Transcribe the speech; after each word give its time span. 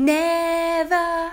Never 0.00 1.30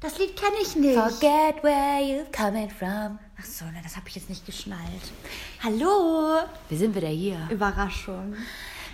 Das 0.00 0.18
Lied 0.18 0.36
kenne 0.36 0.56
ich 0.60 0.74
nicht. 0.74 0.98
forget 0.98 1.62
where 1.62 2.00
you've 2.02 2.32
coming 2.32 2.68
from. 2.68 3.20
Ach 3.40 3.44
so, 3.44 3.64
na, 3.72 3.80
das 3.82 3.94
habe 3.94 4.08
ich 4.08 4.16
jetzt 4.16 4.28
nicht 4.28 4.44
geschnallt. 4.44 5.12
Hallo. 5.62 6.40
Wir 6.68 6.78
sind 6.78 6.92
wieder 6.96 7.06
hier. 7.08 7.38
Überraschung. 7.50 8.34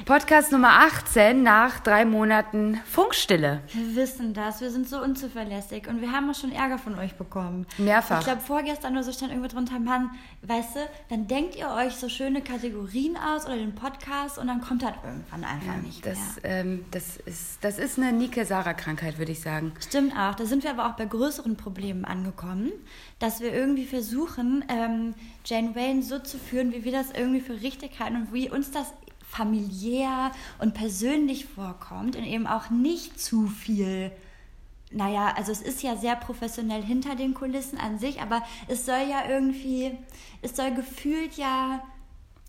Podcast 0.07 0.51
Nummer 0.51 0.71
18 0.81 1.43
nach 1.43 1.79
drei 1.81 2.05
Monaten 2.05 2.81
Funkstille. 2.87 3.61
Wir 3.73 3.95
wissen 3.97 4.35
das. 4.35 4.61
Wir 4.61 4.71
sind 4.71 4.89
so 4.89 5.01
unzuverlässig 5.01 5.87
und 5.89 6.01
wir 6.01 6.11
haben 6.11 6.29
auch 6.31 6.35
schon 6.35 6.51
Ärger 6.53 6.79
von 6.79 6.99
euch 6.99 7.15
bekommen. 7.15 7.67
Mehrfach. 7.79 8.19
Ich 8.21 8.25
glaube, 8.27 8.41
vorgestern 8.41 8.95
oder 8.95 9.05
so 9.05 9.13
stand 9.13 9.31
irgendwo 9.31 9.49
drunter, 9.49 9.79
Mann, 9.79 10.11
weißt 10.43 10.77
du, 10.77 10.81
dann 11.11 11.29
denkt 11.29 11.55
ihr 11.57 11.69
euch 11.71 11.95
so 11.95 12.09
schöne 12.09 12.41
Kategorien 12.43 13.17
aus 13.17 13.47
oder 13.47 13.57
den 13.57 13.75
Podcast 13.75 14.39
und 14.39 14.49
dann 14.49 14.61
kommt 14.61 14.83
das 14.83 14.95
irgendwann 15.05 15.45
einfach 15.45 15.77
nicht 15.83 16.05
Das, 16.05 16.19
mehr. 16.43 16.45
ähm, 16.61 16.85
das, 16.91 17.17
ist, 17.19 17.59
das 17.63 17.79
ist 17.79 17.99
eine 17.99 18.13
Nike-Sarah-Krankheit, 18.13 19.19
würde 19.19 19.33
ich 19.33 19.41
sagen. 19.41 19.73
Stimmt 19.81 20.15
auch. 20.17 20.35
Da 20.35 20.45
sind 20.47 20.65
wir 20.65 20.71
aber 20.71 20.87
auch 20.87 20.97
bei 20.97 21.05
größeren 21.05 21.57
Problemen 21.57 22.05
angekommen, 22.05 22.73
dass 23.21 23.41
wir 23.41 23.53
irgendwie 23.53 23.87
versuchen, 23.87 24.65
ähm, 24.69 25.15
Jane 25.45 25.75
Wayne 25.77 26.03
so 26.03 26.19
zu 26.19 26.39
führen, 26.39 26.73
wie 26.73 26.85
wir 26.85 26.93
das 26.93 27.11
irgendwie 27.13 27.41
für 27.41 27.61
richtig 27.61 28.01
halten 28.01 28.17
und 28.17 28.33
wie 28.33 28.51
uns 28.51 28.71
das 28.73 28.93
familiär 29.31 30.33
und 30.59 30.75
persönlich 30.75 31.47
vorkommt 31.47 32.17
und 32.17 32.25
eben 32.25 32.47
auch 32.47 32.71
nicht 32.71 33.21
zu 33.21 33.47
viel. 33.47 34.11
Naja, 34.91 35.33
also 35.37 35.53
es 35.53 35.63
ist 35.63 35.83
ja 35.83 35.97
sehr 35.97 36.17
professionell 36.17 36.83
hinter 36.83 37.15
den 37.15 37.33
Kulissen 37.33 37.79
an 37.79 37.99
sich, 38.01 38.21
aber 38.21 38.43
es 38.67 38.87
soll 38.87 39.07
ja 39.09 39.29
irgendwie, 39.29 39.97
es 40.43 40.57
soll 40.57 40.73
gefühlt 40.75 41.35
ja 41.37 41.81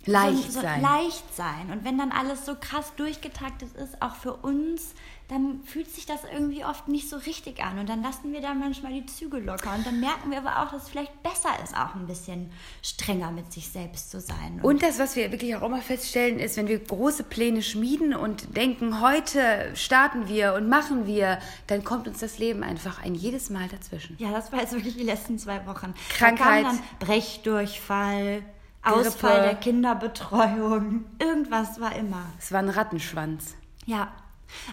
Leicht 0.05 0.51
so, 0.51 0.59
so 0.59 0.61
sein. 0.61 0.81
leicht 0.81 1.35
sein. 1.35 1.71
Und 1.71 1.85
wenn 1.85 1.97
dann 1.97 2.11
alles 2.11 2.45
so 2.45 2.55
krass 2.55 2.93
durchgetaktet 2.95 3.75
ist, 3.75 4.01
auch 4.01 4.15
für 4.15 4.33
uns, 4.33 4.93
dann 5.31 5.61
fühlt 5.63 5.89
sich 5.89 6.05
das 6.05 6.21
irgendwie 6.29 6.65
oft 6.65 6.89
nicht 6.89 7.07
so 7.07 7.15
richtig 7.15 7.63
an. 7.63 7.79
Und 7.79 7.87
dann 7.87 8.03
lassen 8.03 8.33
wir 8.33 8.41
da 8.41 8.53
manchmal 8.53 8.91
die 8.91 9.05
Züge 9.05 9.39
locker. 9.39 9.73
Und 9.73 9.85
dann 9.85 10.01
merken 10.01 10.29
wir 10.29 10.39
aber 10.39 10.61
auch, 10.61 10.71
dass 10.73 10.84
es 10.84 10.89
vielleicht 10.89 11.23
besser 11.23 11.49
ist, 11.63 11.73
auch 11.73 11.95
ein 11.95 12.05
bisschen 12.05 12.51
strenger 12.84 13.31
mit 13.31 13.53
sich 13.53 13.70
selbst 13.70 14.11
zu 14.11 14.20
sein. 14.20 14.59
Und 14.61 14.84
das, 14.84 14.99
was 14.99 15.15
wir 15.15 15.31
wirklich 15.31 15.55
auch 15.55 15.61
immer 15.61 15.81
feststellen, 15.81 16.37
ist, 16.37 16.57
wenn 16.57 16.67
wir 16.67 16.79
große 16.79 17.23
Pläne 17.23 17.61
schmieden 17.61 18.13
und 18.13 18.57
denken, 18.57 18.99
heute 18.99 19.71
starten 19.73 20.27
wir 20.27 20.54
und 20.54 20.67
machen 20.67 21.07
wir, 21.07 21.39
dann 21.67 21.85
kommt 21.85 22.09
uns 22.09 22.20
das 22.20 22.37
Leben 22.37 22.61
einfach 22.61 23.01
ein 23.01 23.15
jedes 23.15 23.49
Mal 23.49 23.70
dazwischen. 23.70 24.17
ja, 24.20 24.31
das 24.31 24.51
war 24.51 24.59
jetzt 24.59 24.73
wirklich 24.73 24.98
die 24.98 25.04
letzten 25.04 25.39
zwei 25.39 25.65
Wochen. 25.65 25.93
Krankheit. 26.09 26.65
Da 26.65 26.71
kam 26.71 26.77
dann 26.77 27.07
Brechdurchfall, 27.07 28.43
Ausfall 28.84 29.32
Grippe. 29.32 29.43
der 29.43 29.55
Kinderbetreuung. 29.55 31.05
Irgendwas 31.20 31.79
war 31.79 31.96
immer. 31.96 32.24
Es 32.40 32.51
war 32.51 32.60
ein 32.60 32.70
Rattenschwanz. 32.70 33.55
Ja, 33.85 34.12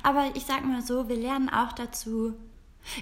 aber 0.03 0.27
ich 0.35 0.45
sag 0.47 0.65
mal 0.65 0.83
so, 0.83 1.09
wir 1.09 1.17
lernen 1.17 1.49
auch 1.49 1.73
dazu. 1.73 2.35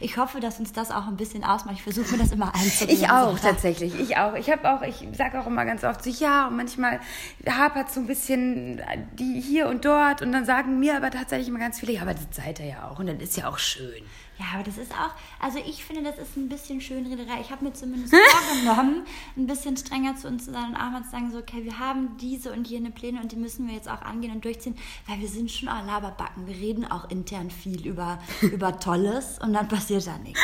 Ich 0.00 0.16
hoffe, 0.16 0.40
dass 0.40 0.58
uns 0.58 0.72
das 0.72 0.90
auch 0.90 1.06
ein 1.06 1.16
bisschen 1.16 1.44
ausmacht. 1.44 1.76
Ich 1.76 1.82
versuche 1.82 2.12
mir 2.12 2.18
das 2.18 2.32
immer 2.32 2.52
einzureden. 2.54 2.96
Ich 2.96 3.04
auch, 3.04 3.36
Sarah. 3.38 3.52
tatsächlich. 3.52 3.98
Ich 4.00 4.16
auch. 4.16 4.34
Ich 4.34 4.50
habe 4.50 4.68
auch, 4.68 4.82
ich 4.82 5.06
sage 5.16 5.40
auch 5.40 5.46
immer 5.46 5.64
ganz 5.64 5.84
oft 5.84 6.02
so, 6.02 6.10
ja, 6.10 6.48
und 6.48 6.56
manchmal 6.56 7.00
hapert 7.48 7.92
so 7.92 8.00
ein 8.00 8.06
bisschen 8.06 8.82
die 9.14 9.40
hier 9.40 9.68
und 9.68 9.84
dort 9.84 10.22
und 10.22 10.32
dann 10.32 10.44
sagen 10.44 10.80
mir 10.80 10.96
aber 10.96 11.10
tatsächlich 11.10 11.48
immer 11.48 11.60
ganz 11.60 11.78
viele, 11.78 11.92
ja, 11.92 12.02
aber 12.02 12.14
das 12.14 12.26
seid 12.32 12.58
ihr 12.58 12.66
ja 12.66 12.88
auch 12.88 12.98
und 12.98 13.06
dann 13.06 13.20
ist 13.20 13.36
ja 13.36 13.48
auch 13.48 13.58
schön. 13.58 14.02
Ja, 14.38 14.46
aber 14.54 14.64
das 14.64 14.76
ist 14.76 14.92
auch, 14.92 15.12
also 15.40 15.58
ich 15.58 15.82
finde, 15.84 16.02
das 16.02 16.18
ist 16.18 16.36
ein 16.36 16.48
bisschen 16.48 16.80
Schönrederei. 16.82 17.40
Ich 17.40 17.50
habe 17.50 17.64
mir 17.64 17.72
zumindest 17.72 18.14
vorgenommen, 18.30 19.06
ein 19.36 19.46
bisschen 19.46 19.76
strenger 19.76 20.16
zu 20.16 20.28
uns 20.28 20.44
zu 20.44 20.52
sein 20.52 20.70
und 20.70 20.76
auch 20.76 20.90
mal 20.90 21.02
zu 21.04 21.10
sagen, 21.10 21.30
so, 21.30 21.38
okay, 21.38 21.64
wir 21.64 21.78
haben 21.78 22.18
diese 22.18 22.52
und 22.52 22.68
jene 22.68 22.90
Pläne 22.90 23.20
und 23.22 23.32
die 23.32 23.36
müssen 23.36 23.66
wir 23.66 23.74
jetzt 23.74 23.88
auch 23.88 24.02
angehen 24.02 24.32
und 24.32 24.44
durchziehen, 24.44 24.76
weil 25.06 25.20
wir 25.20 25.28
sind 25.28 25.50
schon 25.50 25.70
auch 25.70 25.86
Laberbacken. 25.86 26.46
Wir 26.46 26.54
reden 26.54 26.84
auch 26.84 27.08
intern 27.08 27.50
viel 27.50 27.86
über, 27.86 28.18
über 28.42 28.78
Tolles 28.78 29.38
und 29.38 29.54
dann 29.54 29.68
passiert 29.68 30.06
da 30.06 30.18
nichts. 30.18 30.40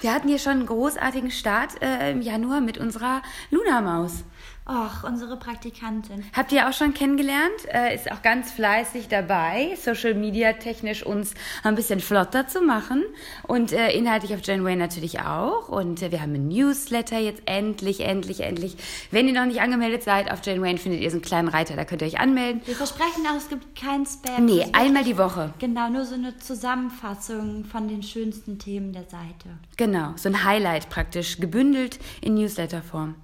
Wir 0.00 0.14
hatten 0.14 0.28
hier 0.28 0.38
schon 0.38 0.52
einen 0.52 0.66
großartigen 0.66 1.32
Start 1.32 1.82
äh, 1.82 2.12
im 2.12 2.22
Januar 2.22 2.60
mit 2.60 2.78
unserer 2.78 3.22
Luna-Maus. 3.50 4.24
Och, 4.64 5.02
unsere 5.02 5.36
Praktikantin. 5.36 6.24
Habt 6.32 6.52
ihr 6.52 6.68
auch 6.68 6.72
schon 6.72 6.94
kennengelernt? 6.94 7.50
Äh, 7.66 7.96
ist 7.96 8.12
auch 8.12 8.22
ganz 8.22 8.52
fleißig 8.52 9.08
dabei, 9.08 9.76
Social 9.76 10.14
Media 10.14 10.52
technisch 10.52 11.04
uns 11.04 11.34
ein 11.64 11.74
bisschen 11.74 11.98
flotter 11.98 12.46
zu 12.46 12.60
machen 12.60 13.02
und 13.48 13.72
äh, 13.72 13.90
inhaltlich 13.90 14.34
auf 14.34 14.40
Janeway 14.44 14.76
natürlich 14.76 15.18
auch. 15.18 15.68
Und 15.68 16.00
äh, 16.00 16.12
wir 16.12 16.22
haben 16.22 16.34
einen 16.34 16.46
Newsletter 16.46 17.18
jetzt 17.18 17.42
endlich, 17.46 18.00
endlich, 18.00 18.40
endlich. 18.40 18.76
Wenn 19.10 19.26
ihr 19.26 19.34
noch 19.34 19.46
nicht 19.46 19.60
angemeldet 19.60 20.04
seid 20.04 20.30
auf 20.30 20.46
Janeway, 20.46 20.78
findet 20.78 21.00
ihr 21.00 21.10
so 21.10 21.16
einen 21.16 21.22
kleinen 21.22 21.48
Reiter, 21.48 21.74
da 21.74 21.84
könnt 21.84 22.02
ihr 22.02 22.06
euch 22.06 22.20
anmelden. 22.20 22.62
Wir 22.64 22.76
versprechen 22.76 23.26
auch, 23.28 23.36
es 23.36 23.48
gibt 23.48 23.74
kein 23.74 24.06
Spam. 24.06 24.44
Nee, 24.44 24.58
wird 24.58 24.74
einmal 24.76 25.02
die 25.02 25.18
Woche. 25.18 25.52
Genau, 25.58 25.88
nur 25.88 26.04
so 26.04 26.14
eine 26.14 26.38
Zusammenfassung 26.38 27.64
von 27.64 27.88
den 27.88 28.04
schönsten 28.04 28.60
Themen 28.60 28.92
der 28.92 29.04
Seite. 29.04 29.58
Genau, 29.76 30.12
so 30.14 30.28
ein 30.28 30.44
Highlight 30.44 30.88
praktisch, 30.88 31.38
gebündelt 31.38 31.98
in 32.20 32.34
Newsletterform. 32.34 33.16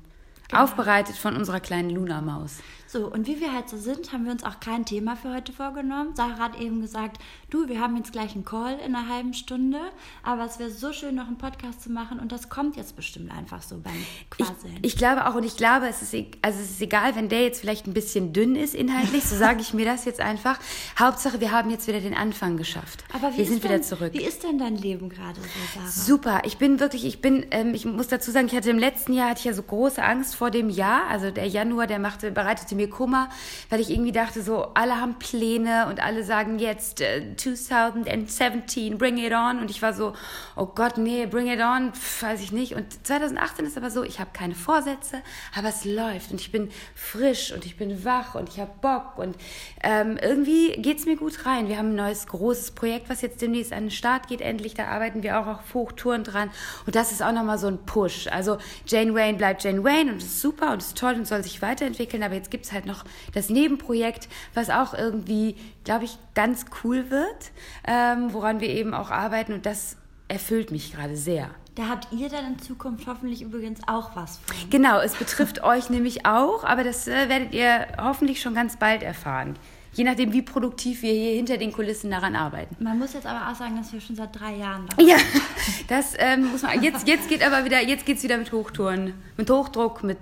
Aufbereitet 0.52 1.16
von 1.16 1.36
unserer 1.36 1.60
kleinen 1.60 1.90
Luna-Maus. 1.90 2.58
So, 2.90 3.06
und 3.06 3.26
wie 3.26 3.38
wir 3.38 3.52
halt 3.52 3.68
so 3.68 3.76
sind, 3.76 4.14
haben 4.14 4.24
wir 4.24 4.32
uns 4.32 4.44
auch 4.44 4.60
kein 4.60 4.86
Thema 4.86 5.14
für 5.14 5.34
heute 5.34 5.52
vorgenommen. 5.52 6.14
Sarah 6.16 6.38
hat 6.38 6.58
eben 6.58 6.80
gesagt, 6.80 7.18
du, 7.50 7.68
wir 7.68 7.80
haben 7.82 7.94
jetzt 7.98 8.12
gleich 8.12 8.34
einen 8.34 8.46
Call 8.46 8.78
in 8.78 8.94
einer 8.94 9.06
halben 9.08 9.34
Stunde, 9.34 9.78
aber 10.22 10.46
es 10.46 10.58
wäre 10.58 10.70
so 10.70 10.94
schön, 10.94 11.14
noch 11.16 11.26
einen 11.26 11.36
Podcast 11.36 11.82
zu 11.82 11.90
machen 11.92 12.18
und 12.18 12.32
das 12.32 12.48
kommt 12.48 12.76
jetzt 12.76 12.96
bestimmt 12.96 13.30
einfach 13.30 13.60
so 13.60 13.76
beim 13.78 13.92
Ich, 13.94 14.30
Quasseln. 14.30 14.78
ich 14.80 14.96
glaube 14.96 15.26
auch, 15.26 15.34
und 15.34 15.44
ich 15.44 15.58
glaube, 15.58 15.86
es 15.86 16.00
ist, 16.00 16.14
e- 16.14 16.30
also 16.40 16.58
es 16.60 16.70
ist 16.70 16.80
egal, 16.80 17.14
wenn 17.14 17.28
der 17.28 17.42
jetzt 17.42 17.60
vielleicht 17.60 17.86
ein 17.86 17.92
bisschen 17.92 18.32
dünn 18.32 18.56
ist 18.56 18.74
inhaltlich, 18.74 19.24
so 19.24 19.36
sage 19.36 19.60
ich 19.60 19.74
mir 19.74 19.84
das 19.84 20.06
jetzt 20.06 20.20
einfach. 20.20 20.58
Hauptsache, 20.98 21.40
wir 21.40 21.50
haben 21.52 21.68
jetzt 21.68 21.88
wieder 21.88 22.00
den 22.00 22.14
Anfang 22.14 22.56
geschafft. 22.56 23.04
aber 23.12 23.34
wie 23.34 23.38
wir 23.38 23.44
sind 23.44 23.62
denn, 23.64 23.70
wieder 23.70 23.82
zurück. 23.82 24.14
Wie 24.14 24.24
ist 24.24 24.44
denn 24.44 24.58
dein 24.58 24.76
Leben 24.76 25.10
gerade 25.10 25.38
so, 25.38 25.46
Sarah? 25.74 25.88
Super, 25.90 26.40
ich 26.46 26.56
bin 26.56 26.80
wirklich, 26.80 27.04
ich 27.04 27.20
bin, 27.20 27.44
ähm, 27.50 27.74
ich 27.74 27.84
muss 27.84 28.08
dazu 28.08 28.30
sagen, 28.30 28.46
ich 28.46 28.56
hatte 28.56 28.70
im 28.70 28.78
letzten 28.78 29.12
Jahr 29.12 29.28
hatte 29.28 29.40
ich 29.40 29.44
ja 29.44 29.52
so 29.52 29.62
große 29.62 30.02
Angst 30.02 30.36
vor 30.36 30.50
dem 30.50 30.70
Jahr. 30.70 31.06
Also 31.10 31.30
der 31.30 31.46
Januar, 31.46 31.86
der 31.86 31.98
machte, 31.98 32.30
bereitete 32.30 32.77
mir 32.78 32.88
Kummer, 32.88 33.28
weil 33.68 33.80
ich 33.80 33.90
irgendwie 33.90 34.12
dachte, 34.12 34.42
so 34.42 34.68
alle 34.74 35.00
haben 35.00 35.18
Pläne 35.18 35.86
und 35.88 36.02
alle 36.02 36.24
sagen 36.24 36.58
jetzt 36.58 37.00
äh, 37.00 37.36
2017, 37.36 38.96
bring 38.96 39.18
it 39.18 39.32
on. 39.32 39.60
Und 39.60 39.70
ich 39.70 39.82
war 39.82 39.92
so, 39.92 40.14
oh 40.56 40.66
Gott, 40.66 40.96
nee, 40.96 41.26
bring 41.26 41.48
it 41.48 41.60
on, 41.60 41.92
pf, 41.92 42.22
weiß 42.22 42.40
ich 42.40 42.52
nicht. 42.52 42.74
Und 42.74 43.06
2018 43.06 43.66
ist 43.66 43.76
aber 43.76 43.90
so, 43.90 44.02
ich 44.02 44.20
habe 44.20 44.30
keine 44.32 44.54
Vorsätze, 44.54 45.22
aber 45.54 45.68
es 45.68 45.84
läuft 45.84 46.30
und 46.30 46.40
ich 46.40 46.50
bin 46.50 46.70
frisch 46.94 47.52
und 47.52 47.66
ich 47.66 47.76
bin 47.76 48.04
wach 48.04 48.34
und 48.34 48.48
ich 48.48 48.60
habe 48.60 48.70
Bock 48.80 49.18
und 49.18 49.36
ähm, 49.82 50.18
irgendwie 50.20 50.72
geht's 50.80 51.04
mir 51.06 51.16
gut 51.16 51.46
rein. 51.46 51.68
Wir 51.68 51.78
haben 51.78 51.90
ein 51.90 51.96
neues 51.96 52.26
großes 52.26 52.72
Projekt, 52.72 53.08
was 53.08 53.20
jetzt 53.20 53.42
demnächst 53.42 53.72
an 53.72 53.84
den 53.84 53.90
Start 53.90 54.28
geht. 54.28 54.40
Endlich, 54.40 54.74
da 54.74 54.86
arbeiten 54.86 55.22
wir 55.22 55.38
auch 55.38 55.46
auf 55.46 55.74
Hochtouren 55.74 56.24
dran. 56.24 56.50
Und 56.86 56.94
das 56.94 57.12
ist 57.12 57.22
auch 57.22 57.32
nochmal 57.32 57.58
so 57.58 57.66
ein 57.66 57.78
Push. 57.84 58.28
Also 58.28 58.58
Jane 58.86 59.14
Wayne 59.14 59.38
bleibt 59.38 59.64
Jane 59.64 59.84
Wayne 59.84 60.12
und 60.12 60.18
ist 60.18 60.40
super 60.40 60.72
und 60.72 60.78
ist 60.78 60.96
toll 60.96 61.14
und 61.14 61.26
soll 61.26 61.42
sich 61.42 61.62
weiterentwickeln. 61.62 62.22
Aber 62.22 62.34
jetzt 62.34 62.50
gibt's 62.50 62.67
halt 62.72 62.86
noch 62.86 63.04
das 63.34 63.48
Nebenprojekt, 63.48 64.28
was 64.54 64.70
auch 64.70 64.94
irgendwie, 64.94 65.56
glaube 65.84 66.04
ich, 66.04 66.18
ganz 66.34 66.66
cool 66.82 67.10
wird, 67.10 67.52
ähm, 67.86 68.32
woran 68.32 68.60
wir 68.60 68.68
eben 68.68 68.94
auch 68.94 69.10
arbeiten. 69.10 69.52
Und 69.52 69.66
das 69.66 69.96
erfüllt 70.28 70.70
mich 70.70 70.92
gerade 70.92 71.16
sehr. 71.16 71.50
Da 71.74 71.88
habt 71.88 72.08
ihr 72.12 72.28
dann 72.28 72.44
in 72.54 72.58
Zukunft 72.58 73.06
hoffentlich 73.06 73.40
übrigens 73.40 73.78
auch 73.86 74.16
was 74.16 74.38
von. 74.38 74.56
Genau, 74.68 74.98
es 75.00 75.14
betrifft 75.14 75.62
euch 75.62 75.90
nämlich 75.90 76.26
auch, 76.26 76.64
aber 76.64 76.82
das 76.82 77.06
äh, 77.06 77.28
werdet 77.28 77.54
ihr 77.54 77.86
hoffentlich 78.02 78.40
schon 78.40 78.54
ganz 78.54 78.76
bald 78.76 79.02
erfahren. 79.04 79.54
Je 79.92 80.04
nachdem, 80.04 80.32
wie 80.32 80.42
produktiv 80.42 81.02
wir 81.02 81.12
hier 81.12 81.34
hinter 81.34 81.56
den 81.56 81.72
Kulissen 81.72 82.10
daran 82.10 82.36
arbeiten. 82.36 82.76
Man 82.78 82.98
muss 82.98 83.14
jetzt 83.14 83.26
aber 83.26 83.50
auch 83.50 83.54
sagen, 83.54 83.76
dass 83.76 83.92
wir 83.92 84.00
schon 84.00 84.16
seit 84.16 84.38
drei 84.38 84.56
Jahren 84.56 84.86
da 84.88 85.02
Ja, 85.02 85.16
das 85.88 86.14
ähm, 86.18 86.50
muss 86.52 86.62
man. 86.62 86.82
Jetzt, 86.82 87.06
jetzt 87.08 87.28
geht 87.28 87.44
aber 87.44 87.64
wieder, 87.64 87.80
jetzt 87.80 88.04
geht's 88.06 88.22
wieder 88.22 88.38
mit 88.38 88.52
Hochtouren, 88.52 89.14
mit 89.36 89.48
Hochdruck, 89.48 90.02
mit 90.02 90.18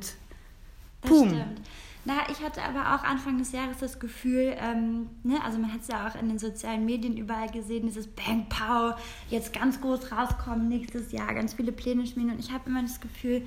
Das 1.00 1.10
Pum. 1.10 1.28
stimmt. 1.28 1.60
Na, 2.08 2.30
ich 2.30 2.40
hatte 2.40 2.62
aber 2.62 2.94
auch 2.94 3.02
Anfang 3.02 3.36
des 3.36 3.50
Jahres 3.50 3.78
das 3.78 3.98
Gefühl, 3.98 4.54
ähm, 4.60 5.10
ne, 5.24 5.42
also 5.44 5.58
man 5.58 5.72
hat 5.72 5.80
es 5.80 5.88
ja 5.88 6.06
auch 6.06 6.14
in 6.14 6.28
den 6.28 6.38
sozialen 6.38 6.84
Medien 6.84 7.16
überall 7.16 7.50
gesehen, 7.50 7.84
dieses 7.84 8.06
Bang 8.06 8.46
Pow, 8.48 8.94
jetzt 9.28 9.52
ganz 9.52 9.80
groß 9.80 10.12
rauskommen 10.12 10.68
nächstes 10.68 11.10
Jahr, 11.10 11.34
ganz 11.34 11.54
viele 11.54 11.72
Pläne 11.72 12.06
schmieden 12.06 12.30
und 12.30 12.38
ich 12.38 12.52
habe 12.52 12.70
immer 12.70 12.82
das 12.82 13.00
Gefühl, 13.00 13.44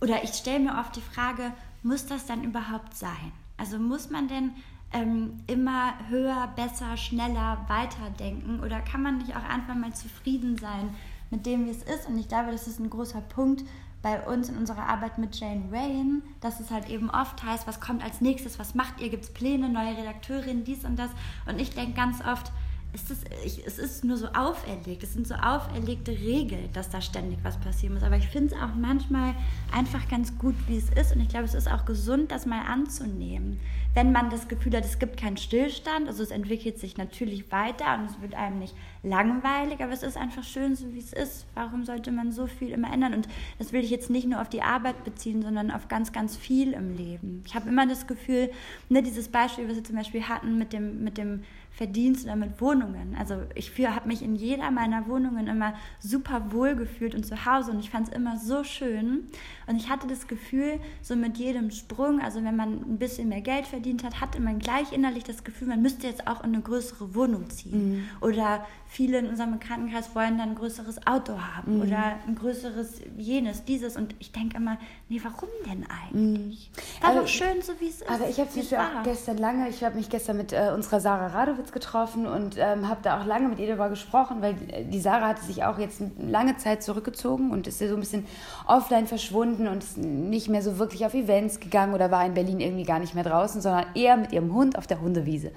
oder 0.00 0.24
ich 0.24 0.30
stelle 0.30 0.58
mir 0.58 0.78
oft 0.80 0.96
die 0.96 1.00
Frage, 1.00 1.52
muss 1.84 2.04
das 2.04 2.26
dann 2.26 2.42
überhaupt 2.42 2.96
sein? 2.96 3.30
Also 3.56 3.78
muss 3.78 4.10
man 4.10 4.26
denn 4.26 4.54
ähm, 4.92 5.34
immer 5.46 5.92
höher, 6.08 6.52
besser, 6.56 6.96
schneller 6.96 7.64
weiterdenken 7.68 8.58
oder 8.58 8.80
kann 8.80 9.04
man 9.04 9.18
nicht 9.18 9.36
auch 9.36 9.48
einfach 9.48 9.76
mal 9.76 9.94
zufrieden 9.94 10.58
sein 10.58 10.96
mit 11.30 11.46
dem, 11.46 11.66
wie 11.66 11.70
es 11.70 11.84
ist? 11.84 12.08
Und 12.08 12.18
ich 12.18 12.26
glaube, 12.26 12.50
das 12.50 12.66
ist 12.66 12.80
ein 12.80 12.90
großer 12.90 13.20
Punkt, 13.20 13.62
bei 14.02 14.20
uns 14.26 14.48
in 14.48 14.56
unserer 14.56 14.88
Arbeit 14.88 15.18
mit 15.18 15.38
Jane 15.38 15.68
Rain, 15.70 16.22
dass 16.40 16.60
es 16.60 16.70
halt 16.70 16.88
eben 16.88 17.10
oft 17.10 17.42
heißt, 17.42 17.66
was 17.66 17.80
kommt 17.80 18.02
als 18.02 18.20
nächstes, 18.20 18.58
was 18.58 18.74
macht 18.74 19.00
ihr, 19.00 19.10
gibt 19.10 19.24
es 19.24 19.32
Pläne, 19.32 19.68
neue 19.68 19.96
Redakteurin, 19.96 20.64
dies 20.64 20.84
und 20.84 20.98
das. 20.98 21.10
Und 21.46 21.60
ich 21.60 21.74
denke 21.74 21.92
ganz 21.92 22.24
oft, 22.24 22.50
ist 22.92 23.10
ich, 23.44 23.64
es 23.66 23.78
ist 23.78 24.04
nur 24.04 24.16
so 24.16 24.26
auferlegt, 24.28 25.02
es 25.02 25.12
sind 25.14 25.26
so 25.26 25.34
auferlegte 25.34 26.12
Regeln, 26.12 26.68
dass 26.72 26.90
da 26.90 27.00
ständig 27.00 27.38
was 27.42 27.56
passieren 27.58 27.94
muss. 27.94 28.02
Aber 28.02 28.16
ich 28.16 28.28
finde 28.28 28.54
es 28.54 28.60
auch 28.60 28.74
manchmal 28.74 29.34
einfach 29.72 30.08
ganz 30.08 30.36
gut, 30.38 30.54
wie 30.66 30.76
es 30.76 30.90
ist. 30.90 31.14
Und 31.14 31.20
ich 31.20 31.28
glaube, 31.28 31.44
es 31.44 31.54
ist 31.54 31.70
auch 31.70 31.84
gesund, 31.84 32.30
das 32.30 32.46
mal 32.46 32.62
anzunehmen. 32.66 33.60
Wenn 33.94 34.12
man 34.12 34.30
das 34.30 34.46
Gefühl 34.46 34.76
hat, 34.76 34.84
es 34.84 34.98
gibt 34.98 35.16
keinen 35.16 35.36
Stillstand, 35.36 36.06
also 36.06 36.22
es 36.22 36.30
entwickelt 36.30 36.78
sich 36.78 36.96
natürlich 36.96 37.50
weiter 37.50 37.98
und 37.98 38.04
es 38.04 38.20
wird 38.20 38.34
einem 38.34 38.60
nicht 38.60 38.74
langweilig, 39.02 39.82
aber 39.82 39.92
es 39.92 40.04
ist 40.04 40.16
einfach 40.16 40.44
schön, 40.44 40.76
so 40.76 40.92
wie 40.94 41.00
es 41.00 41.12
ist. 41.12 41.46
Warum 41.54 41.84
sollte 41.84 42.12
man 42.12 42.30
so 42.30 42.46
viel 42.46 42.70
immer 42.70 42.92
ändern? 42.92 43.14
Und 43.14 43.28
das 43.58 43.72
will 43.72 43.82
ich 43.82 43.90
jetzt 43.90 44.10
nicht 44.10 44.28
nur 44.28 44.40
auf 44.40 44.48
die 44.48 44.62
Arbeit 44.62 45.02
beziehen, 45.04 45.42
sondern 45.42 45.72
auf 45.72 45.88
ganz, 45.88 46.12
ganz 46.12 46.36
viel 46.36 46.72
im 46.72 46.96
Leben. 46.96 47.42
Ich 47.46 47.54
habe 47.54 47.68
immer 47.68 47.86
das 47.86 48.06
Gefühl, 48.06 48.50
ne, 48.88 49.02
dieses 49.02 49.28
Beispiel, 49.28 49.68
was 49.68 49.76
wir 49.76 49.84
zum 49.84 49.96
Beispiel 49.96 50.22
hatten 50.22 50.56
mit 50.56 50.72
dem, 50.72 51.02
mit 51.02 51.18
dem 51.18 51.42
Verdienst 51.80 52.26
oder 52.26 52.36
mit 52.36 52.60
Wohnungen. 52.60 53.16
Also 53.18 53.36
ich 53.54 53.72
habe 53.86 54.06
mich 54.06 54.20
in 54.20 54.36
jeder 54.36 54.70
meiner 54.70 55.08
Wohnungen 55.08 55.46
immer 55.46 55.72
super 55.98 56.52
wohl 56.52 56.76
gefühlt 56.76 57.14
und 57.14 57.24
zu 57.24 57.46
Hause 57.46 57.70
und 57.70 57.80
ich 57.80 57.88
fand 57.88 58.08
es 58.08 58.14
immer 58.14 58.36
so 58.36 58.64
schön. 58.64 59.30
Und 59.66 59.76
ich 59.76 59.88
hatte 59.88 60.06
das 60.06 60.28
Gefühl, 60.28 60.78
so 61.00 61.16
mit 61.16 61.38
jedem 61.38 61.70
Sprung, 61.70 62.20
also 62.20 62.44
wenn 62.44 62.54
man 62.54 62.82
ein 62.82 62.98
bisschen 62.98 63.30
mehr 63.30 63.40
Geld 63.40 63.66
verdient 63.66 64.04
hat, 64.04 64.20
hatte 64.20 64.42
man 64.42 64.58
gleich 64.58 64.92
innerlich 64.92 65.24
das 65.24 65.42
Gefühl, 65.42 65.68
man 65.68 65.80
müsste 65.80 66.06
jetzt 66.06 66.26
auch 66.26 66.44
in 66.44 66.52
eine 66.52 66.60
größere 66.60 67.14
Wohnung 67.14 67.48
ziehen. 67.48 67.92
Mhm. 67.92 68.04
Oder 68.20 68.66
viele 68.86 69.18
in 69.18 69.28
unserem 69.28 69.52
Bekanntenkreis 69.52 70.14
wollen 70.14 70.36
dann 70.36 70.50
ein 70.50 70.54
größeres 70.56 71.06
Auto 71.06 71.38
haben 71.40 71.76
mhm. 71.76 71.82
oder 71.82 72.16
ein 72.26 72.34
größeres 72.34 73.00
jenes, 73.16 73.64
dieses. 73.64 73.96
Und 73.96 74.14
ich 74.18 74.32
denke 74.32 74.58
immer, 74.58 74.76
nee, 75.08 75.20
warum 75.22 75.48
denn 75.64 75.86
eigentlich? 75.88 76.70
Mhm. 76.74 77.02
War 77.06 77.14
doch 77.14 77.28
schön, 77.28 77.62
so 77.62 77.72
wie 77.78 77.88
es 77.88 78.02
ist. 78.02 78.10
Aber 78.10 78.28
ich 78.28 78.38
habe 78.38 78.50
mich 78.54 78.76
auch 78.76 79.02
gestern 79.02 79.38
lange, 79.38 79.68
ich 79.70 79.82
habe 79.82 79.96
mich 79.96 80.10
gestern 80.10 80.36
mit 80.36 80.52
äh, 80.52 80.72
unserer 80.74 81.00
Sarah 81.00 81.28
Radowitz 81.28 81.69
getroffen 81.72 82.26
und 82.26 82.56
ähm, 82.58 82.88
habe 82.88 83.00
da 83.02 83.20
auch 83.20 83.26
lange 83.26 83.48
mit 83.48 83.58
ihr 83.58 83.66
darüber 83.66 83.88
gesprochen, 83.88 84.42
weil 84.42 84.54
die 84.54 85.00
Sarah 85.00 85.28
hatte 85.28 85.44
sich 85.44 85.64
auch 85.64 85.78
jetzt 85.78 86.02
lange 86.18 86.56
Zeit 86.56 86.82
zurückgezogen 86.82 87.50
und 87.50 87.66
ist 87.66 87.80
ja 87.80 87.88
so 87.88 87.94
ein 87.94 88.00
bisschen 88.00 88.26
offline 88.66 89.06
verschwunden 89.06 89.68
und 89.68 89.82
ist 89.82 89.98
nicht 89.98 90.48
mehr 90.48 90.62
so 90.62 90.78
wirklich 90.78 91.06
auf 91.06 91.14
Events 91.14 91.60
gegangen 91.60 91.94
oder 91.94 92.10
war 92.10 92.24
in 92.24 92.34
Berlin 92.34 92.60
irgendwie 92.60 92.84
gar 92.84 92.98
nicht 92.98 93.14
mehr 93.14 93.24
draußen, 93.24 93.60
sondern 93.60 93.86
eher 93.94 94.16
mit 94.16 94.32
ihrem 94.32 94.52
Hund 94.54 94.78
auf 94.78 94.86
der 94.86 95.00
Hundewiese. 95.00 95.52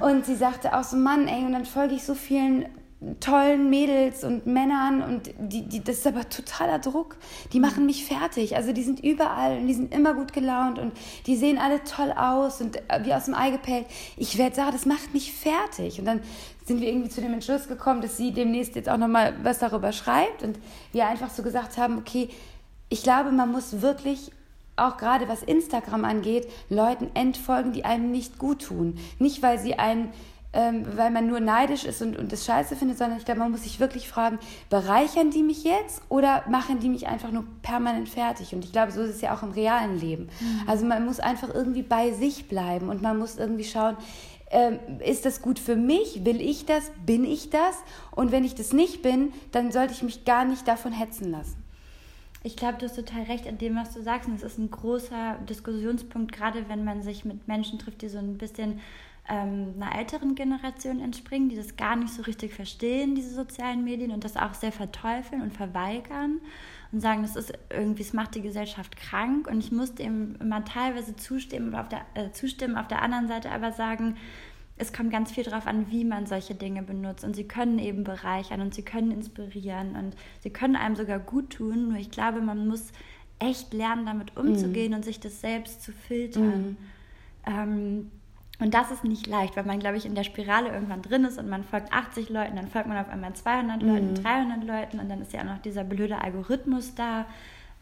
Und 0.00 0.26
sie 0.26 0.36
sagte 0.36 0.76
auch 0.76 0.84
so, 0.84 0.96
Mann, 0.96 1.28
ey, 1.28 1.44
und 1.44 1.52
dann 1.52 1.64
folge 1.64 1.94
ich 1.94 2.04
so 2.04 2.14
vielen 2.14 2.66
tollen 3.20 3.70
Mädels 3.70 4.24
und 4.24 4.46
Männern 4.46 5.02
und 5.02 5.30
die, 5.38 5.62
die, 5.62 5.82
das 5.82 5.98
ist 5.98 6.06
aber 6.06 6.28
totaler 6.28 6.78
Druck. 6.78 7.16
Die 7.52 7.60
machen 7.60 7.86
mich 7.86 8.04
fertig. 8.04 8.56
Also 8.56 8.72
die 8.72 8.82
sind 8.82 9.00
überall 9.00 9.58
und 9.58 9.66
die 9.66 9.74
sind 9.74 9.94
immer 9.94 10.14
gut 10.14 10.32
gelaunt 10.32 10.78
und 10.78 10.92
die 11.26 11.36
sehen 11.36 11.58
alle 11.58 11.82
toll 11.84 12.12
aus 12.12 12.60
und 12.60 12.76
äh, 12.76 13.04
wie 13.04 13.14
aus 13.14 13.26
dem 13.26 13.34
Ei 13.34 13.50
gepellt. 13.50 13.86
Ich 14.16 14.38
werde 14.38 14.56
sagen, 14.56 14.72
das 14.72 14.86
macht 14.86 15.12
mich 15.12 15.32
fertig. 15.32 15.98
Und 15.98 16.06
dann 16.06 16.20
sind 16.64 16.80
wir 16.80 16.88
irgendwie 16.88 17.10
zu 17.10 17.20
dem 17.20 17.32
Entschluss 17.32 17.68
gekommen, 17.68 18.00
dass 18.00 18.16
sie 18.16 18.32
demnächst 18.32 18.74
jetzt 18.74 18.88
auch 18.88 18.96
nochmal 18.96 19.34
was 19.42 19.58
darüber 19.58 19.92
schreibt 19.92 20.42
und 20.42 20.58
wir 20.92 21.06
einfach 21.06 21.30
so 21.30 21.42
gesagt 21.42 21.76
haben, 21.76 21.98
okay, 21.98 22.28
ich 22.88 23.02
glaube, 23.02 23.32
man 23.32 23.52
muss 23.52 23.82
wirklich 23.82 24.30
auch 24.76 24.96
gerade 24.96 25.28
was 25.28 25.42
Instagram 25.42 26.04
angeht, 26.04 26.48
Leuten 26.68 27.10
entfolgen, 27.14 27.72
die 27.72 27.84
einem 27.84 28.10
nicht 28.10 28.38
gut 28.38 28.62
tun. 28.62 28.98
Nicht, 29.18 29.42
weil 29.42 29.58
sie 29.58 29.78
einen 29.78 30.12
ähm, 30.54 30.86
weil 30.96 31.10
man 31.10 31.26
nur 31.26 31.40
neidisch 31.40 31.84
ist 31.84 32.00
und, 32.00 32.16
und 32.16 32.32
das 32.32 32.46
scheiße 32.46 32.76
findet, 32.76 32.96
sondern 32.96 33.18
ich 33.18 33.24
glaube, 33.24 33.40
man 33.40 33.50
muss 33.50 33.64
sich 33.64 33.80
wirklich 33.80 34.08
fragen, 34.08 34.38
bereichern 34.70 35.30
die 35.30 35.42
mich 35.42 35.64
jetzt 35.64 36.00
oder 36.08 36.44
machen 36.48 36.78
die 36.78 36.88
mich 36.88 37.08
einfach 37.08 37.32
nur 37.32 37.44
permanent 37.62 38.08
fertig? 38.08 38.54
Und 38.54 38.64
ich 38.64 38.70
glaube, 38.70 38.92
so 38.92 39.02
ist 39.02 39.16
es 39.16 39.20
ja 39.20 39.34
auch 39.34 39.42
im 39.42 39.50
realen 39.50 39.98
Leben. 39.98 40.24
Mhm. 40.40 40.68
Also 40.68 40.86
man 40.86 41.04
muss 41.04 41.18
einfach 41.18 41.52
irgendwie 41.52 41.82
bei 41.82 42.12
sich 42.12 42.48
bleiben 42.48 42.88
und 42.88 43.02
man 43.02 43.18
muss 43.18 43.36
irgendwie 43.36 43.64
schauen, 43.64 43.96
ähm, 44.50 44.78
ist 45.04 45.24
das 45.24 45.42
gut 45.42 45.58
für 45.58 45.74
mich? 45.74 46.24
Will 46.24 46.40
ich 46.40 46.64
das? 46.66 46.92
Bin 47.04 47.24
ich 47.24 47.50
das? 47.50 47.76
Und 48.12 48.30
wenn 48.30 48.44
ich 48.44 48.54
das 48.54 48.72
nicht 48.72 49.02
bin, 49.02 49.32
dann 49.50 49.72
sollte 49.72 49.92
ich 49.92 50.04
mich 50.04 50.24
gar 50.24 50.44
nicht 50.44 50.68
davon 50.68 50.92
hetzen 50.92 51.32
lassen. 51.32 51.64
Ich 52.44 52.56
glaube, 52.56 52.78
du 52.78 52.86
hast 52.86 52.94
total 52.94 53.22
recht 53.22 53.48
an 53.48 53.58
dem, 53.58 53.74
was 53.74 53.94
du 53.94 54.02
sagst. 54.02 54.28
Und 54.28 54.36
es 54.36 54.44
ist 54.44 54.58
ein 54.58 54.70
großer 54.70 55.38
Diskussionspunkt, 55.48 56.30
gerade 56.30 56.68
wenn 56.68 56.84
man 56.84 57.02
sich 57.02 57.24
mit 57.24 57.48
Menschen 57.48 57.80
trifft, 57.80 58.02
die 58.02 58.08
so 58.08 58.18
ein 58.18 58.38
bisschen 58.38 58.80
ähm, 59.28 59.74
einer 59.80 59.98
älteren 59.98 60.34
Generation 60.34 61.00
entspringen, 61.00 61.48
die 61.48 61.56
das 61.56 61.76
gar 61.76 61.96
nicht 61.96 62.12
so 62.12 62.22
richtig 62.22 62.52
verstehen, 62.54 63.14
diese 63.14 63.34
sozialen 63.34 63.84
Medien 63.84 64.10
und 64.10 64.24
das 64.24 64.36
auch 64.36 64.54
sehr 64.54 64.72
verteufeln 64.72 65.40
und 65.40 65.54
verweigern 65.54 66.40
und 66.92 67.00
sagen, 67.00 67.22
das 67.22 67.34
ist 67.34 67.52
irgendwie, 67.70 68.02
es 68.02 68.12
macht 68.12 68.34
die 68.34 68.42
Gesellschaft 68.42 68.96
krank 68.96 69.48
und 69.48 69.58
ich 69.58 69.72
musste 69.72 70.02
ihm 70.02 70.36
immer 70.40 70.64
teilweise 70.64 71.16
zustimmen, 71.16 71.74
auf 71.74 71.88
der, 71.88 72.02
äh, 72.14 72.30
zustimmen, 72.32 72.76
auf 72.76 72.86
der 72.86 73.02
anderen 73.02 73.26
Seite 73.26 73.50
aber 73.50 73.72
sagen, 73.72 74.16
es 74.76 74.92
kommt 74.92 75.10
ganz 75.10 75.30
viel 75.30 75.44
darauf 75.44 75.66
an, 75.66 75.90
wie 75.90 76.04
man 76.04 76.26
solche 76.26 76.54
Dinge 76.54 76.82
benutzt. 76.82 77.24
Und 77.24 77.36
sie 77.36 77.46
können 77.46 77.78
eben 77.78 78.02
bereichern 78.02 78.60
und 78.60 78.74
sie 78.74 78.82
können 78.82 79.12
inspirieren 79.12 79.94
und 79.94 80.16
sie 80.40 80.50
können 80.50 80.74
einem 80.74 80.96
sogar 80.96 81.20
gut 81.20 81.50
tun. 81.50 81.88
Nur 81.88 81.98
ich 81.98 82.10
glaube, 82.10 82.40
man 82.40 82.66
muss 82.66 82.88
echt 83.38 83.72
lernen, 83.72 84.06
damit 84.06 84.36
umzugehen 84.36 84.90
mhm. 84.90 84.96
und 84.96 85.04
sich 85.04 85.20
das 85.20 85.40
selbst 85.40 85.82
zu 85.82 85.92
filtern. 85.92 86.70
Mhm. 86.70 86.76
Ähm, 87.46 88.10
und 88.60 88.72
das 88.72 88.90
ist 88.90 89.04
nicht 89.04 89.26
leicht, 89.26 89.56
weil 89.56 89.64
man, 89.64 89.80
glaube 89.80 89.96
ich, 89.96 90.06
in 90.06 90.14
der 90.14 90.22
Spirale 90.22 90.68
irgendwann 90.68 91.02
drin 91.02 91.24
ist 91.24 91.38
und 91.38 91.48
man 91.48 91.64
folgt 91.64 91.92
80 91.92 92.28
Leuten, 92.28 92.56
dann 92.56 92.68
folgt 92.68 92.88
man 92.88 92.98
auf 92.98 93.08
einmal 93.08 93.34
200 93.34 93.82
mhm. 93.82 93.88
Leuten, 93.88 94.14
300 94.14 94.64
Leuten 94.64 95.00
und 95.00 95.08
dann 95.08 95.20
ist 95.20 95.32
ja 95.32 95.40
auch 95.40 95.46
noch 95.46 95.58
dieser 95.58 95.84
blöde 95.84 96.20
Algorithmus 96.20 96.94
da. 96.94 97.26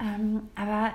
Ähm, 0.01 0.49
aber 0.55 0.93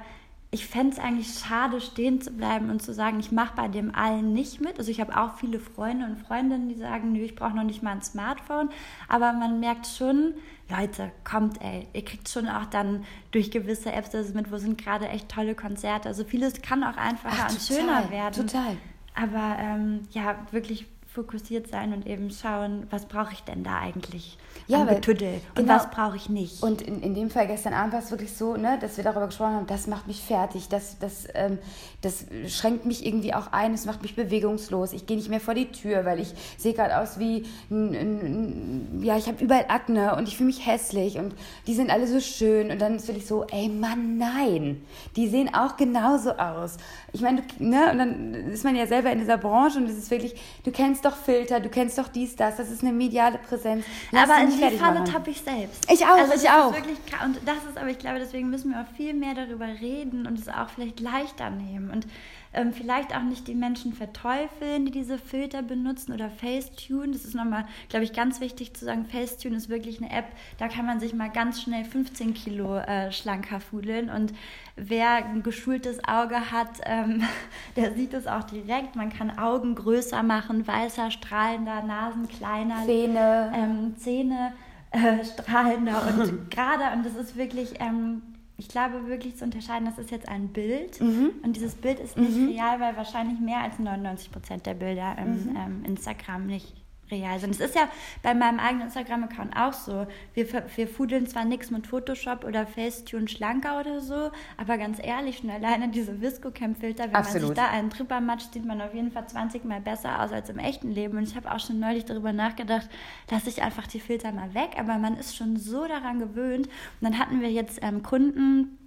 ich 0.50 0.66
fände 0.66 0.94
es 0.94 1.00
eigentlich 1.00 1.28
schade, 1.28 1.82
stehen 1.82 2.22
zu 2.22 2.32
bleiben 2.32 2.70
und 2.70 2.82
zu 2.82 2.94
sagen, 2.94 3.20
ich 3.20 3.32
mache 3.32 3.56
bei 3.56 3.68
dem 3.68 3.94
allen 3.94 4.32
nicht 4.32 4.62
mit. 4.62 4.80
Also 4.80 4.90
ich 4.90 5.02
habe 5.02 5.16
auch 5.18 5.36
viele 5.36 5.60
Freunde 5.60 6.06
und 6.06 6.18
Freundinnen, 6.18 6.70
die 6.70 6.76
sagen, 6.76 7.12
nö, 7.12 7.20
ich 7.20 7.36
brauche 7.36 7.56
noch 7.56 7.64
nicht 7.64 7.84
mal 7.84 7.92
ein 7.92 8.02
Smartphone. 8.02 8.70
Aber 9.10 9.34
man 9.34 9.60
merkt 9.60 9.88
schon, 9.88 10.34
Leute, 10.70 11.12
kommt 11.26 11.62
ey, 11.62 11.88
ihr 11.94 12.04
kriegt 12.04 12.30
schon 12.30 12.48
auch 12.48 12.66
dann 12.66 13.04
durch 13.32 13.52
gewisse 13.52 13.92
Apps 13.92 14.12
das 14.12 14.34
mit, 14.34 14.50
wo 14.50 14.58
sind 14.58 14.82
gerade 14.82 15.10
echt 15.10 15.30
tolle 15.30 15.54
Konzerte. 15.54 16.08
Also 16.08 16.24
vieles 16.24 16.62
kann 16.62 16.84
auch 16.84 16.98
einfacher 16.98 17.48
Ach, 17.48 17.52
und 17.52 17.62
schöner 17.62 18.10
werden. 18.10 18.48
Total. 18.48 18.78
Aber 19.20 19.58
ähm, 19.60 20.02
ja, 20.12 20.36
wirklich 20.52 20.86
fokussiert 21.18 21.68
sein 21.68 21.94
und 21.94 22.06
eben 22.06 22.30
schauen, 22.30 22.86
was 22.92 23.08
brauche 23.08 23.34
ich 23.34 23.44
denn 23.44 23.64
da 23.64 23.80
eigentlich 23.80 24.38
ja, 24.68 24.84
Getüdel 24.84 25.42
und 25.56 25.64
genau. 25.64 25.76
was 25.76 25.90
brauche 25.90 26.16
ich 26.16 26.30
nicht. 26.30 26.62
Und 26.62 26.82
in, 26.82 27.02
in 27.02 27.16
dem 27.16 27.30
Fall 27.30 27.48
gestern 27.48 27.74
Abend 27.74 27.94
war 27.94 28.02
es 28.02 28.12
wirklich 28.12 28.34
so, 28.34 28.58
ne, 28.58 28.78
dass 28.82 28.98
wir 28.98 29.04
darüber 29.04 29.28
gesprochen 29.28 29.54
haben, 29.54 29.68
das 29.68 29.88
macht 29.88 30.08
mich 30.08 30.22
fertig, 30.22 30.68
das, 30.68 31.00
das, 31.00 31.28
ähm, 31.34 31.58
das 32.02 32.26
schränkt 32.48 32.86
mich 32.86 33.06
irgendwie 33.06 33.34
auch 33.34 33.52
ein, 33.52 33.74
es 33.74 33.86
macht 33.86 34.02
mich 34.02 34.16
bewegungslos, 34.16 34.94
ich 34.94 35.06
gehe 35.06 35.18
nicht 35.18 35.30
mehr 35.30 35.40
vor 35.40 35.54
die 35.54 35.72
Tür, 35.72 36.06
weil 36.06 36.20
ich 36.20 36.34
sehe 36.58 36.74
gerade 36.74 37.00
aus 37.00 37.18
wie, 37.18 37.46
n, 37.72 37.94
n, 37.94 39.04
ja, 39.04 39.18
ich 39.18 39.28
habe 39.28 39.44
überall 39.44 39.66
Akne 39.70 40.16
und 40.16 40.28
ich 40.28 40.38
fühle 40.38 40.48
mich 40.48 40.66
hässlich 40.68 41.18
und 41.18 41.34
die 41.66 41.74
sind 41.74 41.90
alle 41.90 42.06
so 42.08 42.20
schön 42.20 42.70
und 42.70 42.80
dann 42.80 42.96
ist 42.96 43.08
wirklich 43.08 43.26
so, 43.28 43.46
ey 43.46 43.70
Mann, 43.70 44.18
nein, 44.18 44.84
die 45.16 45.28
sehen 45.28 45.54
auch 45.54 45.78
genauso 45.78 46.34
aus. 46.34 46.78
Ich 47.14 47.22
meine, 47.22 47.42
ne, 47.60 47.92
und 47.92 47.98
dann 47.98 48.34
ist 48.52 48.64
man 48.64 48.76
ja 48.76 48.86
selber 48.86 49.12
in 49.12 49.20
dieser 49.20 49.38
Branche 49.38 49.80
und 49.80 49.86
es 49.86 49.98
ist 49.98 50.12
wirklich, 50.12 50.36
du 50.64 50.72
kennst 50.72 51.06
doch 51.06 51.16
Filter, 51.16 51.60
du 51.60 51.70
kennst 51.70 51.98
doch 51.98 52.10
dies, 52.10 52.36
das, 52.36 52.58
das 52.58 52.70
ist 52.70 52.84
eine 52.84 52.92
mediale 52.92 53.38
Präsenz. 53.38 53.86
Lass 54.12 54.30
aber 54.30 54.44
in 54.44 54.52
die 54.52 54.78
Falle 54.78 55.04
tappe 55.06 55.32
ich 55.32 55.42
selbst. 55.42 55.90
Ich 55.92 56.06
auch, 56.06 56.18
also 56.18 56.34
ich 56.34 56.50
auch. 56.50 56.74
Wirklich, 56.74 56.98
und 57.26 57.40
das 57.46 57.58
ist, 57.70 57.78
aber 57.78 57.90
ich 57.90 58.00
glaube, 58.00 58.20
deswegen 58.20 58.50
müssen 58.50 58.72
wir 58.72 58.82
auch 58.82 58.96
viel 58.96 59.14
mehr 59.14 59.34
darüber 59.34 59.68
reden 59.68 60.28
und 60.28 60.38
es 60.38 60.50
auch 60.50 60.70
vielleicht 60.70 61.00
leichter 61.00 61.50
nehmen 61.50 61.92
und 61.92 62.08
ähm, 62.54 62.74
vielleicht 62.74 63.16
auch 63.16 63.24
nicht 63.24 63.48
die 63.48 63.56
Menschen 63.56 63.94
verteufeln, 63.94 64.86
die 64.86 64.92
diese 64.92 65.18
Filter 65.18 65.62
benutzen 65.62 66.14
oder 66.14 66.30
Facetune. 66.30 67.14
Das 67.14 67.26
ist 67.26 67.36
nochmal, 67.36 67.66
glaube 67.90 68.06
ich, 68.06 68.14
ganz 68.14 68.40
wichtig 68.40 68.76
zu 68.76 68.86
sagen. 68.86 69.06
Facetune 69.06 69.58
ist 69.58 69.70
wirklich 69.70 70.02
eine 70.02 70.12
App, 70.12 70.26
da 70.58 70.68
kann 70.68 70.86
man 70.86 71.00
sich 71.00 71.14
mal 71.14 71.30
ganz 71.30 71.62
schnell 71.62 71.86
15 71.86 72.34
Kilo 72.34 72.78
äh, 72.78 73.12
schlanker 73.12 73.60
fudeln 73.60 74.10
und 74.10 74.34
wer 74.76 75.16
ein 75.16 75.44
geschultes 75.44 76.00
Auge 76.08 76.52
hat, 76.52 76.82
ähm, 76.86 77.24
der 77.76 77.94
sieht 77.94 78.14
es 78.14 78.28
auch 78.28 78.44
direkt. 78.44 78.96
Man 78.96 79.12
kann 79.12 79.38
Augen 79.38 79.76
größer 79.76 80.24
machen, 80.24 80.68
weißer, 80.68 81.12
strahlender, 81.12 81.84
Nasen 81.84 82.28
kleiner, 82.28 82.86
Zähne, 82.86 83.52
ähm, 83.56 83.96
Zähne 83.98 84.54
äh, 84.92 85.24
strahlender 85.26 86.04
und 86.08 86.50
gerade 86.52 86.96
und 86.96 87.06
das 87.06 87.16
ist 87.16 87.36
wirklich 87.36 87.80
ähm, 87.80 88.22
ich 88.58 88.68
glaube 88.68 89.08
wirklich 89.08 89.38
zu 89.38 89.46
unterscheiden, 89.46 89.86
das 89.86 90.00
ist 90.00 90.12
jetzt 90.12 90.28
ein 90.28 90.50
Bild 90.50 91.00
mhm. 91.00 91.32
und 91.44 91.56
dieses 91.56 91.76
Bild 91.76 92.00
ist 92.00 92.18
nicht 92.18 92.36
mhm. 92.36 92.50
real, 92.50 92.80
weil 92.80 92.98
wahrscheinlich 92.98 93.40
mehr 93.40 93.60
als 93.62 93.78
99 93.78 94.32
Prozent 94.32 94.66
der 94.66 94.74
Bilder 94.74 95.16
im 95.20 95.52
mhm. 95.52 95.56
ähm, 95.56 95.86
Instagram 95.86 96.48
nicht 96.48 96.74
real 97.12 97.40
sind. 97.40 97.52
Es 97.52 97.60
ist 97.60 97.76
ja 97.76 97.90
bei 98.24 98.34
meinem 98.34 98.60
eigenen 98.60 98.88
Instagram-Account 98.88 99.56
auch 99.56 99.74
so. 99.74 100.08
Wir, 100.34 100.48
wir 100.76 100.88
fudeln 100.88 101.28
zwar 101.28 101.46
nichts 101.46 101.72
mit 101.72 101.88
Photoshop 101.88 102.44
oder 102.44 102.66
Facetune 102.66 103.28
schlanker 103.28 103.80
oder 103.80 104.02
so, 104.02 104.32
aber 104.58 104.78
ganz 104.78 105.00
ehrlich, 105.02 105.38
schon 105.38 105.50
alleine 105.50 105.90
diese 105.90 106.22
Visco-Cam-Filter, 106.22 107.06
wenn 107.06 107.16
Absolut. 107.16 107.50
man 107.50 107.56
sich 107.56 107.64
da 107.64 107.70
einen 107.70 107.90
Tripper 107.90 108.22
macht, 108.22 108.54
sieht 108.54 108.66
man 108.66 108.82
auf 108.82 108.94
jeden 108.94 109.12
Fall 109.12 109.28
20 109.28 109.66
Mal 109.66 109.82
besser 109.82 110.22
aus 110.22 110.32
als 110.32 110.50
im 110.50 110.60
echten 110.60 110.92
Leben. 110.92 111.18
Und 111.18 111.24
ich 111.24 111.36
habe 111.36 111.52
auch 111.52 111.60
schon 111.60 111.80
neulich 111.80 112.06
darüber 112.06 112.34
nachgedacht, 112.34 112.90
lasse 113.30 113.50
ich 113.50 113.62
einfach 113.62 113.88
die 113.88 114.00
Filter 114.00 114.32
mal 114.32 114.54
weg, 114.54 114.72
aber 114.78 114.98
man 114.98 115.18
ist 115.18 115.36
schon 115.36 115.58
so 115.58 115.88
daran 115.88 116.20
gewöhnt. 116.20 116.68
Und 116.68 116.74
dann 117.02 117.20
hatten 117.20 117.42
wir 117.42 117.52
jetzt 117.52 117.80
ähm, 117.82 118.04
Kunden, 118.04 118.78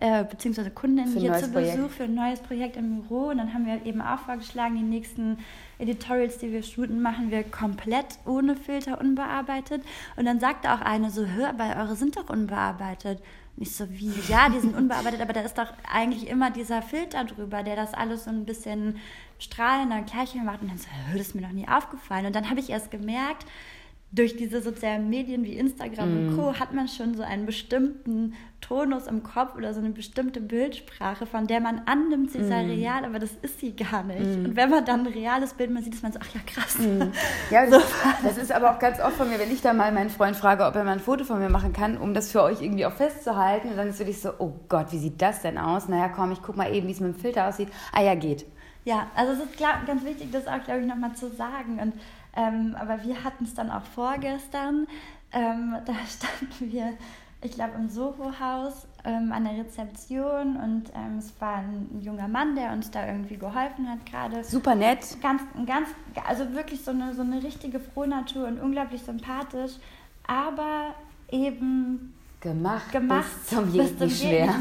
äh, 0.00 0.24
beziehungsweise 0.24 0.70
Kundin 0.70 1.06
hier 1.06 1.34
zu 1.34 1.50
Besuch 1.50 1.52
Projekt. 1.52 1.92
für 1.92 2.04
ein 2.04 2.14
neues 2.14 2.40
Projekt 2.40 2.76
im 2.76 3.02
Büro. 3.02 3.28
Und 3.28 3.38
dann 3.38 3.54
haben 3.54 3.66
wir 3.66 3.84
eben 3.86 4.00
auch 4.00 4.18
vorgeschlagen, 4.18 4.76
die 4.76 4.82
nächsten 4.82 5.38
Editorials, 5.78 6.38
die 6.38 6.52
wir 6.52 6.62
shooten, 6.62 7.00
machen 7.00 7.30
wir 7.30 7.44
komplett 7.44 8.18
ohne 8.26 8.56
Filter 8.56 9.00
unbearbeitet. 9.00 9.82
Und 10.16 10.26
dann 10.26 10.40
sagte 10.40 10.72
auch 10.72 10.80
eine 10.80 11.10
so, 11.10 11.26
hör, 11.26 11.58
weil 11.58 11.76
eure 11.76 11.96
sind 11.96 12.16
doch 12.16 12.28
unbearbeitet. 12.28 13.22
Nicht 13.56 13.74
so 13.74 13.88
wie, 13.88 14.12
ja, 14.28 14.50
die 14.50 14.60
sind 14.60 14.76
unbearbeitet, 14.76 15.22
aber 15.22 15.32
da 15.32 15.40
ist 15.40 15.56
doch 15.56 15.72
eigentlich 15.90 16.28
immer 16.28 16.50
dieser 16.50 16.82
Filter 16.82 17.24
drüber, 17.24 17.62
der 17.62 17.74
das 17.74 17.94
alles 17.94 18.24
so 18.24 18.30
ein 18.30 18.44
bisschen 18.44 18.98
strahlender 19.38 19.96
und 19.96 20.10
gleich 20.10 20.34
macht. 20.34 20.60
Und 20.60 20.68
dann 20.68 20.78
so, 20.78 20.88
das 21.12 21.28
ist 21.28 21.34
mir 21.34 21.40
noch 21.40 21.52
nie 21.52 21.66
aufgefallen. 21.66 22.26
Und 22.26 22.36
dann 22.36 22.50
habe 22.50 22.60
ich 22.60 22.68
erst 22.68 22.90
gemerkt, 22.90 23.46
durch 24.16 24.36
diese 24.36 24.62
sozialen 24.62 25.10
Medien 25.10 25.44
wie 25.44 25.58
Instagram 25.58 26.08
mm. 26.08 26.28
und 26.28 26.36
Co. 26.36 26.54
hat 26.58 26.72
man 26.72 26.88
schon 26.88 27.14
so 27.14 27.22
einen 27.22 27.44
bestimmten 27.44 28.34
Tonus 28.62 29.06
im 29.06 29.22
Kopf 29.22 29.54
oder 29.54 29.74
so 29.74 29.80
eine 29.80 29.90
bestimmte 29.90 30.40
Bildsprache, 30.40 31.26
von 31.26 31.46
der 31.46 31.60
man 31.60 31.82
annimmt, 31.84 32.32
sie 32.32 32.42
sei 32.42 32.64
mm. 32.64 32.70
real, 32.70 33.04
aber 33.04 33.18
das 33.18 33.32
ist 33.42 33.60
sie 33.60 33.76
gar 33.76 34.02
nicht. 34.04 34.38
Mm. 34.38 34.46
Und 34.46 34.56
wenn 34.56 34.70
man 34.70 34.86
dann 34.86 35.00
ein 35.00 35.12
reales 35.12 35.52
Bild 35.52 35.70
man 35.70 35.84
sieht, 35.84 35.94
ist 35.94 36.02
man 36.02 36.12
so, 36.12 36.18
ach 36.22 36.34
ja, 36.34 36.40
krass. 36.46 36.78
Mm. 36.78 37.12
Ja, 37.50 37.70
so. 37.70 37.78
das 38.24 38.38
ist 38.38 38.50
aber 38.50 38.72
auch 38.74 38.78
ganz 38.78 38.98
oft 39.00 39.16
von 39.16 39.28
mir, 39.28 39.38
wenn 39.38 39.52
ich 39.52 39.60
da 39.60 39.74
mal 39.74 39.92
meinen 39.92 40.10
Freund 40.10 40.34
frage, 40.34 40.64
ob 40.64 40.74
er 40.74 40.84
mal 40.84 40.92
ein 40.92 41.00
Foto 41.00 41.24
von 41.24 41.38
mir 41.38 41.50
machen 41.50 41.74
kann, 41.74 41.98
um 41.98 42.14
das 42.14 42.32
für 42.32 42.42
euch 42.42 42.62
irgendwie 42.62 42.86
auch 42.86 42.92
festzuhalten. 42.92 43.68
Und 43.68 43.76
dann 43.76 43.88
ist 43.88 43.98
wirklich 43.98 44.20
so, 44.20 44.30
oh 44.38 44.52
Gott, 44.68 44.92
wie 44.92 44.98
sieht 44.98 45.20
das 45.20 45.42
denn 45.42 45.58
aus? 45.58 45.88
Naja, 45.88 46.08
komm, 46.08 46.32
ich 46.32 46.42
guck 46.42 46.56
mal 46.56 46.74
eben, 46.74 46.88
wie 46.88 46.92
es 46.92 47.00
mit 47.00 47.14
dem 47.14 47.20
Filter 47.20 47.48
aussieht. 47.48 47.68
Ah 47.92 48.02
ja, 48.02 48.14
geht. 48.14 48.46
Ja, 48.86 49.08
also 49.16 49.32
es 49.32 49.40
ist 49.40 49.56
glaub, 49.56 49.84
ganz 49.84 50.04
wichtig, 50.04 50.30
das 50.30 50.46
auch, 50.46 50.62
glaube 50.64 50.80
ich, 50.80 50.86
nochmal 50.86 51.12
zu 51.14 51.28
sagen. 51.28 51.80
Und 51.80 51.94
ähm, 52.36 52.76
aber 52.78 53.02
wir 53.02 53.24
hatten 53.24 53.44
es 53.44 53.54
dann 53.54 53.70
auch 53.70 53.84
vorgestern. 53.84 54.86
Ähm, 55.32 55.76
da 55.84 55.94
standen 56.06 56.72
wir, 56.72 56.92
ich 57.42 57.52
glaube, 57.52 57.72
im 57.76 57.88
Soho-Haus 57.88 58.86
ähm, 59.04 59.32
an 59.32 59.44
der 59.44 59.64
Rezeption 59.64 60.56
und 60.56 60.90
ähm, 60.94 61.18
es 61.18 61.32
war 61.40 61.56
ein 61.56 62.00
junger 62.00 62.28
Mann, 62.28 62.54
der 62.54 62.72
uns 62.72 62.90
da 62.90 63.06
irgendwie 63.06 63.36
geholfen 63.36 63.88
hat 63.88 64.04
gerade. 64.04 64.44
Super 64.44 64.74
nett. 64.74 65.16
Ganz, 65.22 65.42
ganz, 65.66 65.88
also 66.26 66.52
wirklich 66.52 66.82
so 66.82 66.90
eine, 66.90 67.14
so 67.14 67.22
eine 67.22 67.42
richtige 67.42 67.80
Frohnatur 67.80 68.46
und 68.46 68.60
unglaublich 68.60 69.02
sympathisch, 69.02 69.72
aber 70.26 70.94
eben 71.30 72.14
gemacht, 72.40 72.92
gemacht 72.92 73.28
bis 73.32 73.46
zum, 73.46 73.72
bis 73.72 73.98
zum 73.98 74.10
schwer. 74.10 74.54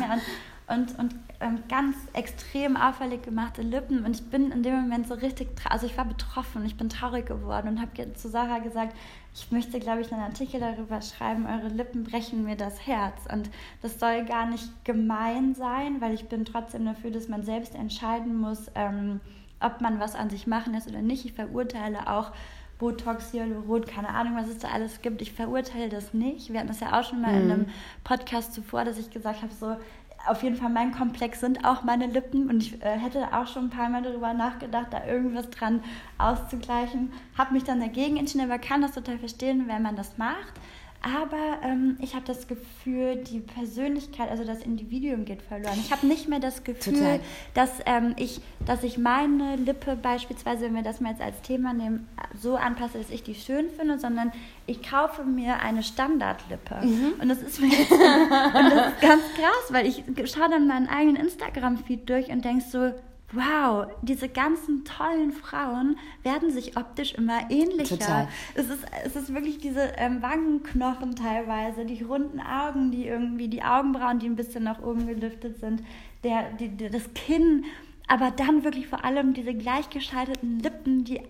Und, 0.67 0.77
und, 0.77 1.00
und 1.00 1.15
ähm, 1.39 1.63
ganz 1.70 1.96
extrem 2.13 2.77
auffällig 2.77 3.24
gemachte 3.24 3.62
Lippen 3.62 4.06
und 4.06 4.15
ich 4.15 4.30
bin 4.30 4.51
in 4.51 4.63
dem 4.63 4.75
Moment 4.75 5.08
so 5.08 5.13
richtig, 5.13 5.50
also 5.70 5.86
ich 5.86 5.98
war 5.98 6.06
betroffen, 6.06 6.65
ich 6.65 6.77
bin 6.77 6.89
traurig 6.89 7.25
geworden 7.25 7.68
und 7.68 7.82
habe 7.82 8.13
zu 8.13 8.30
Sarah 8.30 8.60
gesagt, 8.60 8.96
ich 9.34 9.51
möchte, 9.51 9.80
glaube 9.80 10.01
ich, 10.01 10.12
einen 10.12 10.24
Artikel 10.24 10.60
darüber 10.60 11.01
schreiben, 11.01 11.46
eure 11.46 11.68
Lippen 11.68 12.04
brechen 12.04 12.44
mir 12.46 12.56
das 12.56 12.88
Herz 12.88 13.25
und 13.32 13.50
das 13.82 14.00
soll 14.00 14.25
gar 14.25 14.46
nicht 14.46 14.86
gemein 14.86 15.56
sein, 15.56 16.00
weil 16.00 16.13
ich 16.13 16.27
bin 16.27 16.46
trotzdem 16.46 16.86
dafür, 16.86 17.12
dass 17.12 17.27
man 17.27 17.44
selbst 17.44 17.75
entscheiden 17.75 18.36
muss, 18.39 18.72
ähm, 18.75 19.20
ob 19.60 19.82
man 19.82 20.00
was 20.00 20.15
an 20.15 20.30
sich 20.30 20.48
machen 20.48 20.74
lässt 20.74 20.88
oder 20.88 21.01
nicht. 21.01 21.25
Ich 21.25 21.34
verurteile 21.34 22.10
auch 22.10 22.32
Botox, 22.77 23.32
Hyaluron, 23.32 23.86
keine 23.86 24.10
Ahnung, 24.10 24.36
was 24.36 24.48
es 24.48 24.60
da 24.60 24.70
alles 24.70 25.01
gibt. 25.01 25.22
Ich 25.22 25.32
verurteile 25.32 25.89
das 25.89 26.13
nicht. 26.13 26.51
Wir 26.51 26.60
hatten 26.60 26.68
das 26.68 26.82
ja 26.82 27.00
auch 27.00 27.04
schon 27.04 27.22
mal 27.22 27.34
mhm. 27.34 27.42
in 27.42 27.51
einem 27.51 27.65
Podcast 28.04 28.54
zuvor, 28.54 28.84
dass 28.84 28.98
ich 28.98 29.10
gesagt 29.10 29.42
habe, 29.42 29.54
so, 29.54 29.77
auf 30.27 30.44
jeden 30.44 30.55
Fall 30.55 30.70
mein 30.70 30.91
Komplex 30.91 31.39
sind 31.39 31.65
auch 31.65 31.84
meine 31.84 32.08
Lippen 32.08 32.50
und 32.50 32.62
ich 32.62 32.82
äh, 32.84 32.98
hätte 32.98 33.34
auch 33.34 33.48
schon 33.48 33.65
ein 33.65 33.70
paar 33.70 33.89
Mal 33.89 34.01
darüber 34.01 34.34
nachgedacht, 34.34 34.88
da 34.91 35.05
irgendwas 35.05 35.50
dran 35.50 35.84
auszugleichen. 36.17 37.12
Habe 37.38 37.53
mich 37.53 37.63
dann 37.63 37.79
dagegen 37.79 38.17
entschieden, 38.17 38.50
aber 38.50 38.60
kann 38.60 38.82
das 38.82 38.94
total 38.94 39.17
verstehen, 39.17 39.67
wenn 39.67 39.82
man 39.82 39.96
das 39.96 40.17
macht. 40.17 40.53
Aber 41.02 41.60
ähm, 41.64 41.98
ich 42.02 42.16
habe 42.16 42.25
das 42.25 42.48
Gefühl, 42.48 43.18
die 43.18 43.40
Persönlichkeit, 43.40 44.30
also 44.32 44.44
das 44.44 44.64
Individuum 44.64 45.24
geht 45.25 45.44
verloren. 45.44 45.78
Ich 45.80 45.92
habe 45.92 46.08
nicht 46.08 46.28
mehr 46.28 46.40
das 46.40 46.64
Gefühl, 46.64 47.20
dass, 47.54 47.70
ähm, 47.86 48.16
ich, 48.18 48.42
dass 48.66 48.84
ich 48.84 48.98
meine 48.98 49.56
Lippe 49.56 49.96
beispielsweise, 49.96 50.66
wenn 50.66 50.75
wir 50.75 50.82
das 50.82 51.02
mal 51.02 51.12
jetzt 51.12 51.22
als 51.22 51.42
Thema 51.42 51.74
nehmen, 51.74 52.08
so 52.40 52.56
anpasse, 52.56 52.98
dass 52.98 53.12
ich 53.12 53.22
die 53.22 53.36
schön 53.36 53.70
finde, 53.70 54.00
sondern 54.00 54.32
ich 54.66 54.82
kaufe 54.82 55.24
mir 55.24 55.60
eine 55.60 55.84
Standardlippe. 55.84 56.84
Mhm. 56.84 57.14
Und 57.22 57.30
das 57.30 57.42
ist 57.42 57.62
mir 57.62 57.68
jetzt, 57.68 57.92
und 57.92 58.00
das 58.00 58.94
ist 58.94 59.02
ganz 59.02 59.24
krass, 59.36 59.70
weil 59.70 59.86
ich 59.86 60.04
schaue 60.25 60.50
dann 60.50 60.68
meinen 60.68 60.88
eigenen 60.88 61.18
Instagram-Feed 61.18 62.10
durch 62.10 62.30
und 62.30 62.44
denke 62.44 62.64
so, 62.64 62.94
wow, 63.36 63.88
diese 64.01 64.30
ganzen 64.30 64.86
tollen 64.86 65.32
Frauen 65.32 65.98
werden 66.24 66.51
sich 66.51 66.77
optisch 66.77 67.13
immer 67.13 67.50
ähnlicher. 67.50 68.00
Total. 68.00 68.27
Es 68.54 68.70
ist, 68.70 68.86
es 69.06 69.15
ist 69.15 69.34
wirklich 69.34 69.58
diese 69.58 69.94
ähm, 69.98 70.22
Wangenknochen 70.22 71.15
teilweise, 71.15 71.86
die 71.86 72.01
runden 72.04 72.39
Augen, 72.39 72.92
die 72.92 73.08
irgendwie, 73.08 73.48
die 73.48 73.63
Augenbrauen, 73.63 74.20
die 74.20 74.27
ein 74.27 74.36
bisschen 74.36 74.63
nach 74.63 74.82
oben 74.82 75.08
gelüftet 75.08 75.60
sind, 75.60 75.84
der, 76.24 76.51
die, 76.54 76.75
das 76.75 77.13
Kinn, 77.13 77.65
aber 78.08 78.32
dann 78.32 78.63
wirklich 78.63 78.88
vor 78.88 79.04
allem 79.04 79.34
diese 79.34 79.54
gleichgeschalteten 79.54 80.60
Lippen, 80.60 81.04
die 81.04 81.22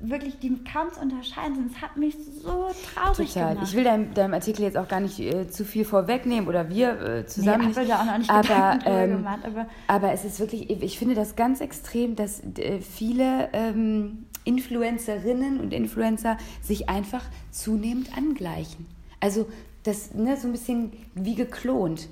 wirklich, 0.00 0.38
die 0.38 0.62
kaum 0.64 0.92
zu 0.92 1.00
unterscheiden 1.00 1.54
sind. 1.56 1.72
Es 1.72 1.82
hat 1.82 1.96
mich 1.96 2.14
so 2.42 2.68
traurig 2.94 3.32
Total. 3.32 3.54
gemacht. 3.54 3.68
Ich 3.68 3.76
will 3.76 3.84
deinem, 3.84 4.14
deinem 4.14 4.34
Artikel 4.34 4.62
jetzt 4.62 4.76
auch 4.76 4.88
gar 4.88 5.00
nicht 5.00 5.18
äh, 5.20 5.48
zu 5.48 5.64
viel 5.64 5.84
vorwegnehmen 5.84 6.48
oder 6.48 6.68
wir 6.68 7.00
äh, 7.00 7.26
zusammen. 7.26 7.72
Nee, 7.74 7.80
ich 7.80 7.88
da 7.88 8.00
auch 8.00 8.04
noch 8.04 8.18
nicht 8.18 8.30
aber, 8.30 8.78
ähm, 8.86 9.10
gemacht, 9.18 9.40
aber, 9.44 9.66
aber 9.86 10.12
es 10.12 10.24
ist 10.24 10.40
wirklich, 10.40 10.70
ich 10.70 10.98
finde 10.98 11.14
das 11.14 11.36
ganz 11.36 11.60
extrem, 11.60 12.16
dass 12.16 12.40
äh, 12.58 12.80
viele 12.80 13.48
ähm, 13.52 14.26
Influencerinnen 14.44 15.60
und 15.60 15.72
Influencer 15.72 16.38
sich 16.62 16.88
einfach 16.88 17.24
zunehmend 17.50 18.16
angleichen. 18.16 18.86
Also 19.20 19.46
das 19.82 20.14
ne, 20.14 20.36
so 20.36 20.48
ein 20.48 20.52
bisschen 20.52 20.92
wie 21.14 21.34
geklont. 21.34 22.08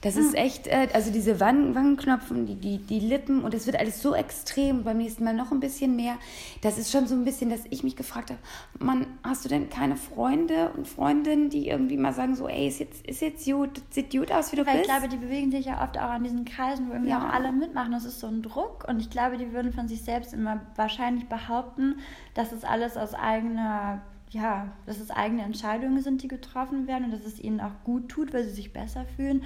Das 0.00 0.16
ist 0.16 0.28
hm. 0.28 0.34
echt, 0.34 0.66
äh, 0.68 0.88
also 0.92 1.10
diese 1.10 1.40
Wangen, 1.40 1.74
Wangenknopfen, 1.74 2.46
die, 2.46 2.54
die, 2.54 2.78
die 2.78 3.00
Lippen 3.00 3.42
und 3.42 3.52
es 3.52 3.66
wird 3.66 3.78
alles 3.78 4.00
so 4.00 4.14
extrem, 4.14 4.84
beim 4.84 4.98
nächsten 4.98 5.24
Mal 5.24 5.34
noch 5.34 5.50
ein 5.50 5.58
bisschen 5.58 5.96
mehr. 5.96 6.16
Das 6.60 6.78
ist 6.78 6.92
schon 6.92 7.06
so 7.06 7.14
ein 7.16 7.24
bisschen, 7.24 7.50
dass 7.50 7.62
ich 7.70 7.82
mich 7.82 7.96
gefragt 7.96 8.30
habe, 8.30 8.40
Mann, 8.78 9.06
hast 9.24 9.44
du 9.44 9.48
denn 9.48 9.68
keine 9.70 9.96
Freunde 9.96 10.70
und 10.76 10.86
Freundinnen, 10.86 11.50
die 11.50 11.68
irgendwie 11.68 11.96
mal 11.96 12.12
sagen 12.12 12.36
so, 12.36 12.46
ey, 12.48 12.68
ist 12.68 12.78
jetzt, 12.78 13.06
ist 13.06 13.20
jetzt 13.20 13.44
gut, 13.44 13.82
sieht 13.90 14.12
gut 14.12 14.30
aus, 14.30 14.52
wie 14.52 14.56
du 14.56 14.66
Weil 14.66 14.78
bist? 14.78 14.88
ich 14.88 14.96
glaube, 14.96 15.08
die 15.08 15.16
bewegen 15.16 15.50
sich 15.50 15.66
ja 15.66 15.82
oft 15.82 15.98
auch 15.98 16.10
an 16.10 16.22
diesen 16.22 16.44
Kreisen, 16.44 16.88
wo 16.88 16.92
irgendwie 16.92 17.10
ja. 17.10 17.18
auch 17.18 17.32
alle 17.32 17.50
mitmachen. 17.50 17.90
Das 17.90 18.04
ist 18.04 18.20
so 18.20 18.28
ein 18.28 18.42
Druck 18.42 18.86
und 18.88 19.00
ich 19.00 19.10
glaube, 19.10 19.36
die 19.36 19.52
würden 19.52 19.72
von 19.72 19.88
sich 19.88 20.02
selbst 20.02 20.32
immer 20.32 20.60
wahrscheinlich 20.76 21.28
behaupten, 21.28 21.96
dass 22.34 22.52
es 22.52 22.62
alles 22.62 22.96
aus 22.96 23.14
eigener 23.14 24.02
ja, 24.30 24.68
dass 24.86 25.00
es 25.00 25.10
eigene 25.10 25.42
Entscheidungen 25.42 26.02
sind, 26.02 26.22
die 26.22 26.28
getroffen 26.28 26.86
werden 26.86 27.04
und 27.04 27.12
dass 27.12 27.24
es 27.24 27.40
ihnen 27.40 27.60
auch 27.60 27.72
gut 27.84 28.10
tut, 28.10 28.34
weil 28.34 28.44
sie 28.44 28.50
sich 28.50 28.72
besser 28.72 29.06
fühlen. 29.16 29.42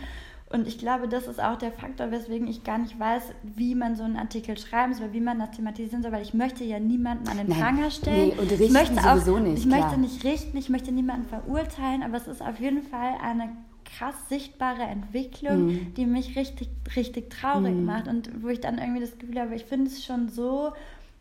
Und 0.53 0.69
ich 0.69 0.79
glaube, 0.79 1.09
das 1.09 1.27
ist 1.27 1.43
auch 1.43 1.57
der 1.57 1.73
Faktor, 1.73 2.11
weswegen 2.11 2.47
ich 2.47 2.63
gar 2.63 2.79
nicht 2.79 2.99
weiß, 2.99 3.23
wie 3.43 3.75
man 3.75 3.97
so 3.97 4.03
einen 4.05 4.17
Artikel 4.17 4.59
schreiben 4.59 4.93
soll, 4.93 5.13
wie 5.13 5.21
man 5.21 5.39
das 5.39 5.53
thematisieren 5.53 6.03
soll, 6.03 6.13
weil 6.13 6.23
ich 6.23 6.35
möchte 6.35 6.63
ja 6.63 6.79
niemanden 6.79 7.27
an 7.29 7.39
den 7.39 7.49
Nein, 7.49 7.59
Pranger 7.59 7.91
stellen. 7.91 8.29
Nee, 8.29 8.41
und 8.41 8.51
richten 8.51 8.65
ich 8.65 8.71
möchte 8.71 8.95
sowieso 8.95 9.37
auch, 9.37 9.41
nicht. 9.41 9.59
Ich 9.59 9.69
klar. 9.69 9.81
möchte 9.81 10.01
nicht 10.01 10.25
richten, 10.25 10.57
ich 10.59 10.69
möchte 10.69 10.93
niemanden 10.93 11.27
verurteilen, 11.27 12.03
aber 12.03 12.19
es 12.19 12.29
ist 12.29 12.43
auf 12.43 12.61
jeden 12.61 12.83
Fall 12.83 13.15
eine 13.23 13.49
krass 13.97 14.15
sichtbare 14.29 14.83
Entwicklung, 14.83 15.67
mhm. 15.67 15.95
die 15.95 16.07
mich 16.07 16.37
richtig, 16.37 16.69
richtig 16.97 17.31
traurig 17.31 17.75
mhm. 17.75 17.85
macht 17.85 18.09
und 18.09 18.43
wo 18.43 18.49
ich 18.49 18.61
dann 18.61 18.79
irgendwie 18.79 19.01
das 19.01 19.19
Gefühl 19.19 19.41
habe, 19.41 19.55
ich 19.55 19.65
finde 19.65 19.87
es 19.87 20.05
schon 20.05 20.29
so 20.29 20.73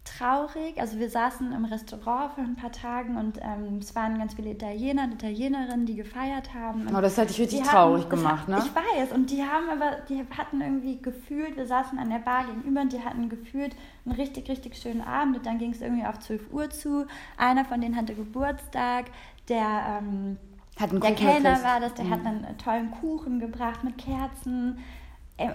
traurig. 0.04 0.80
Also 0.80 0.98
wir 0.98 1.10
saßen 1.10 1.52
im 1.52 1.66
Restaurant 1.66 2.34
vor 2.34 2.44
ein 2.44 2.56
paar 2.56 2.72
Tagen 2.72 3.18
und 3.18 3.38
ähm, 3.42 3.78
es 3.80 3.96
waren 3.96 4.18
ganz 4.18 4.34
viele 4.34 4.52
Italiener 4.52 5.04
und 5.04 5.14
Italienerinnen, 5.14 5.86
die 5.86 5.96
gefeiert 5.96 6.54
haben. 6.54 6.88
Und 6.88 6.96
oh, 6.96 7.02
das 7.02 7.18
hat 7.18 7.30
dich 7.30 7.40
richtig 7.40 7.62
traurig 7.62 8.06
hatten, 8.06 8.10
gemacht, 8.10 8.48
ne? 8.48 8.60
Ich 8.60 8.76
weiß. 8.76 9.12
Und 9.12 9.30
die 9.30 9.44
haben 9.44 9.70
aber, 9.70 9.98
die 10.10 10.26
hatten 10.36 10.62
irgendwie 10.62 11.00
gefühlt, 11.02 11.56
wir 11.56 11.68
saßen 11.68 12.00
an 12.00 12.10
der 12.10 12.20
Bar 12.20 12.46
gegenüber 12.46 12.82
und 12.82 12.92
die 12.94 13.04
hatten 13.04 13.30
gefühlt 13.30 13.76
einen 14.06 14.16
richtig, 14.16 14.50
richtig 14.50 14.76
schönen 14.76 15.02
Abend. 15.02 15.38
Und 15.38 15.46
dann 15.46 15.60
ging 15.60 15.72
es 15.72 15.82
irgendwie 15.82 16.06
auf 16.06 16.20
12 16.20 16.52
Uhr 16.52 16.70
zu. 16.70 17.06
Einer 17.38 17.66
von 17.66 17.82
denen 17.82 17.96
hatte 17.96 18.16
Geburtstag, 18.16 19.06
der... 19.50 20.02
Ähm, 20.02 20.38
der 20.80 21.14
Kellner 21.14 21.64
war 21.64 21.80
das, 21.80 21.94
der 21.94 22.06
mhm. 22.06 22.10
hat 22.10 22.26
einen 22.26 22.58
tollen 22.58 22.90
Kuchen 22.90 23.40
gebracht 23.40 23.84
mit 23.84 24.00
Kerzen 24.00 24.80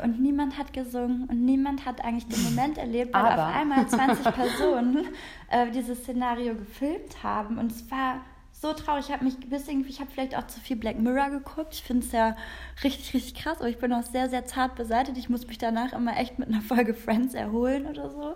und 0.03 0.21
niemand 0.21 0.59
hat 0.59 0.73
gesungen 0.73 1.25
und 1.25 1.45
niemand 1.45 1.85
hat 1.87 2.05
eigentlich 2.05 2.27
den 2.27 2.43
Moment 2.45 2.79
erlebt, 2.79 3.15
weil 3.15 3.23
Aber. 3.23 3.49
auf 3.49 3.55
einmal 3.55 3.87
20 3.87 4.25
Personen 4.35 5.07
äh, 5.51 5.71
dieses 5.71 6.03
Szenario 6.03 6.55
gefilmt 6.55 7.23
haben. 7.23 7.59
Und 7.59 7.73
es 7.73 7.91
war 7.91 8.21
so 8.53 8.73
traurig. 8.73 9.07
Ich 9.07 9.13
habe 9.13 9.25
mich 9.25 9.39
bis 9.39 9.69
irgendwie, 9.69 9.91
ich 9.91 10.01
habe 10.01 10.11
vielleicht 10.11 10.37
auch 10.37 10.47
zu 10.47 10.61
viel 10.61 10.77
Black 10.77 10.99
Mirror 10.99 11.31
geguckt. 11.31 11.75
Ich 11.75 11.83
finde 11.83 12.07
es 12.07 12.13
ja 12.13 12.37
richtig, 12.83 13.15
richtig 13.15 13.35
krass. 13.35 13.59
Aber 13.59 13.69
ich 13.69 13.79
bin 13.79 13.93
auch 13.93 14.03
sehr, 14.03 14.29
sehr 14.29 14.47
zart 14.47 14.75
beseitigt. 14.77 15.19
Ich 15.19 15.29
muss 15.29 15.47
mich 15.47 15.59
danach 15.59 15.93
immer 15.93 16.17
echt 16.17 16.39
mit 16.39 16.49
einer 16.49 16.63
Folge 16.63 16.95
Friends 16.95 17.35
erholen 17.35 17.87
oder 17.87 18.11
so. 18.11 18.35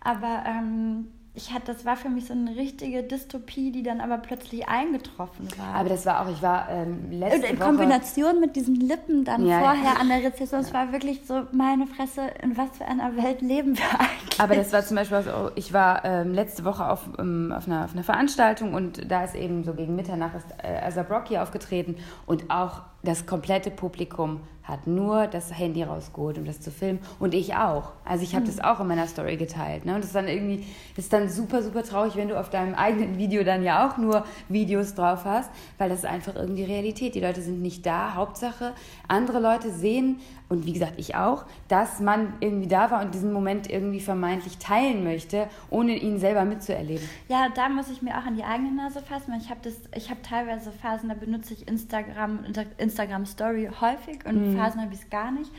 Aber 0.00 0.44
ähm, 0.46 1.08
ich 1.38 1.54
hatte, 1.54 1.72
das 1.72 1.84
war 1.84 1.96
für 1.96 2.08
mich 2.08 2.26
so 2.26 2.32
eine 2.32 2.56
richtige 2.56 3.04
Dystopie, 3.04 3.70
die 3.70 3.84
dann 3.84 4.00
aber 4.00 4.18
plötzlich 4.18 4.68
eingetroffen 4.68 5.48
war. 5.56 5.76
Aber 5.76 5.88
das 5.88 6.04
war 6.04 6.20
auch, 6.20 6.30
ich 6.30 6.42
war 6.42 6.68
ähm, 6.68 7.12
letzte 7.12 7.46
In 7.46 7.58
Kombination 7.60 8.26
Woche 8.32 8.40
mit 8.40 8.56
diesen 8.56 8.74
Lippen 8.74 9.24
dann 9.24 9.46
ja, 9.46 9.60
vorher 9.60 9.94
ja. 9.94 10.00
an 10.00 10.08
der 10.08 10.24
Rezession, 10.24 10.60
es 10.60 10.74
war 10.74 10.90
wirklich 10.92 11.20
so, 11.24 11.42
meine 11.52 11.86
Fresse, 11.86 12.22
in 12.42 12.56
was 12.56 12.76
für 12.76 12.86
einer 12.86 13.16
Welt 13.16 13.40
leben 13.40 13.78
wir 13.78 14.00
eigentlich? 14.00 14.40
Aber 14.40 14.56
das 14.56 14.72
war 14.72 14.84
zum 14.84 14.96
Beispiel, 14.96 15.18
also 15.18 15.50
ich 15.54 15.72
war 15.72 16.04
ähm, 16.04 16.34
letzte 16.34 16.64
Woche 16.64 16.90
auf, 16.90 17.08
ähm, 17.20 17.54
auf, 17.56 17.68
einer, 17.68 17.84
auf 17.84 17.92
einer 17.92 18.02
Veranstaltung 18.04 18.74
und 18.74 19.08
da 19.08 19.22
ist 19.22 19.36
eben 19.36 19.62
so 19.62 19.74
gegen 19.74 19.94
Mitternacht 19.94 20.34
ist 20.34 20.46
äh, 20.64 21.04
Brock 21.04 21.28
hier 21.28 21.44
aufgetreten 21.44 21.96
und 22.26 22.50
auch 22.50 22.82
das 23.04 23.26
komplette 23.26 23.70
Publikum 23.70 24.40
hat 24.68 24.86
nur 24.86 25.26
das 25.26 25.58
Handy 25.58 25.82
rausgeholt, 25.82 26.36
um 26.36 26.44
das 26.44 26.60
zu 26.60 26.70
filmen. 26.70 26.98
Und 27.18 27.32
ich 27.32 27.54
auch. 27.54 27.92
Also 28.04 28.22
ich 28.22 28.34
habe 28.34 28.44
mhm. 28.44 28.48
das 28.50 28.60
auch 28.60 28.80
in 28.80 28.86
meiner 28.86 29.06
Story 29.06 29.38
geteilt. 29.38 29.86
Ne? 29.86 29.94
Und 29.94 30.00
das 30.00 30.08
ist 30.08 30.14
dann 30.14 30.28
irgendwie, 30.28 30.66
das 30.94 31.06
ist 31.06 31.12
dann 31.12 31.30
super, 31.30 31.62
super 31.62 31.82
traurig, 31.82 32.16
wenn 32.16 32.28
du 32.28 32.38
auf 32.38 32.50
deinem 32.50 32.74
eigenen 32.74 33.16
Video 33.16 33.42
dann 33.44 33.62
ja 33.62 33.88
auch 33.88 33.96
nur 33.96 34.24
Videos 34.50 34.94
drauf 34.94 35.24
hast, 35.24 35.50
weil 35.78 35.88
das 35.88 36.00
ist 36.00 36.04
einfach 36.04 36.36
irgendwie 36.36 36.64
Realität. 36.64 37.14
Die 37.14 37.20
Leute 37.20 37.40
sind 37.40 37.62
nicht 37.62 37.86
da. 37.86 38.14
Hauptsache, 38.14 38.74
andere 39.08 39.40
Leute 39.40 39.70
sehen, 39.70 40.20
und 40.48 40.64
wie 40.64 40.72
gesagt, 40.72 40.94
ich 40.96 41.14
auch, 41.14 41.44
dass 41.68 42.00
man 42.00 42.32
irgendwie 42.40 42.68
da 42.68 42.90
war 42.90 43.02
und 43.02 43.14
diesen 43.14 43.32
Moment 43.32 43.70
irgendwie 43.70 44.00
vermeintlich 44.00 44.56
teilen 44.58 45.04
möchte, 45.04 45.48
ohne 45.68 45.96
ihn 45.96 46.18
selber 46.18 46.44
mitzuerleben. 46.44 47.06
Ja, 47.28 47.48
da 47.54 47.68
muss 47.68 47.90
ich 47.90 48.00
mir 48.00 48.16
auch 48.16 48.24
an 48.24 48.34
die 48.34 48.44
eigene 48.44 48.72
Nase 48.72 49.02
fassen. 49.02 49.34
Ich 49.38 49.50
habe 49.50 49.60
hab 49.68 50.22
teilweise 50.22 50.72
Phasen, 50.72 51.10
da 51.10 51.14
benutze 51.14 51.52
ich 51.52 51.68
Instagram, 51.68 52.44
Instagram 52.78 53.26
Story 53.26 53.68
häufig 53.80 54.24
und 54.24 54.52
mhm. 54.52 54.56
Phasen 54.56 54.80
habe 54.80 54.94
ich 54.94 55.00
es 55.00 55.10
gar 55.10 55.30
nicht. 55.30 55.50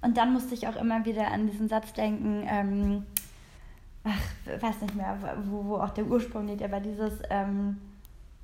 Und 0.00 0.16
dann 0.16 0.32
musste 0.32 0.54
ich 0.54 0.66
auch 0.66 0.76
immer 0.76 1.04
wieder 1.04 1.30
an 1.30 1.46
diesen 1.46 1.68
Satz 1.68 1.92
denken, 1.92 2.46
ähm, 2.48 3.06
ach, 4.04 4.62
weiß 4.62 4.80
nicht 4.80 4.94
mehr, 4.94 5.18
wo, 5.44 5.64
wo 5.64 5.76
auch 5.76 5.90
der 5.90 6.06
Ursprung 6.06 6.46
liegt, 6.46 6.62
aber 6.62 6.80
dieses, 6.80 7.20
ähm, 7.28 7.78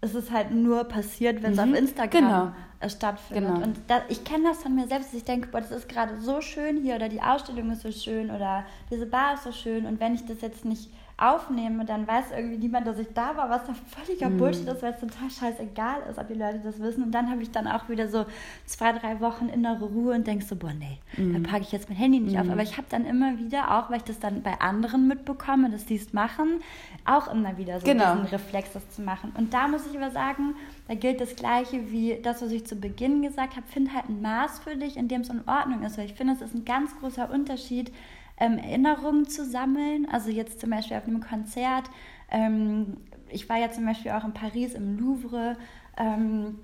es 0.05 0.15
ist 0.15 0.31
halt 0.31 0.51
nur 0.51 0.85
passiert, 0.85 1.43
wenn 1.43 1.53
es 1.53 1.65
mhm. 1.65 1.73
auf 1.73 1.79
Instagram 1.79 2.11
genau. 2.11 2.89
stattfindet. 2.89 3.55
Genau. 3.55 3.65
Und 3.65 3.77
da, 3.89 4.03
ich 4.09 4.23
kenne 4.23 4.45
das 4.51 4.63
von 4.63 4.75
mir 4.75 4.87
selbst, 4.87 5.09
dass 5.09 5.15
ich 5.15 5.25
denke, 5.25 5.49
boah, 5.49 5.61
das 5.61 5.71
ist 5.71 5.89
gerade 5.89 6.21
so 6.21 6.41
schön 6.43 6.83
hier 6.83 6.97
oder 6.97 7.09
die 7.09 7.23
Ausstellung 7.23 7.71
ist 7.71 7.83
so 7.83 7.91
schön 7.91 8.31
oder 8.31 8.65
diese 8.91 9.07
Bar 9.07 9.35
ist 9.35 9.45
so 9.45 9.53
schön 9.53 9.87
und 9.87 10.01
wenn 10.01 10.15
ich 10.15 10.27
das 10.27 10.43
jetzt 10.43 10.65
nicht 10.65 10.91
aufnehme, 11.17 11.85
dann 11.85 12.09
weiß 12.09 12.27
irgendwie 12.37 12.59
niemand, 12.59 12.87
dass 12.89 12.99
ich 12.99 13.07
da 13.15 13.37
war, 13.37 13.49
was 13.49 13.63
da 13.67 13.75
völliger 13.75 14.29
mm. 14.31 14.37
Bullshit 14.37 14.67
ist, 14.67 14.83
weil 14.83 14.93
es 14.93 15.01
total 15.01 15.31
scheißegal 15.31 16.03
ist, 16.11 16.19
ob 16.19 16.27
die 16.27 16.35
Leute 16.35 16.61
das 16.65 16.81
wissen. 16.81 17.05
Und 17.05 17.13
dann 17.13 17.31
habe 17.31 17.41
ich 17.43 17.53
dann 17.53 17.69
auch 17.69 17.89
wieder 17.89 18.09
so 18.09 18.27
zwei, 18.67 18.93
drei 18.93 19.21
Wochen 19.21 19.49
innere 19.49 19.85
Ruhe 19.85 20.15
und 20.15 20.27
denke 20.27 20.45
so, 20.45 20.57
boah, 20.57 20.73
nee, 20.73 20.99
mm. 21.17 21.33
dann 21.33 21.43
packe 21.45 21.63
ich 21.63 21.71
jetzt 21.71 21.89
mein 21.89 21.97
Handy 21.97 22.19
nicht 22.19 22.35
mm. 22.35 22.41
auf. 22.41 22.51
Aber 22.51 22.63
ich 22.63 22.77
habe 22.77 22.89
dann 22.91 23.07
immer 23.07 23.39
wieder, 23.39 23.79
auch 23.79 23.91
weil 23.91 23.99
ich 23.99 24.05
das 24.05 24.19
dann 24.19 24.43
bei 24.43 24.61
anderen 24.61 25.07
mitbekomme, 25.07 25.71
dass 25.71 25.87
die 25.87 25.97
es 25.97 26.13
machen, 26.13 26.61
auch 27.05 27.33
immer 27.33 27.57
wieder 27.59 27.79
so 27.79 27.87
genau. 27.87 28.15
diesen 28.17 28.29
Reflex, 28.29 28.73
das 28.73 28.89
zu 28.91 29.03
machen. 29.03 29.33
Und 29.39 29.55
da 29.55 29.69
muss 29.69 29.87
ich 29.87 29.97
aber 29.97 30.11
sagen, 30.11 30.57
da 30.89 30.95
gilt 30.95 31.21
das 31.21 31.37
Gleiche 31.37 31.93
wie 31.93 32.19
das, 32.23 32.43
was 32.43 32.51
ich 32.51 32.67
zu 32.67 32.75
Beginn 32.75 33.23
gesagt 33.23 33.55
habe, 33.57 33.67
find 33.69 33.95
halt 33.95 34.09
ein 34.09 34.21
Maß 34.21 34.59
für 34.59 34.77
dich, 34.77 34.97
in 34.97 35.07
dem 35.07 35.21
es 35.21 35.29
in 35.29 35.43
Ordnung 35.47 35.85
ist. 35.85 35.97
Weil 35.97 36.07
ich 36.07 36.15
finde, 36.15 36.33
es 36.33 36.41
ist 36.41 36.55
ein 36.55 36.65
ganz 36.65 36.99
großer 36.99 37.31
Unterschied, 37.31 37.93
ähm, 38.39 38.59
Erinnerungen 38.59 39.29
zu 39.29 39.45
sammeln. 39.45 40.09
Also 40.11 40.31
jetzt 40.31 40.61
zum 40.61 40.71
Beispiel 40.71 40.97
auf 40.97 41.07
einem 41.07 41.21
Konzert. 41.21 41.91
Ähm, 42.31 42.99
ich 43.29 43.49
war 43.49 43.59
ja 43.59 43.71
zum 43.71 43.85
Beispiel 43.85 44.13
auch 44.13 44.25
in 44.25 44.33
Paris 44.33 44.75
im 44.75 44.99
Louvre. 44.99 45.57
Ähm, 45.97 46.59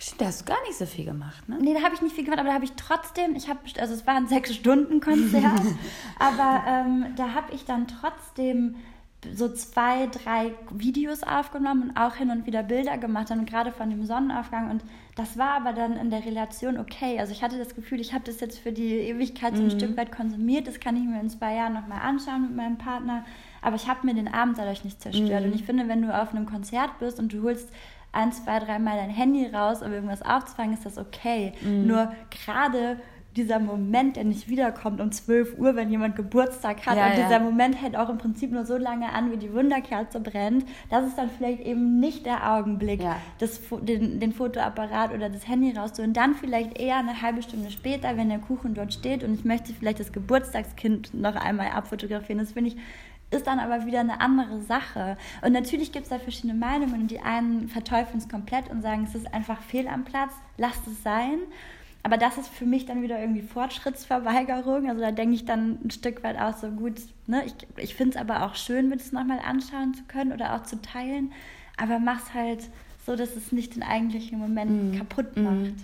Stimmt, 0.00 0.20
da 0.20 0.26
hast 0.26 0.42
du 0.42 0.44
gar 0.44 0.62
nicht 0.66 0.78
so 0.78 0.86
viel 0.86 1.04
gemacht, 1.04 1.48
ne? 1.48 1.58
Nee, 1.60 1.74
da 1.74 1.82
habe 1.82 1.94
ich 1.94 2.02
nicht 2.02 2.14
viel 2.14 2.22
gemacht, 2.22 2.38
aber 2.38 2.50
da 2.50 2.54
habe 2.54 2.64
ich 2.64 2.72
trotzdem, 2.74 3.34
ich 3.34 3.48
habe, 3.48 3.58
also 3.80 3.94
es 3.94 4.06
war 4.06 4.14
ein 4.14 4.28
Sechs-Stunden-Konzert, 4.28 5.60
aber 6.20 6.62
ähm, 6.68 7.06
da 7.16 7.34
habe 7.34 7.52
ich 7.52 7.64
dann 7.64 7.88
trotzdem 7.88 8.76
so 9.34 9.52
zwei, 9.52 10.06
drei 10.06 10.54
Videos 10.70 11.24
aufgenommen 11.24 11.90
und 11.90 11.96
auch 11.96 12.14
hin 12.14 12.30
und 12.30 12.46
wieder 12.46 12.62
Bilder 12.62 12.96
gemacht, 12.98 13.30
dann 13.30 13.44
gerade 13.44 13.72
von 13.72 13.90
dem 13.90 14.06
Sonnenaufgang. 14.06 14.70
Und 14.70 14.84
das 15.18 15.36
war 15.36 15.50
aber 15.54 15.72
dann 15.72 15.96
in 15.96 16.10
der 16.10 16.24
Relation 16.24 16.78
okay. 16.78 17.18
Also 17.18 17.32
ich 17.32 17.42
hatte 17.42 17.58
das 17.58 17.74
Gefühl, 17.74 18.00
ich 18.00 18.12
habe 18.12 18.24
das 18.24 18.38
jetzt 18.38 18.60
für 18.60 18.70
die 18.70 18.94
Ewigkeit 18.94 19.56
so 19.56 19.62
ein 19.62 19.68
mhm. 19.68 19.78
Stück 19.78 19.96
weit 19.96 20.12
konsumiert. 20.12 20.68
Das 20.68 20.78
kann 20.78 20.96
ich 20.96 21.02
mir 21.02 21.20
in 21.20 21.28
zwei 21.28 21.54
Jahren 21.54 21.74
nochmal 21.74 22.00
anschauen 22.02 22.42
mit 22.42 22.54
meinem 22.54 22.78
Partner. 22.78 23.24
Aber 23.60 23.74
ich 23.74 23.88
habe 23.88 24.06
mir 24.06 24.14
den 24.14 24.28
Abend 24.28 24.58
dadurch 24.58 24.84
nicht 24.84 25.02
zerstört. 25.02 25.42
Mhm. 25.42 25.50
Und 25.50 25.54
ich 25.56 25.64
finde, 25.64 25.88
wenn 25.88 26.02
du 26.02 26.16
auf 26.16 26.30
einem 26.30 26.46
Konzert 26.46 27.00
bist 27.00 27.18
und 27.18 27.32
du 27.32 27.42
holst 27.42 27.68
ein, 28.12 28.30
zwei, 28.32 28.60
dreimal 28.60 28.96
dein 28.96 29.10
Handy 29.10 29.46
raus, 29.46 29.82
um 29.82 29.92
irgendwas 29.92 30.22
aufzufangen, 30.22 30.74
ist 30.74 30.86
das 30.86 30.98
okay. 30.98 31.52
Mhm. 31.62 31.88
Nur 31.88 32.12
gerade 32.30 33.00
dieser 33.38 33.60
Moment, 33.60 34.16
der 34.16 34.24
nicht 34.24 34.48
wiederkommt 34.48 35.00
um 35.00 35.12
12 35.12 35.58
Uhr, 35.58 35.76
wenn 35.76 35.90
jemand 35.90 36.16
Geburtstag 36.16 36.84
hat. 36.84 36.96
Ja, 36.96 37.06
und 37.06 37.16
dieser 37.16 37.40
Moment 37.40 37.80
hält 37.80 37.96
auch 37.96 38.10
im 38.10 38.18
Prinzip 38.18 38.50
nur 38.50 38.66
so 38.66 38.76
lange 38.76 39.10
an, 39.12 39.30
wie 39.32 39.36
die 39.36 39.52
Wunderkerze 39.52 40.20
brennt. 40.20 40.64
Das 40.90 41.06
ist 41.06 41.16
dann 41.16 41.30
vielleicht 41.30 41.60
eben 41.60 42.00
nicht 42.00 42.26
der 42.26 42.52
Augenblick, 42.52 43.02
ja. 43.02 43.16
das, 43.38 43.60
den, 43.82 44.18
den 44.18 44.32
Fotoapparat 44.32 45.14
oder 45.14 45.30
das 45.30 45.46
Handy 45.46 45.72
rauszuholen. 45.72 46.12
Dann 46.12 46.34
vielleicht 46.34 46.78
eher 46.78 46.96
eine 46.96 47.22
halbe 47.22 47.42
Stunde 47.42 47.70
später, 47.70 48.16
wenn 48.16 48.28
der 48.28 48.40
Kuchen 48.40 48.74
dort 48.74 48.92
steht 48.92 49.22
und 49.22 49.34
ich 49.34 49.44
möchte 49.44 49.72
vielleicht 49.72 50.00
das 50.00 50.12
Geburtstagskind 50.12 51.14
noch 51.14 51.36
einmal 51.36 51.68
abfotografieren. 51.68 52.38
Das 52.38 52.52
finde 52.52 52.70
ich 52.70 52.76
ist 53.30 53.46
dann 53.46 53.58
aber 53.58 53.84
wieder 53.84 54.00
eine 54.00 54.20
andere 54.20 54.60
Sache. 54.62 55.16
Und 55.42 55.52
natürlich 55.52 55.92
gibt 55.92 56.04
es 56.04 56.10
da 56.10 56.18
verschiedene 56.18 56.54
Meinungen 56.54 57.02
und 57.02 57.10
die 57.10 57.20
einen 57.20 57.68
verteufeln 57.68 58.18
es 58.18 58.28
komplett 58.28 58.70
und 58.70 58.82
sagen, 58.82 59.04
es 59.04 59.14
ist 59.14 59.32
einfach 59.34 59.60
fehl 59.60 59.86
am 59.86 60.04
Platz, 60.04 60.32
lasst 60.56 60.86
es 60.86 61.02
sein. 61.02 61.40
Aber 62.02 62.16
das 62.16 62.38
ist 62.38 62.48
für 62.48 62.64
mich 62.64 62.86
dann 62.86 63.02
wieder 63.02 63.20
irgendwie 63.20 63.42
Fortschrittsverweigerung. 63.42 64.88
Also 64.88 65.00
da 65.00 65.10
denke 65.10 65.34
ich 65.34 65.44
dann 65.44 65.78
ein 65.84 65.90
Stück 65.90 66.22
weit 66.22 66.38
auch 66.38 66.56
so 66.56 66.68
gut. 66.70 67.00
Ne? 67.26 67.44
Ich, 67.44 67.54
ich 67.76 67.94
finde 67.94 68.16
es 68.16 68.20
aber 68.20 68.46
auch 68.46 68.54
schön, 68.54 68.88
mir 68.88 68.96
das 68.96 69.12
nochmal 69.12 69.40
anschauen 69.40 69.94
zu 69.94 70.04
können 70.04 70.32
oder 70.32 70.54
auch 70.54 70.62
zu 70.62 70.80
teilen. 70.80 71.32
Aber 71.76 71.98
mach's 71.98 72.34
halt 72.34 72.60
so, 73.04 73.16
dass 73.16 73.36
es 73.36 73.52
nicht 73.52 73.74
den 73.74 73.82
eigentlichen 73.82 74.38
Moment 74.38 74.94
mm. 74.94 74.98
kaputt 74.98 75.36
macht. 75.36 75.54
Mm. 75.54 75.76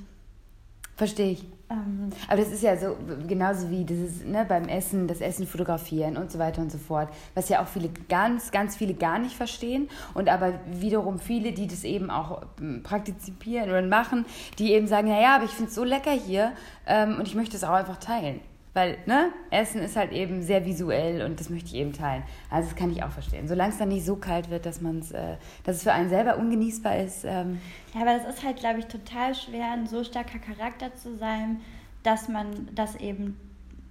Verstehe 0.97 1.33
ich. 1.33 1.45
Ähm, 1.75 2.11
Aber 2.29 2.41
das 2.41 2.53
ist 2.53 2.63
ja 2.63 2.77
so 2.77 2.97
genauso 3.27 3.71
wie 3.71 3.85
dieses 3.85 4.25
ne, 4.25 4.45
beim 4.49 4.69
Essen, 4.69 5.09
das 5.09 5.21
Essen 5.21 5.47
fotografieren 5.47 6.17
und 6.17 6.31
so 6.31 6.39
weiter 6.39 6.63
und 6.63 6.71
so 6.71 6.79
fort, 6.79 7.09
was 7.35 7.49
ja 7.49 7.63
auch 7.63 7.69
viele 7.69 7.91
ganz, 8.09 8.51
ganz 8.51 8.77
viele 8.77 8.95
gar 8.95 9.19
nicht 9.19 9.37
verstehen 9.37 9.89
und 10.15 10.29
aber 10.29 10.55
wiederum 10.67 11.19
viele, 11.19 11.53
die 11.53 11.67
das 11.67 11.85
eben 11.85 12.11
auch 12.11 12.43
ähm, 12.61 12.83
praktizieren 12.83 13.71
oder 13.71 13.83
machen, 13.83 14.25
die 14.59 14.73
eben 14.73 14.87
sagen, 14.87 15.09
naja, 15.09 15.37
aber 15.37 15.45
ich 15.45 15.51
finde 15.51 15.69
es 15.69 15.75
so 15.75 15.85
lecker 15.85 16.13
hier 16.13 16.53
ähm, 16.87 17.17
und 17.19 17.27
ich 17.27 17.35
möchte 17.35 17.57
es 17.57 17.65
auch 17.65 17.75
einfach 17.75 17.99
teilen. 17.99 18.41
Weil, 18.75 18.99
ne, 19.07 19.33
Essen 19.51 19.81
ist 19.83 19.95
halt 19.95 20.11
eben 20.11 20.43
sehr 20.43 20.67
visuell 20.67 21.23
und 21.25 21.39
das 21.39 21.49
möchte 21.49 21.69
ich 21.69 21.77
eben 21.77 21.93
teilen. 21.93 22.25
Also 22.51 22.69
das 22.69 22.77
kann 22.77 22.91
ich 22.91 23.05
auch 23.05 23.13
verstehen. 23.13 23.47
Solange 23.47 23.71
es 23.71 23.79
dann 23.79 23.89
nicht 23.89 24.05
so 24.05 24.17
kalt 24.17 24.51
wird, 24.51 24.67
dass 24.67 24.81
man 24.81 24.99
es, 24.99 25.13
äh, 25.13 25.37
dass 25.63 25.77
es 25.77 25.83
für 25.85 25.93
einen 25.93 26.09
selber 26.09 26.37
ungenießbar 26.39 26.99
ist. 26.99 27.25
Ähm. 27.25 27.61
Ja, 27.95 28.01
aber 28.01 28.19
das 28.19 28.35
ist 28.35 28.45
halt, 28.45 28.57
glaube 28.59 28.81
ich, 28.81 28.87
total 28.87 29.35
schwer, 29.37 29.71
ein 29.73 29.87
so 29.87 30.03
starker 30.03 30.41
Charakter 30.41 30.93
zu 30.93 31.17
sein, 31.17 31.61
dass 32.03 32.29
man 32.29 32.69
das 32.75 32.97
eben, 32.97 33.39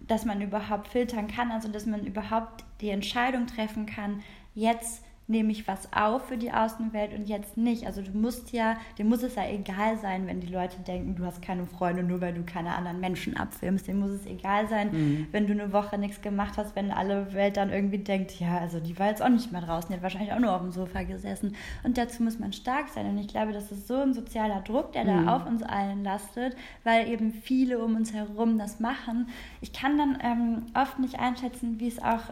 dass 0.06 0.26
man 0.26 0.42
überhaupt 0.42 0.90
filtern 0.90 1.28
kann, 1.28 1.52
also 1.52 1.70
dass 1.70 1.86
man 1.86 2.06
überhaupt 2.06 2.66
die 2.82 2.90
Entscheidung 2.90 3.48
treffen 3.48 3.86
kann, 3.86 4.22
jetzt 4.54 5.02
nehme 5.28 5.52
ich 5.52 5.68
was 5.68 5.92
auf 5.94 6.28
für 6.28 6.38
die 6.38 6.52
Außenwelt 6.52 7.14
und 7.14 7.30
jetzt 7.30 7.56
nicht. 7.56 7.86
Also 7.86 8.02
du 8.02 8.12
musst 8.12 8.52
ja, 8.52 8.78
dir 8.98 9.06
muss 9.06 9.24
es 9.24 9.36
ja 9.36 9.48
egal 9.48 9.98
sein, 9.98 10.28
wenn 10.28 10.42
die 10.42 10.52
Leute 10.52 10.78
denken, 10.86 11.16
du 11.16 11.26
hast 11.26 11.42
keine 11.42 11.66
Freunde, 11.66 12.04
nur 12.04 12.20
weil 12.20 12.34
du 12.34 12.44
keine 12.44 12.76
anderen 12.76 13.00
Menschen 13.00 13.38
abfilmst. 13.38 13.88
Dir 13.88 13.94
muss 13.94 14.12
es 14.12 14.26
egal 14.26 14.68
sein, 14.68 14.90
mhm. 14.92 15.28
wenn 15.32 15.48
du 15.48 15.54
eine 15.54 15.72
Woche 15.72 15.98
nichts 15.98 16.22
gemacht 16.22 16.58
hast, 16.58 16.76
wenn 16.76 16.92
alle 16.92 17.34
Welt 17.34 17.56
dann 17.56 17.72
irgendwie 17.72 18.00
denkt, 18.00 18.38
ja, 18.40 18.58
also 18.58 18.80
die 18.80 19.00
war 19.00 19.08
jetzt 19.08 19.22
auch 19.22 19.30
nicht 19.30 19.52
mehr 19.52 19.62
draußen, 19.62 19.90
die 19.90 19.96
hat 19.96 20.04
wahrscheinlich 20.04 20.34
auch 20.34 20.40
nur 20.40 20.54
auf 20.54 20.62
dem 20.62 20.72
Sofa 20.72 21.04
gesessen. 21.04 21.56
Und 21.84 21.98
dazu 21.98 22.22
muss 22.22 22.40
man 22.40 22.52
stark 22.52 22.90
sein. 22.90 23.06
Und 23.06 23.18
ich 23.18 23.30
glaube, 23.30 23.54
das 23.54 23.72
ist 23.72 23.88
so 23.88 23.96
ein 23.96 24.14
sozialer 24.14 24.62
Druck, 24.62 24.92
der 24.92 25.06
mhm. 25.06 25.26
da 25.26 25.36
auf 25.38 25.46
uns 25.46 25.64
allen 25.64 26.04
lastet, 26.04 26.58
weil 26.84 27.08
eben 27.08 27.32
viele 27.32 27.80
um 27.80 27.96
uns 27.96 28.14
herum 28.14 28.58
das 28.58 28.82
machen. 28.82 29.30
Ich 29.62 29.72
kann 29.72 29.98
dann 29.98 30.18
ähm, 30.22 30.66
oft 30.74 31.00
nicht 31.00 31.20
einschätzen, 31.20 31.80
wie 31.80 31.88
es 31.88 32.02
auch 32.02 32.24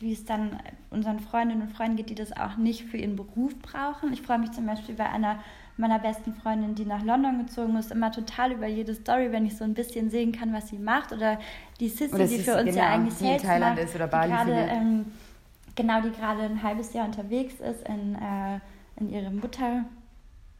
wie 0.00 0.12
es 0.12 0.24
dann 0.24 0.58
unseren 0.90 1.20
Freundinnen 1.20 1.62
und 1.62 1.72
Freunden 1.72 1.96
geht, 1.96 2.10
die 2.10 2.14
das 2.14 2.36
auch 2.36 2.56
nicht 2.56 2.84
für 2.84 2.96
ihren 2.96 3.16
Beruf 3.16 3.58
brauchen. 3.60 4.12
Ich 4.12 4.22
freue 4.22 4.38
mich 4.38 4.52
zum 4.52 4.66
Beispiel 4.66 4.94
bei 4.94 5.08
einer 5.08 5.38
meiner 5.78 6.00
besten 6.00 6.34
Freundin, 6.34 6.74
die 6.74 6.84
nach 6.84 7.04
London 7.04 7.38
gezogen 7.46 7.76
ist, 7.76 7.92
immer 7.92 8.10
total 8.10 8.52
über 8.52 8.66
jede 8.66 8.94
Story, 8.94 9.30
wenn 9.30 9.46
ich 9.46 9.56
so 9.56 9.62
ein 9.62 9.74
bisschen 9.74 10.10
sehen 10.10 10.32
kann, 10.32 10.52
was 10.52 10.68
sie 10.68 10.78
macht. 10.78 11.12
Oder 11.12 11.38
die 11.78 11.88
Sissy, 11.88 12.14
oder 12.14 12.26
die 12.26 12.38
für 12.38 12.56
uns 12.56 12.64
genau, 12.64 12.78
ja 12.78 12.88
eigentlich 12.90 13.14
Sales 13.14 13.42
in 13.42 13.48
Thailand 13.48 13.76
macht, 13.76 13.84
ist 13.84 13.94
oder 13.94 14.08
Bali 14.08 14.28
gerade, 14.28 14.52
ähm, 14.52 15.06
genau, 15.76 16.00
die 16.00 16.10
gerade 16.10 16.42
ein 16.42 16.62
halbes 16.62 16.92
Jahr 16.92 17.06
unterwegs 17.06 17.54
ist 17.60 17.86
in, 17.88 18.16
äh, 18.16 18.58
in 18.96 19.08
ihrem 19.08 19.36
Mutterschutz. 19.36 19.84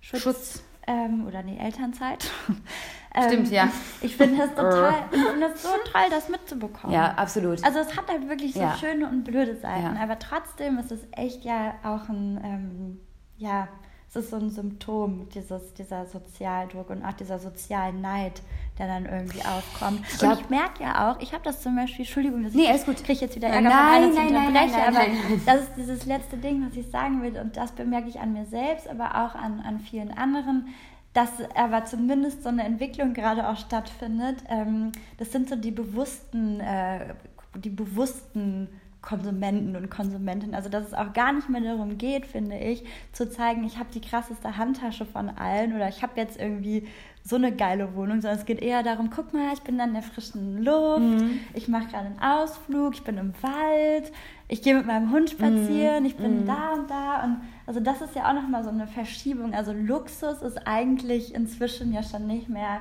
Schutz. 0.00 0.62
Ähm, 0.88 1.26
oder 1.26 1.42
die 1.42 1.58
Elternzeit. 1.58 2.30
Stimmt, 3.26 3.48
ähm, 3.48 3.52
ja. 3.52 3.68
Ich 4.00 4.16
finde 4.16 4.42
es 4.42 4.50
total, 4.54 5.04
ich 5.12 5.22
finde 5.22 5.46
es 5.46 5.62
so 5.62 5.68
toll, 5.68 6.02
das 6.10 6.28
mitzubekommen. 6.28 6.94
Ja, 6.94 7.12
absolut. 7.14 7.62
Also 7.62 7.80
es 7.80 7.96
hat 7.96 8.08
halt 8.08 8.28
wirklich 8.28 8.54
so 8.54 8.60
ja. 8.60 8.74
schöne 8.76 9.06
und 9.06 9.24
blöde 9.24 9.56
Seiten, 9.56 9.96
ja. 9.96 10.02
aber 10.02 10.18
trotzdem 10.18 10.78
ist 10.78 10.90
es 10.90 11.00
echt 11.12 11.44
ja 11.44 11.74
auch 11.82 12.08
ein, 12.08 12.40
ähm, 12.42 13.00
ja, 13.36 13.68
es 14.08 14.16
ist 14.16 14.30
so 14.30 14.36
ein 14.36 14.50
Symptom 14.50 15.28
dieses, 15.34 15.74
dieser 15.74 16.06
Sozialdruck 16.06 16.88
und 16.90 17.04
auch 17.04 17.12
dieser 17.12 17.38
sozialen 17.38 18.00
Neid, 18.00 18.40
der 18.78 18.86
dann 18.86 19.04
irgendwie 19.04 19.42
aufkommt. 19.42 20.00
Ich 20.10 20.18
glaub, 20.18 20.32
und 20.32 20.40
ich 20.40 20.48
merke 20.48 20.82
ja 20.82 21.10
auch, 21.10 21.20
ich 21.20 21.32
habe 21.34 21.44
das 21.44 21.60
zum 21.60 21.76
Beispiel, 21.76 22.06
Entschuldigung, 22.06 22.42
dass 22.42 22.54
nee, 22.54 22.70
ich 22.74 23.04
kriege 23.04 23.20
jetzt 23.20 23.36
wieder 23.36 23.48
Ärger 23.48 23.68
nein, 23.68 24.12
von 24.12 24.18
einer 24.18 24.30
nein, 24.30 24.52
nein, 24.52 24.70
nein, 24.70 24.94
aber 24.94 25.06
das 25.44 25.62
ist 25.62 25.72
dieses 25.76 26.06
letzte 26.06 26.38
Ding, 26.38 26.66
was 26.66 26.76
ich 26.76 26.90
sagen 26.90 27.22
will 27.22 27.38
und 27.38 27.56
das 27.56 27.72
bemerke 27.72 28.08
ich 28.08 28.18
an 28.18 28.32
mir 28.32 28.46
selbst, 28.46 28.88
aber 28.88 29.10
auch 29.10 29.34
an, 29.34 29.60
an 29.60 29.80
vielen 29.80 30.10
anderen 30.10 30.68
dass 31.14 31.30
aber 31.56 31.84
zumindest 31.84 32.44
so 32.44 32.48
eine 32.48 32.62
Entwicklung 32.62 33.12
gerade 33.12 33.48
auch 33.48 33.56
stattfindet. 33.56 34.36
Ähm, 34.48 34.92
das 35.16 35.32
sind 35.32 35.48
so 35.48 35.56
die 35.56 35.72
bewussten, 35.72 36.60
äh, 36.60 37.14
die 37.56 37.70
bewussten 37.70 38.68
Konsumenten 39.00 39.76
und 39.76 39.90
Konsumentinnen. 39.90 40.54
Also 40.54 40.68
dass 40.68 40.86
es 40.86 40.94
auch 40.94 41.12
gar 41.12 41.32
nicht 41.32 41.48
mehr 41.48 41.60
darum 41.60 41.98
geht, 41.98 42.26
finde 42.26 42.58
ich, 42.58 42.84
zu 43.12 43.30
zeigen, 43.30 43.64
ich 43.64 43.78
habe 43.78 43.88
die 43.94 44.00
krasseste 44.00 44.56
Handtasche 44.56 45.06
von 45.06 45.28
allen 45.28 45.74
oder 45.74 45.88
ich 45.88 46.02
habe 46.02 46.12
jetzt 46.16 46.38
irgendwie 46.38 46.86
so 47.22 47.36
eine 47.36 47.54
geile 47.54 47.94
Wohnung, 47.94 48.20
sondern 48.20 48.38
es 48.38 48.46
geht 48.46 48.60
eher 48.60 48.82
darum, 48.82 49.10
guck 49.10 49.34
mal, 49.34 49.52
ich 49.52 49.60
bin 49.60 49.80
an 49.80 49.92
der 49.92 50.02
frischen 50.02 50.64
Luft, 50.64 51.00
mhm. 51.00 51.40
ich 51.54 51.68
mache 51.68 51.88
gerade 51.88 52.06
einen 52.06 52.18
Ausflug, 52.20 52.94
ich 52.94 53.04
bin 53.04 53.18
im 53.18 53.34
Wald, 53.42 54.10
ich 54.48 54.62
gehe 54.62 54.74
mit 54.74 54.86
meinem 54.86 55.12
Hund 55.12 55.30
spazieren, 55.30 56.00
mhm. 56.00 56.06
ich 56.06 56.16
bin 56.16 56.42
mhm. 56.42 56.46
da 56.46 56.72
und 56.72 56.90
da 56.90 57.24
und 57.24 57.40
also 57.66 57.80
das 57.80 58.00
ist 58.00 58.14
ja 58.14 58.28
auch 58.28 58.34
nochmal 58.34 58.64
so 58.64 58.70
eine 58.70 58.86
Verschiebung. 58.86 59.52
Also 59.52 59.72
Luxus 59.72 60.40
ist 60.40 60.66
eigentlich 60.66 61.34
inzwischen 61.34 61.92
ja 61.92 62.02
schon 62.02 62.26
nicht 62.26 62.48
mehr 62.48 62.80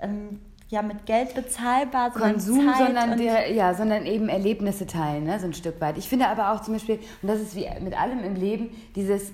ähm, 0.00 0.40
ja 0.72 0.80
mit 0.80 1.04
Geld 1.04 1.34
bezahlbar, 1.34 2.12
sondern 2.12 2.32
Konsum, 2.32 2.66
Zeit 2.66 2.86
sondern 2.86 3.18
der, 3.18 3.52
ja, 3.52 3.74
sondern 3.74 4.06
eben 4.06 4.30
Erlebnisse 4.30 4.86
teilen, 4.86 5.24
ne, 5.24 5.38
so 5.38 5.46
ein 5.46 5.52
Stück 5.52 5.80
weit. 5.82 5.98
Ich 5.98 6.08
finde 6.08 6.28
aber 6.28 6.52
auch 6.52 6.62
zum 6.62 6.74
Beispiel, 6.74 6.98
und 7.20 7.28
das 7.28 7.40
ist 7.40 7.54
wie 7.54 7.68
mit 7.80 7.98
allem 8.00 8.24
im 8.24 8.34
Leben, 8.34 8.70
dieses 8.96 9.32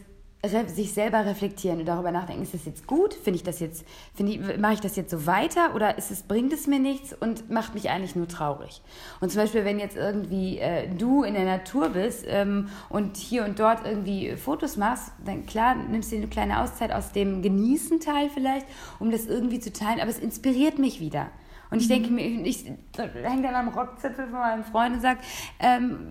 sich 0.69 0.93
selber 0.93 1.27
reflektieren 1.27 1.81
und 1.81 1.87
darüber 1.87 2.13
nachdenken, 2.13 2.43
ist 2.43 2.55
das 2.55 2.65
jetzt 2.65 2.87
gut? 2.87 3.13
Finde 3.13 3.39
ich 3.39 3.43
das 3.43 3.59
jetzt, 3.59 3.85
finde 4.15 4.59
mache 4.59 4.75
ich 4.75 4.81
das 4.81 4.95
jetzt 4.95 5.11
so 5.11 5.27
weiter 5.27 5.75
oder 5.75 5.99
ist 5.99 6.13
es, 6.13 6.23
bringt 6.23 6.53
es 6.53 6.69
mir 6.69 6.79
nichts 6.79 7.13
und 7.13 7.51
macht 7.51 7.75
mich 7.75 7.91
eigentlich 7.91 8.15
nur 8.15 8.29
traurig? 8.29 8.81
Und 9.21 9.33
zum 9.33 9.43
Beispiel, 9.43 9.65
wenn 9.65 9.81
jetzt 9.81 9.97
irgendwie 9.97 10.59
äh, 10.59 10.89
du 10.89 11.25
in 11.25 11.35
der 11.35 11.45
Natur 11.45 11.89
bist 11.89 12.25
ähm, 12.29 12.69
und 12.89 13.17
hier 13.17 13.45
und 13.45 13.59
dort 13.59 13.85
irgendwie 13.85 14.37
Fotos 14.37 14.77
machst, 14.77 15.11
dann 15.25 15.45
klar, 15.45 15.75
nimmst 15.75 16.13
du 16.13 16.17
eine 16.17 16.29
kleine 16.29 16.61
Auszeit 16.61 16.93
aus 16.93 17.11
dem 17.11 17.43
Genießen-Teil 17.43 18.31
vielleicht, 18.33 18.67
um 19.01 19.11
das 19.11 19.27
irgendwie 19.27 19.59
zu 19.59 19.73
teilen, 19.73 20.01
aber 20.01 20.11
es 20.11 20.21
inspiriert 20.21 20.79
mich 20.79 21.01
wieder. 21.01 21.33
Und 21.71 21.81
ich 21.81 21.89
denke 21.89 22.11
mir, 22.11 22.25
ich 22.25 22.65
hänge 22.65 23.43
dann 23.43 23.55
am 23.55 23.69
Rockzipfel 23.69 24.27
von 24.27 24.39
meinem 24.39 24.65
Freund 24.65 24.95
und 24.95 25.01
sage, 25.01 25.21
ähm, 25.61 26.09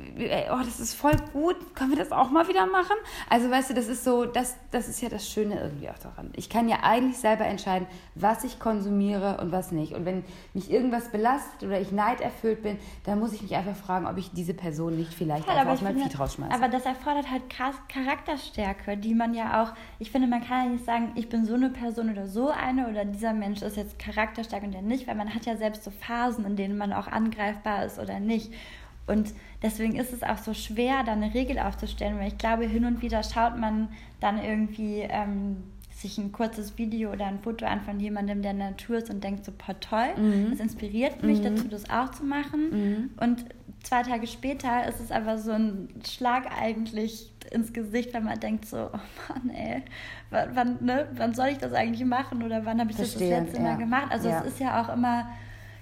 oh, 0.52 0.60
das 0.64 0.80
ist 0.80 0.94
voll 0.94 1.16
gut, 1.34 1.76
können 1.76 1.92
wir 1.92 1.98
das 1.98 2.12
auch 2.12 2.30
mal 2.30 2.48
wieder 2.48 2.66
machen? 2.68 2.96
Also 3.30 3.50
weißt 3.50 3.72
du, 3.72 3.74
das 3.74 3.88
ist 3.88 4.04
so, 4.04 4.26
das, 4.26 4.56
das 4.72 4.88
ist 4.88 5.02
ja 5.02 5.10
das 5.10 5.28
Schöne 5.28 5.60
irgendwie 5.60 5.90
auch 5.90 5.98
daran. 5.98 6.32
Ich 6.36 6.50
kann 6.50 6.70
ja 6.70 6.78
eigentlich 6.84 7.18
selber 7.18 7.46
entscheiden, 7.46 7.88
was 8.16 8.44
ich 8.44 8.60
konsumiere 8.60 9.40
und 9.42 9.52
was 9.52 9.72
nicht. 9.72 9.94
Und 9.94 10.06
wenn 10.06 10.24
mich 10.54 10.72
irgendwas 10.72 11.10
belastet 11.10 11.64
oder 11.64 11.80
ich 11.80 11.92
neiderfüllt 11.92 12.62
bin, 12.62 12.78
dann 13.06 13.20
muss 13.20 13.34
ich 13.34 13.42
mich 13.42 13.56
einfach 13.56 13.76
fragen, 13.76 14.06
ob 14.06 14.18
ich 14.18 14.32
diese 14.32 14.54
Person 14.54 14.96
nicht 14.96 15.14
vielleicht 15.14 15.48
ja, 15.48 15.56
einfach 15.56 15.74
aus 15.74 15.82
meinem 15.82 16.02
Feed 16.02 16.20
rausschmeiße. 16.20 16.54
Aber 16.54 16.68
das 16.68 16.86
erfordert 16.86 17.32
halt 17.32 17.50
krass 17.50 17.76
Charakterstärke, 17.88 18.98
die 18.98 19.16
man 19.16 19.34
ja 19.34 19.64
auch, 19.64 19.74
ich 19.98 20.12
finde, 20.12 20.28
man 20.28 20.46
kann 20.46 20.66
ja 20.66 20.72
nicht 20.74 20.86
sagen, 20.86 21.14
ich 21.16 21.30
bin 21.30 21.46
so 21.46 21.56
eine 21.56 21.70
Person 21.70 22.12
oder 22.12 22.28
so 22.28 22.50
eine 22.50 22.88
oder 22.90 23.06
dieser 23.06 23.34
Mensch 23.34 23.62
ist 23.62 23.78
jetzt 23.78 23.98
charakterstark 23.98 24.64
und 24.64 24.72
der 24.72 24.82
nicht, 24.82 25.08
weil 25.08 25.16
man 25.16 25.34
hat 25.34 25.47
ja 25.48 25.58
selbst 25.58 25.84
so 25.84 25.92
Phasen, 25.92 26.46
in 26.46 26.56
denen 26.56 26.78
man 26.78 26.94
auch 26.94 27.08
angreifbar 27.08 27.86
ist 27.86 28.00
oder 28.00 28.20
nicht. 28.20 28.54
Und 29.08 29.34
deswegen 29.62 29.96
ist 29.96 30.14
es 30.14 30.22
auch 30.22 30.38
so 30.38 30.54
schwer, 30.54 31.04
da 31.06 31.14
eine 31.14 31.34
Regel 31.34 31.58
aufzustellen, 31.60 32.20
weil 32.20 32.28
ich 32.28 32.38
glaube, 32.38 32.66
hin 32.66 32.86
und 32.86 33.02
wieder 33.02 33.24
schaut 33.24 33.58
man 33.58 33.88
dann 34.20 34.44
irgendwie 34.44 35.00
ähm, 35.00 35.64
sich 35.98 36.18
ein 36.18 36.32
kurzes 36.32 36.78
Video 36.78 37.12
oder 37.12 37.26
ein 37.26 37.40
Foto 37.40 37.66
an 37.66 37.82
von 37.82 38.00
jemandem, 38.00 38.42
der 38.42 38.52
in 38.52 38.60
der 38.60 38.70
Natur 38.72 38.98
ist 38.98 39.10
und 39.10 39.24
denkt 39.24 39.46
so, 39.46 39.52
boah, 39.52 39.80
toll, 39.80 40.16
mhm. 40.18 40.52
das 40.52 40.60
inspiriert 40.60 41.24
mich 41.24 41.40
mhm. 41.40 41.56
dazu, 41.56 41.68
das 41.68 41.90
auch 41.90 42.12
zu 42.12 42.24
machen. 42.24 42.70
Mhm. 42.70 43.10
Und 43.18 43.46
zwei 43.84 44.04
Tage 44.04 44.28
später 44.28 44.88
ist 44.88 45.00
es 45.00 45.12
aber 45.12 45.38
so 45.38 45.52
ein 45.52 45.90
Schlag 46.06 46.48
eigentlich 46.60 47.32
ins 47.52 47.74
Gesicht, 47.74 48.14
wenn 48.14 48.24
man 48.24 48.40
denkt 48.40 48.66
so, 48.66 48.90
oh 48.92 49.34
Mann, 49.34 49.50
ey, 49.50 49.84
wann, 50.30 50.78
ne, 50.82 51.08
wann 51.14 51.34
soll 51.34 51.48
ich 51.48 51.58
das 51.58 51.74
eigentlich 51.74 52.06
machen 52.06 52.44
oder 52.44 52.66
wann 52.66 52.80
habe 52.80 52.92
ich 52.92 52.98
Verstehen, 52.98 53.30
das 53.30 53.40
das 53.40 53.48
letzte 53.48 53.62
ja. 53.62 53.70
Mal 53.70 53.78
gemacht? 53.78 54.08
Also 54.12 54.30
ja. 54.30 54.42
es 54.42 54.54
ist 54.54 54.60
ja 54.60 54.82
auch 54.82 54.94
immer 54.94 55.30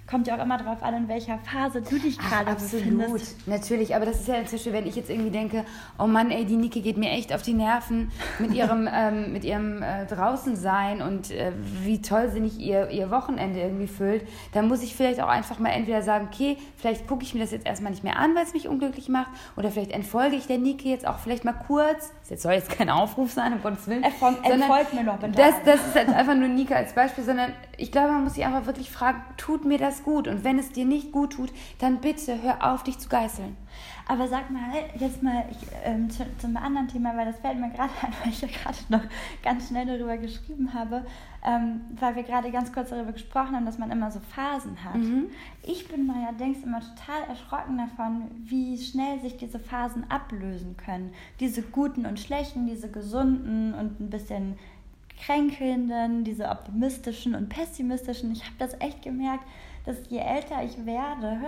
kommt 0.08 0.28
ja 0.28 0.36
auch 0.36 0.42
immer 0.42 0.56
darauf 0.56 0.82
an, 0.82 0.94
in 0.94 1.08
welcher 1.08 1.38
Phase 1.38 1.82
du 1.82 1.98
dich 1.98 2.18
gerade 2.18 2.54
befindest. 2.54 3.46
Natürlich, 3.48 3.94
aber 3.94 4.06
das 4.06 4.20
ist 4.20 4.28
ja 4.28 4.36
inzwischen, 4.36 4.72
wenn 4.72 4.86
ich 4.86 4.94
jetzt 4.94 5.10
irgendwie 5.10 5.30
denke, 5.30 5.64
oh 5.98 6.06
Mann, 6.06 6.30
ey, 6.30 6.44
die 6.44 6.56
Nike 6.56 6.80
geht 6.80 6.96
mir 6.96 7.10
echt 7.10 7.34
auf 7.34 7.42
die 7.42 7.54
Nerven 7.54 8.12
mit 8.38 8.54
ihrem, 8.54 8.88
ähm, 8.92 9.32
mit 9.32 9.44
ihrem 9.44 9.82
äh, 9.82 10.06
Draußensein 10.06 11.02
und 11.02 11.32
äh, 11.32 11.52
wie 11.82 12.00
toll 12.02 12.30
sie 12.32 12.40
nicht 12.40 12.58
ihr, 12.58 12.90
ihr 12.90 13.10
Wochenende 13.10 13.60
irgendwie 13.60 13.88
füllt, 13.88 14.26
dann 14.52 14.68
muss 14.68 14.82
ich 14.82 14.94
vielleicht 14.94 15.20
auch 15.20 15.28
einfach 15.28 15.58
mal 15.58 15.70
entweder 15.70 16.02
sagen, 16.02 16.28
okay, 16.32 16.56
vielleicht 16.76 17.08
gucke 17.08 17.24
ich 17.24 17.34
mir 17.34 17.40
das 17.40 17.50
jetzt 17.50 17.66
erstmal 17.66 17.90
nicht 17.90 18.04
mehr 18.04 18.18
an, 18.18 18.34
weil 18.36 18.44
es 18.44 18.52
mich 18.52 18.68
unglücklich 18.68 19.08
macht, 19.08 19.30
oder 19.56 19.72
vielleicht 19.72 19.90
entfolge 19.90 20.36
ich 20.36 20.46
der 20.46 20.58
Nike 20.58 20.88
jetzt 20.88 21.06
auch 21.06 21.18
vielleicht 21.18 21.44
mal 21.44 21.52
kurz. 21.52 22.12
Das 22.28 22.42
soll 22.42 22.52
jetzt 22.52 22.70
kein 22.70 22.90
Aufruf 22.90 23.32
sein, 23.32 23.52
um 23.54 23.62
Gottes 23.62 23.88
Willen. 23.88 24.04
Erfolg, 24.04 24.36
entfolgt 24.44 24.94
mir 24.94 25.02
noch 25.02 25.18
bitte. 25.18 25.32
Das, 25.32 25.54
das 25.64 25.86
ist 25.86 25.96
jetzt 25.96 26.14
einfach 26.14 26.34
nur 26.34 26.48
Nike 26.48 26.74
als 26.74 26.92
Beispiel, 26.92 27.24
sondern 27.24 27.52
ich 27.76 27.90
glaube, 27.92 28.12
man 28.12 28.24
muss 28.24 28.34
sich 28.34 28.44
einfach 28.44 28.66
wirklich 28.66 28.90
fragen, 28.90 29.22
tut 29.36 29.64
mir 29.64 29.78
das 29.78 29.95
gut? 30.04 30.28
Und 30.28 30.44
wenn 30.44 30.58
es 30.58 30.70
dir 30.72 30.84
nicht 30.84 31.12
gut 31.12 31.34
tut, 31.34 31.52
dann 31.78 32.00
bitte 32.00 32.42
hör 32.42 32.72
auf, 32.72 32.82
dich 32.82 32.98
zu 32.98 33.08
geißeln. 33.08 33.56
Aber 34.08 34.28
sag 34.28 34.50
mal, 34.50 34.60
jetzt 34.98 35.22
mal 35.22 35.44
ich, 35.50 35.58
ähm, 35.84 36.08
zu, 36.08 36.24
zum 36.38 36.56
anderen 36.56 36.86
Thema, 36.86 37.16
weil 37.16 37.26
das 37.26 37.40
fällt 37.40 37.58
mir 37.58 37.70
gerade 37.70 37.90
ein, 38.02 38.12
weil 38.22 38.32
ich 38.32 38.40
ja 38.40 38.48
gerade 38.48 38.78
noch 38.88 39.02
ganz 39.42 39.68
schnell 39.68 39.86
darüber 39.86 40.16
geschrieben 40.16 40.72
habe, 40.72 41.04
ähm, 41.44 41.80
weil 41.98 42.14
wir 42.14 42.22
gerade 42.22 42.50
ganz 42.52 42.72
kurz 42.72 42.90
darüber 42.90 43.12
gesprochen 43.12 43.56
haben, 43.56 43.66
dass 43.66 43.78
man 43.78 43.90
immer 43.90 44.10
so 44.10 44.20
Phasen 44.20 44.82
hat. 44.84 44.94
Mhm. 44.94 45.26
Ich 45.62 45.88
bin 45.88 46.06
neuerdings 46.06 46.62
immer 46.62 46.80
total 46.80 47.28
erschrocken 47.28 47.78
davon, 47.78 48.30
wie 48.44 48.78
schnell 48.78 49.20
sich 49.20 49.36
diese 49.36 49.58
Phasen 49.58 50.08
ablösen 50.08 50.76
können. 50.76 51.12
Diese 51.40 51.62
guten 51.62 52.06
und 52.06 52.20
schlechten, 52.20 52.66
diese 52.66 52.88
gesunden 52.88 53.74
und 53.74 54.00
ein 54.00 54.10
bisschen 54.10 54.56
kränkelnden, 55.24 56.24
diese 56.24 56.48
optimistischen 56.48 57.34
und 57.34 57.48
pessimistischen. 57.48 58.32
Ich 58.32 58.44
habe 58.44 58.54
das 58.58 58.80
echt 58.80 59.02
gemerkt, 59.02 59.44
dass 59.86 59.96
je 60.10 60.18
älter 60.18 60.62
ich 60.62 60.84
werde, 60.84 61.38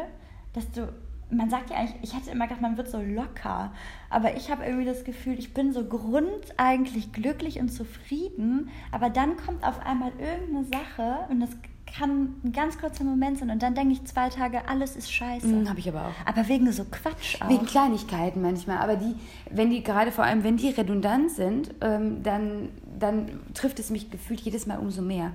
desto 0.55 0.88
man 1.31 1.51
sagt 1.51 1.70
ja 1.70 1.77
eigentlich, 1.77 2.03
ich 2.03 2.16
hätte 2.16 2.31
immer 2.31 2.46
gedacht, 2.46 2.62
man 2.62 2.77
wird 2.77 2.88
so 2.88 3.03
locker. 3.03 3.70
Aber 4.09 4.37
ich 4.37 4.51
habe 4.51 4.64
irgendwie 4.64 4.87
das 4.87 5.05
Gefühl, 5.05 5.38
ich 5.38 5.53
bin 5.53 5.72
so 5.72 5.85
grundeigentlich 5.85 7.12
glücklich 7.12 7.61
und 7.61 7.68
zufrieden. 7.68 8.70
Aber 8.92 9.11
dann 9.11 9.37
kommt 9.37 9.62
auf 9.62 9.79
einmal 9.85 10.12
irgendeine 10.18 10.64
Sache 10.64 11.27
und 11.29 11.40
das 11.40 11.51
kann 11.87 12.35
ein 12.44 12.53
ganz 12.53 12.79
kurzer 12.79 13.05
Moment 13.05 13.38
sein 13.38 13.51
und 13.51 13.62
dann 13.62 13.74
denke 13.74 13.92
ich 13.92 14.05
zwei 14.05 14.29
Tage, 14.29 14.68
alles 14.68 14.96
ist 14.96 15.11
scheiße. 15.11 15.46
Mhm, 15.46 15.68
habe 15.68 15.79
ich 15.79 15.88
aber 15.88 16.09
auch. 16.09 16.27
Aber 16.27 16.46
wegen 16.48 16.70
so 16.70 16.85
Quatsch 16.85 17.40
auch. 17.40 17.48
Wegen 17.48 17.66
Kleinigkeiten 17.66 18.42
manchmal. 18.42 18.79
Aber 18.79 18.96
die, 18.96 19.14
wenn 19.51 19.70
die 19.70 19.83
gerade 19.83 20.12
vor 20.12 20.24
allem, 20.24 20.44
wenn 20.44 20.57
die 20.57 20.68
redundant 20.68 21.31
sind, 21.31 21.74
ähm, 21.81 22.22
dann, 22.22 22.68
dann 22.98 23.40
trifft 23.55 23.79
es 23.79 23.90
mich 23.90 24.11
gefühlt 24.11 24.40
jedes 24.40 24.66
Mal 24.66 24.79
umso 24.79 25.03
mehr. 25.03 25.33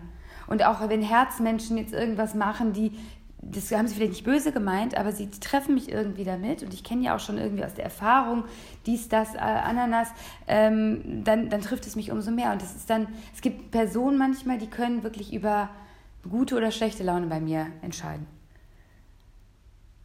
Und 0.47 0.63
auch 0.65 0.87
wenn 0.87 1.01
Herzmenschen 1.01 1.77
jetzt 1.77 1.93
irgendwas 1.93 2.35
machen, 2.35 2.73
die, 2.73 2.91
das 3.41 3.71
haben 3.71 3.87
sie 3.87 3.95
vielleicht 3.95 4.13
nicht 4.13 4.23
böse 4.23 4.51
gemeint, 4.51 4.97
aber 4.97 5.11
sie 5.11 5.29
treffen 5.29 5.75
mich 5.75 5.89
irgendwie 5.89 6.23
damit 6.23 6.63
und 6.63 6.73
ich 6.73 6.83
kenne 6.83 7.03
ja 7.03 7.15
auch 7.15 7.19
schon 7.19 7.37
irgendwie 7.37 7.65
aus 7.65 7.73
der 7.73 7.85
Erfahrung 7.85 8.45
dies, 8.85 9.09
das, 9.09 9.35
äh, 9.35 9.39
Ananas, 9.39 10.09
ähm, 10.47 11.23
dann, 11.23 11.49
dann 11.49 11.61
trifft 11.61 11.85
es 11.87 11.95
mich 11.95 12.11
umso 12.11 12.31
mehr. 12.31 12.51
Und 12.51 12.61
es 12.61 12.75
ist 12.75 12.89
dann, 12.89 13.07
es 13.33 13.41
gibt 13.41 13.71
Personen 13.71 14.17
manchmal, 14.17 14.57
die 14.57 14.67
können 14.67 15.03
wirklich 15.03 15.33
über 15.33 15.69
gute 16.29 16.55
oder 16.55 16.71
schlechte 16.71 17.03
Laune 17.03 17.27
bei 17.27 17.39
mir 17.39 17.67
entscheiden. 17.81 18.25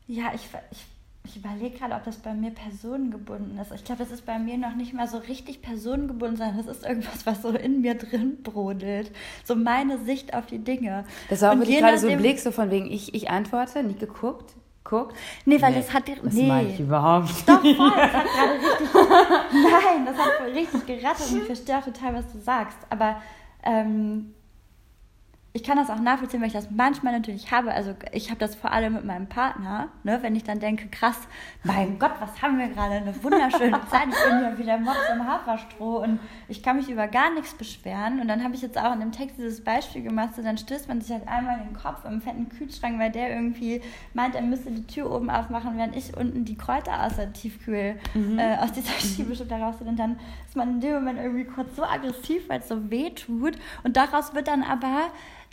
Ja, 0.07 0.33
ich, 0.35 0.49
ich 0.71 0.87
ich 1.25 1.37
überlege 1.37 1.77
gerade, 1.79 1.95
ob 1.95 2.05
das 2.05 2.17
bei 2.17 2.33
mir 2.33 2.51
personengebunden 2.51 3.59
ist. 3.59 3.73
Ich 3.73 3.85
glaube, 3.85 4.03
das 4.03 4.13
ist 4.13 4.25
bei 4.25 4.39
mir 4.39 4.57
noch 4.57 4.75
nicht 4.75 4.95
mal 4.95 5.07
so 5.07 5.19
richtig 5.19 5.61
personengebunden, 5.61 6.37
sondern 6.37 6.57
das 6.57 6.67
ist 6.67 6.87
irgendwas, 6.87 7.27
was 7.27 7.43
so 7.43 7.51
in 7.51 7.81
mir 7.81 7.95
drin 7.97 8.43
brodelt. 8.43 9.11
So 9.45 9.55
meine 9.55 9.99
Sicht 9.99 10.35
auf 10.35 10.47
die 10.47 10.59
Dinge. 10.59 11.05
Das 11.29 11.43
war 11.43 11.53
auch 11.53 11.59
wirklich 11.59 11.79
gerade 11.79 11.99
so 11.99 12.09
ein 12.09 12.19
Blick, 12.19 12.39
so 12.39 12.51
von 12.51 12.71
wegen, 12.71 12.91
ich, 12.91 13.15
ich 13.15 13.29
antworte, 13.31 13.83
nicht 13.83 14.01
geguckt, 14.01 14.55
guckt. 14.85 15.17
Nee, 15.45 15.61
weil 15.61 15.73
nee, 15.73 15.79
das 15.79 15.93
hat... 15.93 16.05
Das 16.09 16.33
nee. 16.33 16.47
meine 16.47 16.71
ich 16.71 16.81
überhaupt 16.81 17.31
Doch, 17.47 17.61
voll, 17.61 17.75
das 17.97 18.13
hat 18.13 18.27
gerade 18.27 18.55
richtig... 18.55 18.95
nein, 18.95 20.07
das 20.07 20.17
hat 20.17 20.55
richtig 20.55 20.87
gerattert 20.87 21.31
und 21.31 21.39
ich 21.39 21.45
verstehe 21.45 21.79
auch 21.79 21.85
total, 21.85 22.15
was 22.15 22.33
du 22.33 22.39
sagst. 22.39 22.79
Aber... 22.89 23.21
Ähm, 23.65 24.35
ich 25.59 25.65
kann 25.65 25.77
das 25.77 25.91
auch 25.91 25.99
nachvollziehen, 25.99 26.41
weil 26.41 26.47
ich 26.47 26.53
das 26.53 26.71
manchmal 26.71 27.13
natürlich 27.13 27.51
habe. 27.51 27.73
Also 27.73 27.93
ich 28.13 28.31
habe 28.31 28.39
das 28.39 28.55
vor 28.55 28.71
allem 28.71 28.93
mit 28.93 29.05
meinem 29.05 29.27
Partner, 29.27 29.89
ne, 30.05 30.19
wenn 30.23 30.37
ich 30.37 30.45
dann 30.45 30.61
denke, 30.61 30.87
krass, 30.87 31.19
mein 31.65 31.99
Gott, 31.99 32.13
was 32.21 32.41
haben 32.41 32.61
wir 32.61 32.69
gerade, 32.69 32.95
eine 32.95 33.25
wunderschöne 33.25 33.81
Zeit. 33.91 34.07
Ich 34.09 34.31
bin 34.31 34.39
hier 34.39 34.57
wieder 34.57 34.79
Mops 34.79 35.11
im 35.13 35.27
Haferstroh 35.27 36.05
und 36.05 36.21
ich 36.47 36.63
kann 36.63 36.77
mich 36.77 36.89
über 36.89 37.09
gar 37.09 37.35
nichts 37.35 37.55
beschweren. 37.55 38.21
Und 38.21 38.29
dann 38.29 38.45
habe 38.45 38.55
ich 38.55 38.63
jetzt 38.63 38.79
auch 38.79 38.93
in 38.93 39.01
dem 39.01 39.11
Text 39.11 39.37
dieses 39.37 39.65
Beispiel 39.65 40.03
gemacht, 40.03 40.37
so 40.37 40.43
dann 40.43 40.59
stößt 40.59 40.87
man 40.87 41.01
sich 41.01 41.11
halt 41.11 41.27
einmal 41.27 41.59
den 41.59 41.75
Kopf 41.75 42.05
im 42.05 42.21
fetten 42.21 42.49
Kühlschrank, 42.51 43.01
weil 43.01 43.11
der 43.11 43.31
irgendwie 43.35 43.83
meint, 44.15 44.37
er 44.37 44.43
müsste 44.43 44.71
die 44.71 44.87
Tür 44.87 45.11
oben 45.11 45.29
aufmachen, 45.29 45.77
während 45.77 45.97
ich 45.97 46.17
unten 46.17 46.45
die 46.45 46.57
Kräuter 46.57 47.03
aus 47.03 47.17
der 47.17 47.33
Tiefkühl, 47.33 47.97
mhm. 48.15 48.39
äh, 48.39 48.59
aus 48.59 48.71
dieser 48.71 48.93
Schiebeschuppe 49.01 49.55
raus 49.55 49.75
Und 49.81 49.97
dann 49.97 50.21
ist 50.47 50.55
man 50.55 50.75
in 50.75 50.81
dem 50.81 50.95
Moment 50.95 51.19
irgendwie 51.19 51.47
kurz 51.47 51.75
so 51.75 51.83
aggressiv, 51.83 52.49
weil 52.49 52.61
es 52.61 52.69
so 52.69 52.93
weh 52.93 53.11
tut. 53.11 53.57
Und 53.83 53.97
daraus 53.97 54.35
wird 54.35 54.47
dann 54.47 54.63
aber 54.63 55.11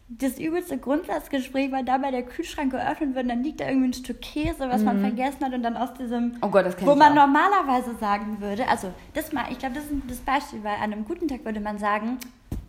das 0.08 0.38
übelste 0.40 0.78
Grundsatzgespräch, 0.78 1.72
weil 1.72 1.84
dabei 1.84 2.12
der 2.12 2.24
Kühlschrank 2.24 2.72
geöffnet 2.72 3.16
wird 3.16 3.24
und 3.24 3.30
dann 3.30 3.44
liegt 3.44 3.60
da 3.60 3.68
irgendwie 3.68 3.90
ein 3.90 3.94
Stück 3.94 4.22
Käse, 4.22 4.70
was 4.70 4.80
mhm. 4.80 4.86
man 4.86 5.00
vergessen 5.00 5.44
hat 5.44 5.54
und 5.54 5.64
dann 5.64 5.76
aus 5.76 5.94
diesem, 5.96 6.38
oh 6.42 6.50
Gott, 6.50 6.66
wo 6.82 6.96
man 6.96 7.12
auch. 7.18 7.26
normalerweise 7.28 7.96
sagen 8.00 8.40
würde, 8.40 8.68
also 8.68 8.94
das 9.14 9.34
mal, 9.34 9.46
ich 9.52 9.58
glaube, 9.58 9.76
das 9.76 9.86
ist 9.86 9.94
das 10.08 10.20
Beispiel, 10.20 10.64
weil 10.64 10.76
an 10.76 10.94
einem 10.94 11.06
guten 11.06 11.28
Tag 11.28 11.44
würde 11.44 11.60
man 11.60 11.80
sagen, 11.80 12.20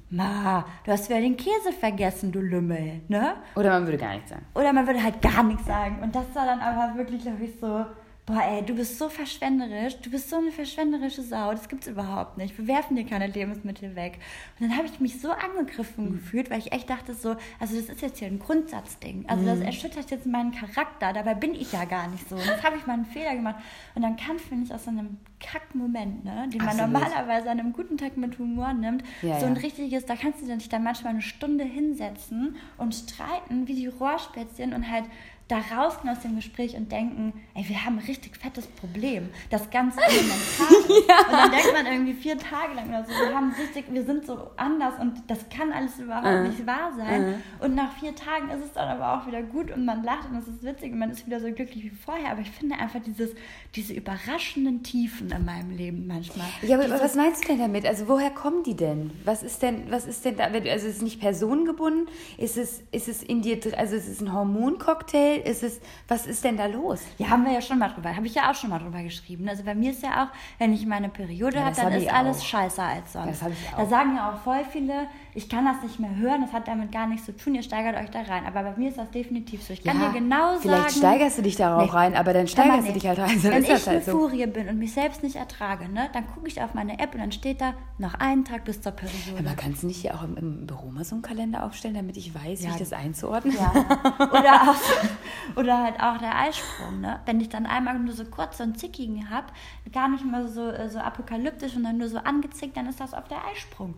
Ma, 0.09 0.65
du 0.85 0.93
hast 0.93 1.09
wieder 1.11 1.21
den 1.21 1.37
Käse 1.37 1.73
vergessen, 1.79 2.31
du 2.31 2.41
Lümmel, 2.41 3.01
ne? 3.09 3.35
Oder 3.57 3.71
man 3.71 3.87
würde 3.87 3.99
gar 3.99 4.15
nichts 4.15 4.31
sagen. 4.31 4.47
Oder 4.55 4.73
man 4.73 4.87
würde 4.87 5.03
halt 5.03 5.21
gar 5.21 5.43
nichts 5.43 5.67
sagen. 5.67 5.99
Und 6.01 6.15
das 6.15 6.25
war 6.33 6.47
dann 6.47 6.61
aber 6.61 6.97
wirklich, 6.97 7.23
glaube 7.23 7.45
ich, 7.45 7.59
so 7.61 7.85
boah, 8.27 8.43
ey, 8.43 8.63
du 8.63 8.75
bist 8.75 8.99
so 8.99 9.09
verschwenderisch, 9.09 9.97
du 10.01 10.11
bist 10.11 10.29
so 10.29 10.37
eine 10.37 10.51
verschwenderische 10.51 11.23
Sau, 11.23 11.53
das 11.53 11.69
gibt's 11.69 11.87
überhaupt 11.87 12.37
nicht. 12.37 12.59
Wir 12.59 12.67
werfen 12.67 12.97
dir 12.97 13.07
keine 13.07 13.29
Lebensmittel 13.29 13.95
weg. 13.95 14.19
Und 14.59 14.69
dann 14.69 14.77
habe 14.77 14.89
ich 14.89 14.99
mich 14.99 15.21
so 15.21 15.31
angegriffen 15.31 16.07
mhm. 16.07 16.13
gefühlt, 16.15 16.51
weil 16.51 16.59
ich 16.59 16.73
echt 16.73 16.91
dachte 16.91 17.15
so, 17.15 17.37
also 17.61 17.77
das 17.77 17.89
ist 17.89 18.03
jetzt 18.03 18.19
hier 18.19 18.27
ein 18.27 18.41
Grundsatzding. 18.41 19.27
Also 19.29 19.43
mhm. 19.45 19.47
das 19.47 19.61
erschüttert 19.61 20.11
jetzt 20.11 20.27
meinen 20.27 20.51
Charakter, 20.51 21.13
dabei 21.13 21.35
bin 21.35 21.55
ich 21.55 21.71
ja 21.71 21.85
gar 21.85 22.09
nicht 22.09 22.29
so. 22.29 22.35
Und 22.35 22.45
jetzt 22.47 22.65
habe 22.65 22.77
ich 22.77 22.87
mal 22.87 22.95
einen 22.95 23.07
Fehler 23.07 23.37
gemacht. 23.37 23.57
Und 23.95 24.03
dann 24.03 24.17
kann, 24.17 24.41
finde 24.41 24.65
ich, 24.65 24.75
aus 24.75 24.85
so 24.85 24.91
einem 24.91 25.19
Kackmoment, 25.39 26.25
ne, 26.25 26.49
den 26.53 26.65
man 26.65 26.77
normalerweise 26.77 27.49
an 27.49 27.61
einem 27.61 27.73
guten 27.73 27.97
Tag 27.97 28.17
mit 28.17 28.39
Humor 28.41 28.73
nimmt, 28.73 29.05
ja, 29.23 29.39
so 29.39 29.47
ein 29.47 29.55
ja. 29.55 29.61
richtiges, 29.61 30.05
da 30.05 30.17
kannst 30.17 30.43
du 30.43 30.47
dich 30.47 30.69
dann 30.69 30.83
manchmal 30.83 31.13
eine 31.13 31.23
Stunde 31.23 31.63
hinsetzen 31.63 32.57
und 32.77 32.93
streiten 32.93 33.69
wie 33.69 33.75
die 33.75 33.87
Rohrspätzchen 33.87 34.73
und 34.73 34.91
halt 34.91 35.05
da 35.49 35.59
rausgehen 35.59 36.11
aus 36.11 36.21
dem 36.23 36.35
Gespräch 36.35 36.77
und 36.77 36.91
denken, 36.91 37.33
ey, 37.55 37.69
wir 37.69 37.85
haben 37.85 37.99
ein 37.99 38.05
richtig 38.05 38.37
fettes 38.37 38.67
Problem. 38.67 39.29
Das 39.49 39.71
ganz 39.71 39.95
elementar. 39.97 40.67
ja. 41.09 41.27
Und 41.27 41.33
dann 41.33 41.51
denkt 41.53 41.73
man 41.73 41.87
irgendwie 41.87 42.15
vier 42.15 42.37
Tage 42.37 42.75
lang 42.75 42.89
oder 42.89 43.05
so, 43.05 43.11
wir 43.11 43.33
haben 43.33 43.53
richtig, 43.53 43.85
wir 43.89 44.05
sind 44.05 44.27
so 44.27 44.51
anders 44.57 44.95
und 45.01 45.23
das 45.29 45.49
kann 45.49 45.71
alles 45.73 46.01
überhaupt 46.01 46.27
uh. 46.27 46.49
nicht 46.49 46.67
wahr 46.67 46.93
sein. 46.97 47.41
Uh. 47.61 47.65
Und 47.65 47.77
nach 47.77 47.93
vier 47.93 48.15
Tagen 48.17 48.51
ist 48.51 48.65
es 48.65 48.73
dann 48.73 48.89
aber 48.89 49.15
auch 49.15 49.27
wieder 49.29 49.41
gut 49.43 49.71
und 49.71 49.85
man 49.85 50.03
lacht 50.03 50.29
und 50.31 50.37
es 50.37 50.49
ist 50.49 50.65
witzig 50.65 50.93
und 50.93 50.99
man 50.99 51.11
ist 51.11 51.25
wieder 51.27 51.39
so 51.39 51.47
glücklich 51.53 51.85
wie 51.85 51.91
vorher. 51.91 52.33
Aber 52.33 52.41
ich 52.41 52.51
finde 52.51 52.77
einfach 52.77 53.01
dieses, 53.01 53.31
diese 53.77 53.95
überraschenden 53.95 54.83
Tiefen 54.83 55.31
in 55.31 55.45
meinem 55.45 55.71
Leben 55.71 56.09
manchmal. 56.09 56.49
Ja, 56.63 56.77
aber 56.77 56.91
was 56.91 57.15
meinst 57.15 57.45
du 57.45 57.49
denn 57.49 57.61
damit? 57.61 57.87
Also 57.87 58.09
woher 58.09 58.31
kommen 58.31 58.65
die 58.65 58.75
denn? 58.75 59.13
Was 59.25 59.45
ist 59.45 59.63
denn, 59.63 59.85
was 59.91 60.07
ist 60.07 60.25
denn 60.25 60.37
da? 60.37 60.47
Also 60.47 60.89
ist 60.89 60.97
es 60.97 61.03
nicht 61.03 61.21
personengebunden? 61.21 62.09
Ist 62.37 62.57
es, 62.57 62.83
ist 62.91 63.07
es 63.07 63.23
in 63.23 63.43
dir, 63.43 63.61
also 63.77 63.95
ist 63.95 64.09
es 64.09 64.21
ein 64.21 64.33
Hormoncocktail? 64.33 65.36
Ist 65.45 65.63
es, 65.63 65.81
was 66.09 66.27
ist 66.27 66.45
denn 66.45 66.57
da 66.57 66.67
los? 66.67 67.03
Ja, 67.19 67.31
haben 67.31 67.45
wir 67.45 67.53
ja 67.53 67.61
schon 67.61 67.79
mal 67.79 67.89
drüber, 67.89 68.15
habe 68.15 68.27
ich 68.27 68.35
ja 68.35 68.51
auch 68.51 68.55
schon 68.55 68.71
mal 68.71 68.79
drüber 68.79 69.03
geschrieben. 69.03 69.49
Also 69.49 69.63
bei 69.65 69.75
mir 69.75 69.91
ist 69.91 70.03
ja 70.03 70.25
auch, 70.25 70.59
wenn 70.59 70.73
ich 70.73 70.87
meine 70.87 71.09
Periode 71.09 71.57
ja, 71.57 71.65
habe, 71.65 71.77
dann 71.77 71.93
ist 71.93 72.13
alles 72.13 72.41
auch. 72.41 72.45
scheiße 72.45 72.83
als 72.83 73.13
sonst. 73.13 73.43
Das 73.43 73.51
ich 73.51 73.73
auch. 73.73 73.79
Da 73.79 73.87
sagen 73.87 74.17
ja 74.17 74.33
auch 74.33 74.39
voll 74.43 74.65
viele, 74.71 75.09
ich 75.37 75.51
kann 75.51 75.67
das 75.67 75.83
nicht 75.83 76.01
mehr 76.01 76.17
hören, 76.17 76.41
das 76.41 76.55
hat 76.55 76.67
damit 76.67 76.91
gar 76.91 77.07
nichts 77.07 77.27
zu 77.27 77.37
tun, 77.37 77.55
ihr 77.55 77.63
steigert 77.63 77.95
euch 77.97 78.11
da 78.11 78.23
rein. 78.23 78.47
Aber 78.47 78.63
bei 78.63 78.77
mir 78.79 78.89
ist 78.89 78.97
das 78.97 79.11
definitiv 79.11 79.63
so. 79.63 79.75
Ich 79.75 79.85
kann 79.85 80.01
ja, 80.01 80.09
dir 80.09 80.19
genau 80.19 80.53
sagen. 80.53 80.61
Vielleicht 80.63 80.97
steigerst 80.97 81.39
du 81.39 81.43
dich 81.43 81.57
darauf 81.57 81.85
nee, 81.85 81.91
rein, 81.91 82.17
aber 82.17 82.33
dann 82.33 82.49
steigerst 82.49 82.89
du 82.89 82.93
dich 82.95 83.07
halt 83.07 83.19
rein. 83.19 83.43
Wenn 83.43 83.63
ich 83.63 83.87
halt 83.87 84.05
so. 84.05 84.13
Furie 84.13 84.47
bin 84.47 84.67
und 84.69 84.79
mich 84.79 84.95
selbst 84.95 85.23
nicht 85.23 85.37
ertrage, 85.37 85.91
ne, 85.91 86.09
dann 86.15 86.27
gucke 86.27 86.49
ich 86.49 86.63
auf 86.63 86.73
meine 86.73 86.99
App 86.99 87.13
und 87.13 87.21
dann 87.21 87.33
steht 87.33 87.61
da 87.61 87.75
noch 87.99 88.15
einen 88.15 88.47
Tag 88.47 88.65
bis 88.65 88.81
zur 88.81 88.93
Periode. 88.93 89.39
Aber 89.39 89.55
kannst 89.55 89.83
du 89.83 89.89
nicht 89.89 90.01
hier 90.01 90.15
auch 90.15 90.25
im, 90.25 90.39
im 90.39 90.67
Büro 90.67 90.91
mal 90.91 91.05
so 91.05 91.15
einen 91.15 91.23
Kalender 91.23 91.65
aufstellen, 91.65 91.95
damit 91.95 92.17
ich 92.17 92.35
weiß, 92.35 92.63
ja. 92.63 92.69
wie 92.69 92.73
ich 92.73 92.79
das 92.79 92.95
einzuordnen 92.95 93.55
Ja. 93.55 93.73
Oder 94.31 94.71
auch, 94.71 95.57
oder 95.57 95.83
halt 95.83 96.01
auch 96.01 96.19
der 96.19 96.39
Eisprung, 96.39 97.01
ne? 97.01 97.21
Wenn 97.27 97.41
ich 97.41 97.49
dann 97.49 97.67
einmal 97.67 97.99
nur 97.99 98.15
so 98.15 98.25
kurz 98.25 98.59
so 98.59 98.65
einen 98.65 98.75
Zickigen 98.75 99.31
habe, 99.31 99.47
gar 99.93 100.09
nicht 100.09 100.25
mal 100.25 100.49
so, 100.49 100.71
äh, 100.71 100.89
so 100.89 100.99
apokalyptisch 100.99 101.77
und 101.77 101.85
dann 101.85 101.99
nur 101.99 102.09
so 102.09 102.19
angezickt, 102.19 102.77
dann 102.77 102.87
ist 102.87 103.01
das 103.01 103.15
auf 103.15 103.29
der 103.29 103.39
Eisprung. 103.53 103.95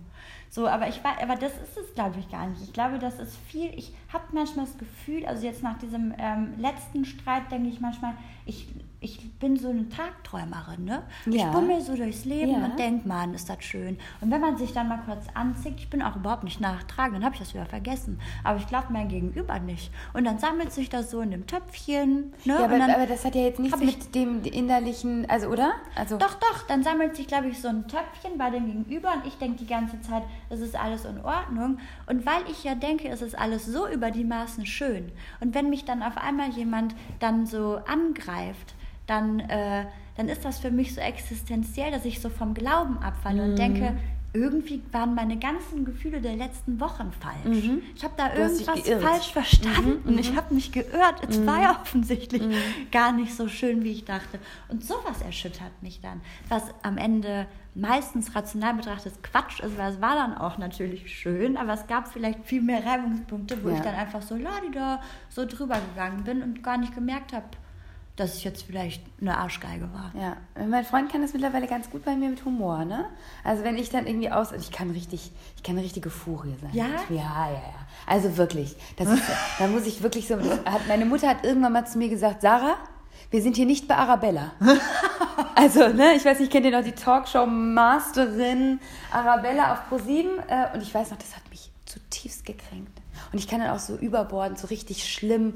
So, 0.50 0.66
aber 0.66 0.88
ich 0.88 1.04
war, 1.04 1.27
aber 1.28 1.38
das 1.38 1.52
ist 1.52 1.76
es, 1.76 1.94
glaube 1.94 2.18
ich, 2.20 2.30
gar 2.30 2.46
nicht. 2.46 2.62
Ich 2.62 2.72
glaube, 2.72 2.98
das 2.98 3.18
ist 3.20 3.36
viel. 3.36 3.70
Ich 3.76 3.92
habe 4.10 4.24
manchmal 4.32 4.64
das 4.64 4.78
Gefühl, 4.78 5.26
also 5.26 5.44
jetzt 5.44 5.62
nach 5.62 5.78
diesem 5.78 6.14
ähm, 6.18 6.54
letzten 6.58 7.04
Streit 7.04 7.50
denke 7.52 7.68
ich 7.68 7.80
manchmal, 7.80 8.14
ich 8.46 8.66
ich 9.00 9.30
bin 9.38 9.56
so 9.56 9.70
eine 9.70 9.88
Tagträumerin, 9.88 10.84
ne? 10.84 11.04
Ja. 11.26 11.46
Ich 11.46 11.52
bummel 11.52 11.80
so 11.80 11.94
durchs 11.94 12.24
Leben 12.24 12.52
ja. 12.52 12.64
und 12.64 12.78
denke, 12.78 13.06
Mann, 13.06 13.32
ist 13.32 13.48
das 13.48 13.62
schön. 13.62 13.96
Und 14.20 14.32
wenn 14.32 14.40
man 14.40 14.56
sich 14.56 14.72
dann 14.72 14.88
mal 14.88 15.00
kurz 15.06 15.26
anzieht, 15.34 15.74
ich 15.76 15.88
bin 15.88 16.02
auch 16.02 16.16
überhaupt 16.16 16.42
nicht 16.42 16.60
nachtragend, 16.60 17.16
dann 17.16 17.24
habe 17.24 17.34
ich 17.34 17.40
das 17.40 17.54
wieder 17.54 17.66
vergessen. 17.66 18.18
Aber 18.42 18.58
ich 18.58 18.66
glaube 18.66 18.86
mein 18.90 19.08
Gegenüber 19.08 19.60
nicht. 19.60 19.92
Und 20.14 20.24
dann 20.24 20.40
sammelt 20.40 20.72
sich 20.72 20.90
das 20.90 21.12
so 21.12 21.20
in 21.20 21.30
dem 21.30 21.46
Töpfchen. 21.46 22.32
Ne? 22.44 22.54
Ja, 22.54 22.64
aber, 22.64 22.74
aber 22.82 23.06
das 23.06 23.24
hat 23.24 23.36
ja 23.36 23.42
jetzt 23.42 23.60
nichts 23.60 23.78
mit 23.78 24.14
dem 24.16 24.42
innerlichen, 24.42 25.30
also 25.30 25.46
oder? 25.46 25.74
Also 25.94 26.18
doch, 26.18 26.34
doch, 26.34 26.66
dann 26.66 26.82
sammelt 26.82 27.14
sich, 27.14 27.28
glaube 27.28 27.48
ich, 27.48 27.60
so 27.60 27.68
ein 27.68 27.86
Töpfchen 27.86 28.36
bei 28.36 28.50
dem 28.50 28.66
Gegenüber 28.66 29.12
und 29.12 29.26
ich 29.26 29.38
denke 29.38 29.58
die 29.58 29.66
ganze 29.66 30.00
Zeit, 30.00 30.24
es 30.50 30.60
ist 30.60 30.74
alles 30.74 31.04
in 31.04 31.20
Ordnung. 31.20 31.78
Und 32.06 32.26
weil 32.26 32.42
ich 32.50 32.64
ja 32.64 32.74
denke, 32.74 33.08
es 33.08 33.22
ist 33.22 33.38
alles 33.38 33.64
so 33.64 33.86
über 33.86 34.10
die 34.10 34.24
Maßen 34.24 34.66
schön. 34.66 35.12
Und 35.38 35.54
wenn 35.54 35.70
mich 35.70 35.84
dann 35.84 36.02
auf 36.02 36.16
einmal 36.16 36.50
jemand 36.50 36.96
dann 37.20 37.46
so 37.46 37.80
angreift, 37.86 38.74
dann, 39.08 39.40
äh, 39.40 39.86
dann 40.16 40.28
ist 40.28 40.44
das 40.44 40.60
für 40.60 40.70
mich 40.70 40.94
so 40.94 41.00
existenziell, 41.00 41.90
dass 41.90 42.04
ich 42.04 42.20
so 42.20 42.28
vom 42.28 42.54
Glauben 42.54 42.98
abfalle 42.98 43.42
mhm. 43.42 43.50
und 43.50 43.58
denke, 43.58 43.96
irgendwie 44.34 44.82
waren 44.92 45.14
meine 45.14 45.38
ganzen 45.38 45.86
Gefühle 45.86 46.20
der 46.20 46.36
letzten 46.36 46.78
Wochen 46.80 47.10
falsch. 47.12 47.64
Mhm. 47.64 47.82
Ich 47.96 48.04
habe 48.04 48.14
da 48.16 48.28
du 48.28 48.40
irgendwas 48.40 48.80
falsch 49.02 49.32
verstanden. 49.32 50.12
Mhm. 50.12 50.18
Ich 50.18 50.36
habe 50.36 50.54
mich 50.54 50.70
geirrt. 50.70 51.22
Es 51.28 51.38
mhm. 51.38 51.46
war 51.46 51.62
ja 51.62 51.80
offensichtlich 51.82 52.42
mhm. 52.42 52.54
gar 52.92 53.12
nicht 53.12 53.34
so 53.34 53.48
schön, 53.48 53.84
wie 53.84 53.92
ich 53.92 54.04
dachte. 54.04 54.38
Und 54.68 54.84
sowas 54.84 55.22
erschüttert 55.24 55.72
mich 55.80 56.00
dann, 56.02 56.20
was 56.48 56.62
am 56.82 56.98
Ende 56.98 57.46
meistens 57.74 58.34
rational 58.34 58.74
betrachtet 58.74 59.22
Quatsch 59.22 59.60
ist, 59.60 59.78
weil 59.78 59.92
es 59.92 60.00
war 60.00 60.16
dann 60.16 60.36
auch 60.36 60.58
natürlich 60.58 61.14
schön, 61.14 61.56
aber 61.56 61.72
es 61.72 61.86
gab 61.86 62.08
vielleicht 62.08 62.44
viel 62.44 62.60
mehr 62.60 62.84
Reibungspunkte, 62.84 63.62
wo 63.62 63.68
ja. 63.68 63.76
ich 63.76 63.80
dann 63.80 63.94
einfach 63.94 64.20
so 64.20 64.36
da 64.36 65.00
so 65.30 65.46
drüber 65.46 65.80
gegangen 65.90 66.24
bin 66.24 66.42
und 66.42 66.62
gar 66.62 66.76
nicht 66.76 66.94
gemerkt 66.94 67.32
habe, 67.32 67.46
dass 68.18 68.36
ich 68.36 68.44
jetzt 68.44 68.62
vielleicht 68.62 69.02
eine 69.20 69.38
Arschgeige 69.38 69.88
war. 69.92 70.12
Ja, 70.20 70.36
mein 70.66 70.84
Freund 70.84 71.10
kann 71.10 71.22
das 71.22 71.32
mittlerweile 71.32 71.68
ganz 71.68 71.88
gut 71.88 72.04
bei 72.04 72.16
mir 72.16 72.28
mit 72.28 72.44
Humor, 72.44 72.84
ne? 72.84 73.06
Also 73.44 73.62
wenn 73.62 73.78
ich 73.78 73.90
dann 73.90 74.06
irgendwie 74.06 74.30
aus, 74.30 74.50
ich 74.52 74.72
kann 74.72 74.90
richtig, 74.90 75.30
ich 75.56 75.62
kann 75.62 75.76
eine 75.76 75.84
richtige 75.84 76.10
Furie 76.10 76.54
sein. 76.60 76.70
Ja? 76.72 76.86
Ja, 77.08 77.48
ja, 77.48 77.52
ja. 77.52 77.86
Also 78.06 78.36
wirklich, 78.36 78.76
das 78.96 79.08
ist, 79.08 79.22
da 79.58 79.68
muss 79.68 79.86
ich 79.86 80.02
wirklich 80.02 80.26
so, 80.26 80.36
hat, 80.36 80.88
meine 80.88 81.04
Mutter 81.04 81.28
hat 81.28 81.44
irgendwann 81.44 81.72
mal 81.72 81.86
zu 81.86 81.98
mir 81.98 82.08
gesagt, 82.08 82.42
Sarah, 82.42 82.76
wir 83.30 83.40
sind 83.40 83.56
hier 83.56 83.66
nicht 83.66 83.86
bei 83.86 83.96
Arabella. 83.96 84.52
also, 85.54 85.88
ne, 85.88 86.14
ich 86.16 86.24
weiß 86.24 86.40
nicht, 86.40 86.50
kennt 86.50 86.66
ihr 86.66 86.72
noch 86.72 86.84
die 86.84 86.92
Talkshow-Masterin 86.92 88.80
Arabella 89.12 89.74
auf 89.74 89.88
ProSieben? 89.88 90.38
Äh, 90.48 90.74
und 90.74 90.82
ich 90.82 90.92
weiß 90.92 91.10
noch, 91.10 91.18
das 91.18 91.36
hat 91.36 91.48
mich 91.50 91.70
zutiefst 91.84 92.44
gekränkt. 92.44 93.00
Und 93.32 93.38
ich 93.38 93.46
kann 93.46 93.60
dann 93.60 93.70
auch 93.70 93.78
so 93.78 93.96
überbordend, 93.96 94.58
so 94.58 94.68
richtig 94.68 95.12
schlimm, 95.12 95.54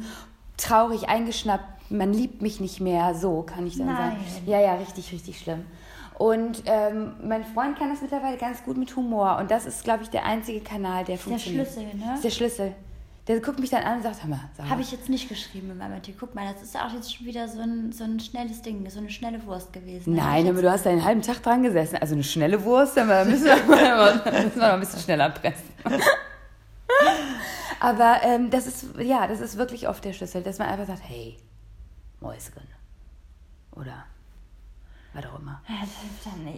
traurig 0.56 1.08
eingeschnappt 1.08 1.72
man 1.92 2.12
liebt 2.12 2.42
mich 2.42 2.60
nicht 2.60 2.80
mehr, 2.80 3.14
so 3.14 3.42
kann 3.42 3.66
ich 3.66 3.76
dann 3.76 3.86
Nein. 3.86 3.96
sagen. 3.96 4.46
Ja, 4.46 4.60
ja, 4.60 4.74
richtig, 4.74 5.12
richtig 5.12 5.38
schlimm. 5.38 5.64
Und 6.18 6.62
ähm, 6.66 7.14
mein 7.22 7.44
Freund 7.44 7.78
kann 7.78 7.90
das 7.90 8.00
mittlerweile 8.00 8.36
ganz 8.36 8.62
gut 8.64 8.76
mit 8.76 8.94
Humor. 8.96 9.38
Und 9.38 9.50
das 9.50 9.66
ist, 9.66 9.82
glaube 9.84 10.02
ich, 10.02 10.10
der 10.10 10.24
einzige 10.24 10.60
Kanal, 10.60 11.04
der 11.04 11.18
funktioniert. 11.18 11.66
Der 11.66 11.72
Schlüssel, 11.72 11.94
ne? 11.98 12.14
Ist 12.14 12.24
der 12.24 12.30
Schlüssel. 12.30 12.74
Der 13.28 13.40
guckt 13.40 13.60
mich 13.60 13.70
dann 13.70 13.84
an 13.84 13.98
und 13.98 14.02
sagt, 14.02 14.22
hör 14.22 14.30
mal, 14.30 14.40
sag 14.56 14.64
mal. 14.64 14.70
Habe 14.70 14.82
ich 14.82 14.90
jetzt 14.90 15.08
nicht 15.08 15.28
geschrieben 15.28 15.70
in 15.70 15.78
meinem 15.78 15.94
Artikel. 15.94 16.18
Guck 16.18 16.34
mal, 16.34 16.52
das 16.52 16.62
ist 16.62 16.76
auch 16.76 16.92
jetzt 16.92 17.14
schon 17.14 17.24
wieder 17.24 17.46
so 17.48 17.60
ein, 17.60 17.92
so 17.92 18.02
ein 18.04 18.18
schnelles 18.18 18.62
Ding, 18.62 18.88
so 18.90 18.98
eine 18.98 19.10
schnelle 19.10 19.44
Wurst 19.46 19.72
gewesen. 19.72 20.14
Nein, 20.14 20.48
aber 20.48 20.60
du 20.60 20.70
hast 20.70 20.86
da 20.86 20.90
einen 20.90 21.04
halben 21.04 21.22
Tag 21.22 21.42
dran 21.42 21.62
gesessen. 21.62 21.96
Also 21.96 22.14
eine 22.14 22.24
schnelle 22.24 22.62
Wurst, 22.64 22.96
da 22.96 23.24
müssen 23.24 23.44
wir, 23.44 23.56
müssen 23.64 23.66
wir 23.66 24.56
noch 24.56 24.74
ein 24.74 24.80
bisschen 24.80 25.00
schneller 25.00 25.30
pressen. 25.30 25.72
Aber 27.82 28.20
ähm, 28.22 28.48
das 28.50 28.68
ist, 28.68 28.96
ja, 29.00 29.26
das 29.26 29.40
ist 29.40 29.56
wirklich 29.56 29.88
oft 29.88 30.04
der 30.04 30.12
Schlüssel, 30.12 30.40
dass 30.44 30.60
man 30.60 30.68
einfach 30.68 30.86
sagt, 30.86 31.02
hey, 31.02 31.36
Mäuschen. 32.20 32.62
Oder 33.72 34.04
was 35.12 35.26
auch 35.26 35.40
immer. 35.40 35.60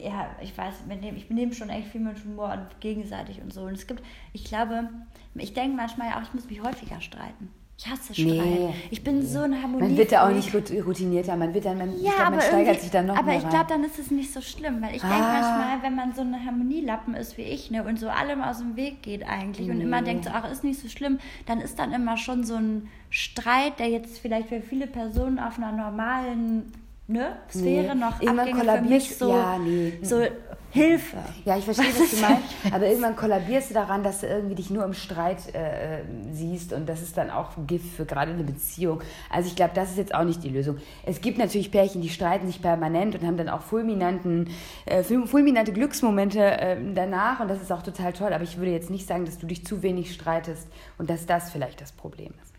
Ja, 0.02 0.10
ja 0.10 0.36
ich 0.42 0.56
weiß, 0.56 0.74
ich 1.16 1.30
nehme 1.30 1.54
schon 1.54 1.70
echt 1.70 1.88
viel 1.88 2.02
mit 2.02 2.22
Humor 2.24 2.52
und 2.52 2.80
gegenseitig 2.80 3.40
und 3.40 3.54
so. 3.54 3.62
Und 3.62 3.72
es 3.72 3.86
gibt, 3.86 4.02
ich 4.34 4.44
glaube, 4.44 4.90
ich 5.34 5.54
denke 5.54 5.74
manchmal 5.74 6.12
auch, 6.12 6.22
ich 6.22 6.34
muss 6.34 6.44
mich 6.44 6.62
häufiger 6.62 7.00
streiten. 7.00 7.50
Ich 7.76 7.88
hasse 7.88 8.14
Streit. 8.14 8.26
Nee, 8.26 8.74
ich 8.90 9.02
bin 9.02 9.26
so 9.26 9.40
eine 9.40 9.60
Harmonie. 9.60 9.82
Man 9.82 9.96
wird 9.96 10.12
da 10.12 10.28
auch 10.28 10.32
nicht 10.32 10.54
routinierter, 10.54 11.34
man 11.34 11.52
wird 11.54 11.64
dann, 11.64 11.76
man, 11.76 12.00
ja, 12.00 12.12
glaub, 12.12 12.30
man 12.30 12.40
steigert 12.40 12.80
sich 12.80 12.90
dann 12.90 13.06
noch 13.06 13.16
Aber 13.16 13.34
ich 13.34 13.48
glaube, 13.48 13.66
dann 13.68 13.82
ist 13.82 13.98
es 13.98 14.12
nicht 14.12 14.32
so 14.32 14.40
schlimm, 14.40 14.80
weil 14.80 14.94
ich 14.94 15.02
ah. 15.02 15.08
denke 15.08 15.24
manchmal, 15.24 15.82
wenn 15.82 15.96
man 15.96 16.14
so 16.14 16.20
eine 16.20 16.44
Harmonielappen 16.44 17.14
ist 17.14 17.36
wie 17.36 17.42
ich, 17.42 17.72
ne, 17.72 17.82
und 17.82 17.98
so 17.98 18.08
allem 18.08 18.42
aus 18.42 18.58
dem 18.58 18.76
Weg 18.76 19.02
geht 19.02 19.26
eigentlich 19.28 19.66
nee. 19.66 19.74
und 19.74 19.80
immer 19.80 20.02
denkt 20.02 20.24
so, 20.24 20.30
ach, 20.32 20.48
ist 20.50 20.62
nicht 20.62 20.80
so 20.80 20.88
schlimm, 20.88 21.18
dann 21.46 21.60
ist 21.60 21.78
dann 21.78 21.92
immer 21.92 22.16
schon 22.16 22.44
so 22.44 22.54
ein 22.54 22.88
Streit, 23.10 23.80
der 23.80 23.88
jetzt 23.88 24.20
vielleicht 24.20 24.48
für 24.50 24.60
viele 24.60 24.86
Personen 24.86 25.40
auf 25.40 25.58
einer 25.58 25.72
normalen 25.72 26.70
ne, 27.06 27.36
Sphäre 27.50 27.94
nee. 27.94 28.00
noch 28.00 28.20
Irgendwann 28.20 28.48
Abgänge 28.48 28.78
für 28.78 28.88
mich 28.88 29.16
so, 29.16 29.28
ja, 29.30 29.58
nee. 29.58 29.98
so 30.02 30.22
Hilfe. 30.74 31.18
Ja, 31.44 31.56
ich 31.56 31.64
verstehe, 31.64 31.86
was 31.86 32.10
du 32.10 32.16
meinst. 32.20 32.42
Aber 32.72 32.88
irgendwann 32.88 33.14
kollabierst 33.14 33.70
du 33.70 33.74
daran, 33.74 34.02
dass 34.02 34.22
du 34.22 34.26
irgendwie 34.26 34.56
dich 34.56 34.70
nur 34.70 34.84
im 34.84 34.92
Streit 34.92 35.54
äh, 35.54 36.02
siehst 36.32 36.72
und 36.72 36.88
das 36.88 37.00
ist 37.00 37.16
dann 37.16 37.30
auch 37.30 37.50
Gift 37.68 37.94
für 37.94 38.04
gerade 38.04 38.32
eine 38.32 38.42
Beziehung. 38.42 39.00
Also 39.30 39.48
ich 39.48 39.54
glaube, 39.54 39.70
das 39.72 39.90
ist 39.90 39.98
jetzt 39.98 40.12
auch 40.12 40.24
nicht 40.24 40.42
die 40.42 40.48
Lösung. 40.48 40.78
Es 41.06 41.20
gibt 41.20 41.38
natürlich 41.38 41.70
Pärchen, 41.70 42.02
die 42.02 42.08
streiten 42.08 42.48
sich 42.48 42.60
permanent 42.60 43.14
und 43.14 43.24
haben 43.24 43.36
dann 43.36 43.48
auch 43.48 43.62
fulminanten, 43.62 44.50
äh, 44.86 45.04
fulminante 45.04 45.72
Glücksmomente 45.72 46.40
äh, 46.40 46.76
danach 46.92 47.38
und 47.38 47.46
das 47.46 47.62
ist 47.62 47.70
auch 47.70 47.82
total 47.82 48.12
toll. 48.12 48.32
Aber 48.32 48.42
ich 48.42 48.56
würde 48.56 48.72
jetzt 48.72 48.90
nicht 48.90 49.06
sagen, 49.06 49.26
dass 49.26 49.38
du 49.38 49.46
dich 49.46 49.64
zu 49.64 49.84
wenig 49.84 50.12
streitest 50.12 50.66
und 50.98 51.08
dass 51.08 51.24
das 51.24 51.52
vielleicht 51.52 51.80
das 51.80 51.92
Problem 51.92 52.32
ist. 52.42 52.53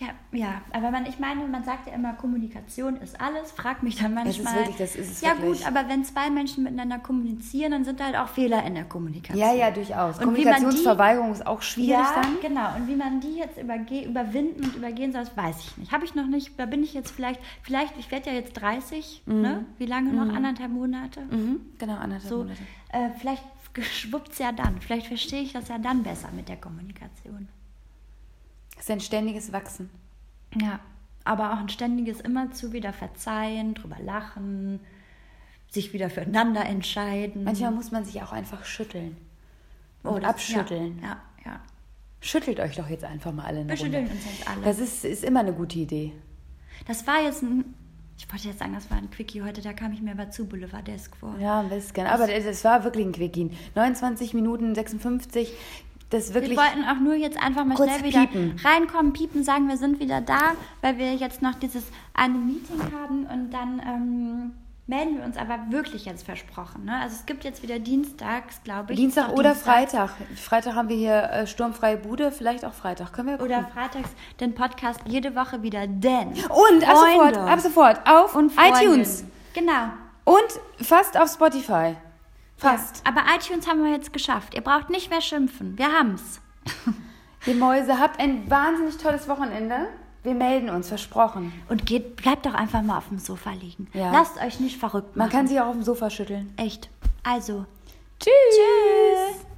Ja, 0.00 0.08
ja, 0.32 0.62
aber 0.72 0.90
man, 0.90 1.04
ich 1.04 1.18
meine, 1.18 1.46
man 1.46 1.62
sagt 1.62 1.86
ja 1.86 1.92
immer, 1.92 2.14
Kommunikation 2.14 2.96
ist 2.96 3.20
alles. 3.20 3.52
Frag 3.52 3.82
mich 3.82 3.96
dann 3.96 4.16
Es 4.26 4.38
ist 4.38 4.44
manchmal. 4.44 4.60
wirklich, 4.62 4.76
das 4.78 4.96
ist 4.96 5.10
es 5.10 5.20
ja 5.20 5.36
wirklich. 5.38 5.58
gut, 5.58 5.66
aber 5.66 5.86
wenn 5.90 6.04
zwei 6.06 6.30
Menschen 6.30 6.64
miteinander 6.64 6.98
kommunizieren, 7.00 7.72
dann 7.72 7.84
sind 7.84 8.00
da 8.00 8.04
halt 8.06 8.16
auch 8.16 8.28
Fehler 8.28 8.64
in 8.64 8.74
der 8.76 8.84
Kommunikation. 8.84 9.38
Ja, 9.46 9.52
ja, 9.52 9.70
durchaus. 9.70 10.16
Und 10.18 10.24
man 10.24 10.34
die- 10.34 10.42
Kommunikationsverweigerung 10.42 11.32
ist 11.32 11.46
auch 11.46 11.60
schwierig 11.60 11.90
Ja, 11.90 12.14
dann. 12.22 12.40
genau. 12.40 12.74
Und 12.76 12.88
wie 12.88 12.96
man 12.96 13.20
die 13.20 13.34
jetzt 13.36 13.58
überge 13.60 14.02
überwinden 14.06 14.64
und 14.64 14.74
übergehen 14.74 15.12
soll, 15.12 15.20
das 15.24 15.36
weiß 15.36 15.58
ich 15.60 15.76
nicht. 15.76 15.92
Habe 15.92 16.06
ich 16.06 16.14
noch 16.14 16.26
nicht. 16.26 16.58
Da 16.58 16.64
bin 16.64 16.82
ich 16.82 16.94
jetzt 16.94 17.10
vielleicht, 17.10 17.40
vielleicht, 17.62 17.94
ich 17.98 18.10
werde 18.10 18.30
ja 18.30 18.36
jetzt 18.36 18.54
30, 18.54 19.24
ne? 19.26 19.66
Wie 19.76 19.84
lange 19.86 20.14
noch? 20.14 20.34
Anderthalb 20.34 20.70
Monate? 20.72 21.20
Mhm, 21.30 21.60
genau, 21.78 21.96
anderthalb 21.96 22.22
So, 22.30 22.38
Monate. 22.38 22.62
äh, 22.92 23.10
vielleicht 23.18 23.44
geschwuppt's 23.74 24.38
ja 24.38 24.50
dann. 24.52 24.80
Vielleicht 24.80 25.08
verstehe 25.08 25.42
ich 25.42 25.52
das 25.52 25.68
ja 25.68 25.76
dann 25.76 26.02
besser 26.02 26.28
mit 26.34 26.48
der 26.48 26.56
Kommunikation. 26.56 27.48
Es 28.80 28.86
ist 28.86 28.90
ein 28.90 29.00
ständiges 29.00 29.52
Wachsen. 29.52 29.90
Ja, 30.60 30.80
aber 31.24 31.52
auch 31.52 31.58
ein 31.58 31.68
ständiges 31.68 32.20
immerzu 32.20 32.72
wieder 32.72 32.92
verzeihen, 32.94 33.74
drüber 33.74 33.98
lachen, 34.02 34.80
sich 35.70 35.92
wieder 35.92 36.08
füreinander 36.10 36.64
entscheiden. 36.64 37.44
Manchmal 37.44 37.70
muss 37.72 37.90
man 37.92 38.04
sich 38.04 38.22
auch 38.22 38.32
einfach 38.32 38.64
schütteln. 38.64 39.16
Und 40.02 40.12
Oh, 40.14 40.18
das- 40.18 40.30
abschütteln. 40.30 40.98
Ja, 41.02 41.18
ja. 41.44 41.52
ja. 41.52 41.60
Schüttelt 42.22 42.58
euch 42.58 42.74
doch 42.76 42.88
jetzt 42.88 43.04
einfach 43.04 43.32
mal 43.32 43.44
alle 43.44 43.68
Wir 43.68 43.76
schütteln 43.76 44.06
uns 44.08 44.24
jetzt 44.24 44.48
alle. 44.48 44.62
Das 44.62 44.78
ist, 44.78 45.04
ist 45.04 45.24
immer 45.24 45.40
eine 45.40 45.52
gute 45.52 45.78
Idee. 45.78 46.12
Das 46.86 47.06
war 47.06 47.22
jetzt 47.22 47.42
ein, 47.42 47.74
ich 48.18 48.30
wollte 48.32 48.48
jetzt 48.48 48.58
sagen, 48.58 48.72
das 48.74 48.90
war 48.90 48.96
ein 48.96 49.10
Quickie 49.10 49.42
heute, 49.42 49.60
da 49.60 49.74
kam 49.74 49.92
ich 49.92 50.00
mir 50.00 50.12
aber 50.12 50.30
zu 50.30 50.46
Boulevardesk 50.46 51.14
vor. 51.16 51.36
Ja, 51.38 51.60
ein 51.60 51.68
bisschen. 51.68 52.06
Aber 52.06 52.26
das 52.26 52.64
war 52.64 52.82
wirklich 52.84 53.04
ein 53.06 53.12
Quickie. 53.12 53.50
29 53.74 54.32
Minuten 54.34 54.74
56. 54.74 55.52
Das 56.10 56.34
wirklich. 56.34 56.58
Wir 56.58 56.64
wollten 56.64 56.84
auch 56.84 57.00
nur 57.00 57.14
jetzt 57.14 57.40
einfach 57.40 57.64
mal 57.64 57.76
schnell 57.76 58.02
wieder 58.02 58.26
piepen. 58.26 58.56
reinkommen, 58.64 59.12
piepen, 59.12 59.44
sagen, 59.44 59.68
wir 59.68 59.76
sind 59.76 60.00
wieder 60.00 60.20
da, 60.20 60.52
weil 60.82 60.98
wir 60.98 61.14
jetzt 61.14 61.40
noch 61.40 61.54
dieses 61.54 61.84
eine 62.14 62.34
Meeting 62.34 62.80
haben 62.92 63.26
und 63.26 63.50
dann 63.52 63.80
ähm, 63.86 64.52
melden 64.88 65.18
wir 65.18 65.24
uns 65.24 65.36
aber 65.36 65.58
wirklich 65.70 66.04
jetzt 66.04 66.24
versprochen. 66.24 66.84
Ne? 66.84 66.96
Also 67.00 67.14
es 67.14 67.26
gibt 67.26 67.44
jetzt 67.44 67.62
wieder 67.62 67.78
dienstags, 67.78 68.60
glaube 68.64 68.92
ich. 68.92 68.98
Dienstag 68.98 69.28
oder 69.32 69.52
Dienstag. 69.52 69.72
Freitag. 69.72 70.10
Freitag 70.36 70.74
haben 70.74 70.88
wir 70.88 70.96
hier 70.96 71.22
äh, 71.30 71.46
sturmfreie 71.46 71.96
Bude, 71.96 72.32
vielleicht 72.32 72.64
auch 72.64 72.74
Freitag. 72.74 73.12
Können 73.12 73.28
wir 73.28 73.38
gucken. 73.38 73.54
Oder 73.54 73.68
freitags 73.72 74.10
den 74.40 74.52
Podcast 74.54 74.98
jede 75.06 75.36
Woche 75.36 75.62
wieder, 75.62 75.86
denn. 75.86 76.30
Und 76.30 76.88
ab 76.88 76.96
sofort, 76.96 77.36
Freunde 77.36 77.40
ab 77.40 77.60
sofort 77.60 78.00
auf 78.08 78.34
und 78.34 78.52
iTunes 78.58 79.24
Genau. 79.54 79.90
und 80.24 80.84
fast 80.84 81.16
auf 81.16 81.30
Spotify. 81.32 81.94
Fast. 82.60 83.02
Ja, 83.04 83.12
aber 83.12 83.22
iTunes 83.34 83.66
haben 83.66 83.82
wir 83.82 83.90
jetzt 83.90 84.12
geschafft. 84.12 84.54
Ihr 84.54 84.60
braucht 84.60 84.90
nicht 84.90 85.10
mehr 85.10 85.20
schimpfen. 85.20 85.76
Wir 85.78 85.92
haben's. 85.92 86.40
Ihr 87.46 87.54
Mäuse, 87.54 87.98
habt 87.98 88.20
ein 88.20 88.48
wahnsinnig 88.50 88.98
tolles 88.98 89.26
Wochenende. 89.28 89.88
Wir 90.22 90.34
melden 90.34 90.68
uns, 90.68 90.88
versprochen. 90.88 91.52
Und 91.70 91.86
geht, 91.86 92.16
bleibt 92.16 92.44
doch 92.44 92.52
einfach 92.52 92.82
mal 92.82 92.98
auf 92.98 93.08
dem 93.08 93.18
Sofa 93.18 93.52
liegen. 93.52 93.88
Ja. 93.94 94.12
Lasst 94.12 94.36
euch 94.36 94.60
nicht 94.60 94.76
verrückt 94.76 95.16
machen. 95.16 95.28
Man 95.28 95.30
kann 95.30 95.46
sich 95.48 95.58
auch 95.58 95.68
auf 95.68 95.72
dem 95.72 95.82
Sofa 95.82 96.10
schütteln. 96.10 96.52
Echt. 96.58 96.90
Also, 97.22 97.64
Tschüss. 98.18 98.32
tschüss. 98.50 99.49